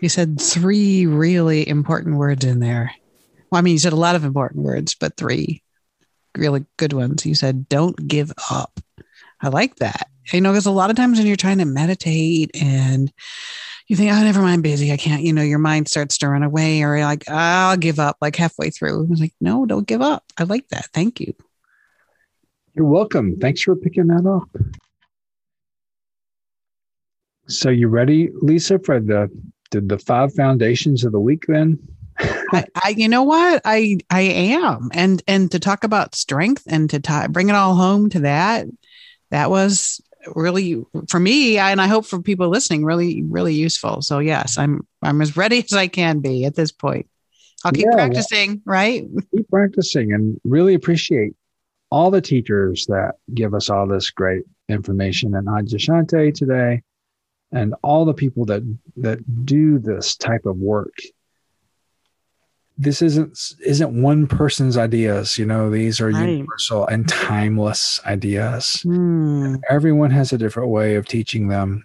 You 0.02 0.10
said 0.10 0.39
three 0.39 1.06
really 1.06 1.68
important 1.68 2.18
words 2.18 2.45
in 2.45 2.60
there. 2.60 2.91
Well, 3.52 3.60
I 3.60 3.62
mean, 3.62 3.74
you 3.74 3.80
said 3.80 3.93
a 3.93 3.98
lot 3.98 4.16
of 4.16 4.24
important 4.24 4.64
words, 4.64 4.95
but 4.95 5.18
three 5.18 5.64
really 6.36 6.66
good 6.78 6.93
ones. 6.93 7.26
You 7.26 7.36
said, 7.36 7.68
don't 7.68 8.08
give 8.08 8.32
up. 8.52 8.80
I 9.41 9.50
like 9.50 9.78
that. 9.78 10.10
You 10.32 10.41
know, 10.41 10.52
because 10.52 10.66
a 10.66 10.72
lot 10.72 10.89
of 10.89 10.95
times 10.95 11.18
when 11.18 11.28
you're 11.28 11.36
trying 11.36 11.60
to 11.60 11.66
meditate 11.66 12.52
and 12.60 13.12
you 13.88 13.95
think, 13.95 14.11
oh, 14.11 14.21
never 14.21 14.41
mind, 14.41 14.63
busy. 14.63 14.91
I 14.91 14.97
can't, 14.97 15.21
you 15.21 15.31
know, 15.33 15.41
your 15.41 15.59
mind 15.59 15.88
starts 15.88 16.17
to 16.19 16.29
run 16.29 16.43
away 16.43 16.83
or 16.83 16.99
like, 16.99 17.29
I'll 17.29 17.77
give 17.77 17.99
up 17.99 18.17
like 18.19 18.35
halfway 18.35 18.69
through. 18.69 19.05
I 19.05 19.09
was 19.09 19.21
like, 19.21 19.33
no, 19.39 19.65
don't 19.65 19.88
give 19.88 20.01
up. 20.01 20.23
I 20.38 20.43
like 20.43 20.67
that. 20.69 20.88
Thank 20.93 21.19
you. 21.19 21.33
You're 22.75 22.85
welcome. 22.85 23.38
Thanks 23.39 23.61
for 23.61 23.75
picking 23.75 24.07
that 24.07 24.25
up. 24.27 24.49
So 27.47 27.69
you 27.69 27.88
ready, 27.88 28.29
Lisa, 28.41 28.77
for 28.79 28.99
the 28.99 29.29
the, 29.71 29.81
the 29.81 29.99
five 29.99 30.33
foundations 30.33 31.03
of 31.03 31.11
the 31.11 31.19
week 31.19 31.45
then? 31.47 31.79
I, 32.19 32.65
I, 32.83 32.89
you 32.97 33.07
know 33.07 33.23
what 33.23 33.61
I 33.63 33.97
I 34.09 34.21
am 34.21 34.89
and 34.93 35.21
and 35.27 35.51
to 35.51 35.59
talk 35.59 35.83
about 35.83 36.15
strength 36.15 36.63
and 36.67 36.89
to 36.89 36.99
t- 36.99 37.27
bring 37.29 37.49
it 37.49 37.55
all 37.55 37.75
home 37.75 38.09
to 38.11 38.21
that 38.21 38.67
that 39.29 39.49
was 39.49 40.01
really 40.36 40.84
for 41.09 41.19
me 41.19 41.57
and 41.57 41.82
I 41.82 41.88
hope 41.88 42.05
for 42.05 42.21
people 42.21 42.49
listening 42.49 42.84
really 42.84 43.23
really 43.23 43.53
useful. 43.53 44.01
So 44.01 44.19
yes, 44.19 44.57
I'm 44.57 44.86
I'm 45.01 45.21
as 45.21 45.38
ready 45.38 45.59
as 45.63 45.73
I 45.73 45.88
can 45.88 46.19
be 46.19 46.45
at 46.45 46.55
this 46.55 46.71
point. 46.71 47.07
I'll 47.63 47.71
keep 47.71 47.88
yeah, 47.89 47.95
practicing, 47.95 48.61
right? 48.65 49.03
Keep 49.36 49.49
practicing 49.49 50.13
and 50.13 50.39
really 50.43 50.75
appreciate 50.75 51.34
all 51.89 52.11
the 52.11 52.21
teachers 52.21 52.86
that 52.88 53.13
give 53.34 53.53
us 53.53 53.69
all 53.69 53.88
this 53.88 54.09
great 54.11 54.43
information 54.69 55.36
and 55.36 55.47
Adyashanti 55.47 56.34
today 56.34 56.84
and 57.51 57.73
all 57.82 58.05
the 58.05 58.13
people 58.13 58.45
that 58.45 58.61
that 58.97 59.45
do 59.45 59.80
this 59.80 60.15
type 60.15 60.45
of 60.45 60.57
work 60.57 60.93
this 62.78 63.01
isn't 63.01 63.55
isn't 63.65 64.01
one 64.01 64.28
person's 64.28 64.78
ideas 64.78 65.38
you 65.38 65.45
know 65.45 65.69
these 65.69 65.99
are 65.99 66.09
right. 66.11 66.30
universal 66.30 66.86
and 66.88 67.09
timeless 67.09 67.99
ideas 68.05 68.84
mm. 68.86 69.59
everyone 69.69 70.11
has 70.11 70.32
a 70.32 70.38
different 70.38 70.69
way 70.69 70.95
of 70.95 71.07
teaching 71.07 71.47
them 71.47 71.84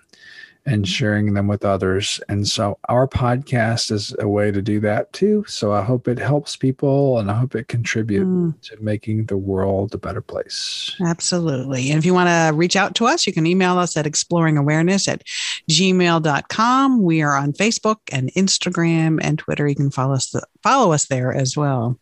and 0.64 0.86
sharing 0.86 1.34
them 1.34 1.48
with 1.48 1.64
others. 1.64 2.20
And 2.28 2.46
so 2.46 2.78
our 2.88 3.08
podcast 3.08 3.90
is 3.90 4.14
a 4.20 4.28
way 4.28 4.52
to 4.52 4.62
do 4.62 4.78
that 4.80 5.12
too. 5.12 5.44
So 5.48 5.72
I 5.72 5.82
hope 5.82 6.06
it 6.06 6.18
helps 6.18 6.54
people 6.54 7.18
and 7.18 7.30
I 7.30 7.34
hope 7.34 7.54
it 7.54 7.66
contributes 7.66 8.24
mm. 8.24 8.60
to 8.62 8.76
making 8.80 9.26
the 9.26 9.36
world 9.36 9.94
a 9.94 9.98
better 9.98 10.20
place. 10.20 10.94
Absolutely. 11.04 11.90
And 11.90 11.98
if 11.98 12.06
you 12.06 12.14
want 12.14 12.28
to 12.28 12.56
reach 12.56 12.76
out 12.76 12.94
to 12.96 13.06
us, 13.06 13.26
you 13.26 13.32
can 13.32 13.46
email 13.46 13.76
us 13.78 13.96
at 13.96 14.06
exploringawareness 14.06 15.08
at 15.08 15.24
gmail.com. 15.68 17.02
We 17.02 17.22
are 17.22 17.36
on 17.36 17.52
Facebook 17.52 17.98
and 18.12 18.32
Instagram 18.34 19.18
and 19.20 19.38
Twitter. 19.38 19.66
You 19.66 19.74
can 19.74 19.90
follow 19.90 20.14
us, 20.14 20.32
follow 20.62 20.92
us 20.92 21.06
there 21.06 21.32
as 21.32 21.56
well. 21.56 21.98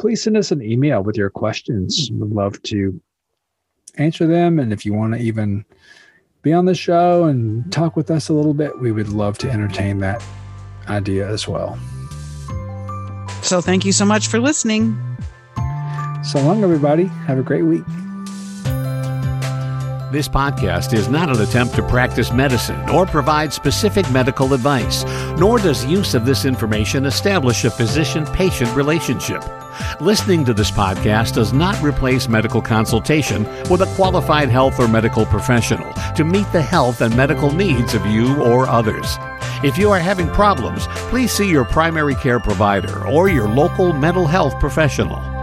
Please 0.00 0.22
send 0.22 0.36
us 0.36 0.50
an 0.50 0.62
email 0.62 1.02
with 1.02 1.16
your 1.16 1.30
questions. 1.30 2.10
We'd 2.12 2.32
love 2.32 2.60
to 2.64 3.00
answer 3.98 4.26
them. 4.26 4.58
And 4.58 4.72
if 4.72 4.84
you 4.84 4.92
want 4.92 5.14
to 5.14 5.20
even 5.20 5.64
be 6.46 6.52
on 6.52 6.64
the 6.64 6.76
show 6.76 7.24
and 7.24 7.70
talk 7.72 7.96
with 7.96 8.08
us 8.08 8.28
a 8.28 8.32
little 8.32 8.54
bit, 8.54 8.78
we 8.78 8.92
would 8.92 9.08
love 9.08 9.36
to 9.36 9.50
entertain 9.50 9.98
that 9.98 10.24
idea 10.88 11.28
as 11.28 11.48
well. 11.48 11.76
So, 13.42 13.60
thank 13.60 13.84
you 13.84 13.90
so 13.90 14.04
much 14.04 14.28
for 14.28 14.38
listening. 14.38 14.96
So 16.22 16.40
long, 16.40 16.62
everybody. 16.62 17.06
Have 17.26 17.38
a 17.38 17.42
great 17.42 17.62
week. 17.62 17.84
This 20.12 20.28
podcast 20.28 20.94
is 20.94 21.08
not 21.08 21.30
an 21.30 21.42
attempt 21.42 21.74
to 21.74 21.82
practice 21.82 22.30
medicine 22.32 22.88
or 22.90 23.06
provide 23.06 23.52
specific 23.52 24.08
medical 24.12 24.54
advice, 24.54 25.02
nor 25.36 25.58
does 25.58 25.84
use 25.84 26.14
of 26.14 26.24
this 26.24 26.44
information 26.44 27.06
establish 27.06 27.64
a 27.64 27.70
physician 27.70 28.24
patient 28.26 28.72
relationship. 28.76 29.42
Listening 30.00 30.44
to 30.44 30.54
this 30.54 30.70
podcast 30.70 31.34
does 31.34 31.52
not 31.52 31.82
replace 31.82 32.28
medical 32.28 32.62
consultation 32.62 33.42
with 33.68 33.82
a 33.82 33.92
qualified 33.96 34.48
health 34.48 34.78
or 34.78 34.86
medical 34.86 35.26
professional 35.26 35.92
to 36.14 36.22
meet 36.22 36.50
the 36.52 36.62
health 36.62 37.00
and 37.00 37.16
medical 37.16 37.50
needs 37.50 37.92
of 37.92 38.06
you 38.06 38.40
or 38.40 38.68
others. 38.68 39.16
If 39.64 39.76
you 39.76 39.90
are 39.90 39.98
having 39.98 40.28
problems, 40.28 40.86
please 41.10 41.32
see 41.32 41.50
your 41.50 41.64
primary 41.64 42.14
care 42.14 42.38
provider 42.38 43.04
or 43.08 43.28
your 43.28 43.48
local 43.48 43.92
mental 43.92 44.28
health 44.28 44.56
professional. 44.60 45.35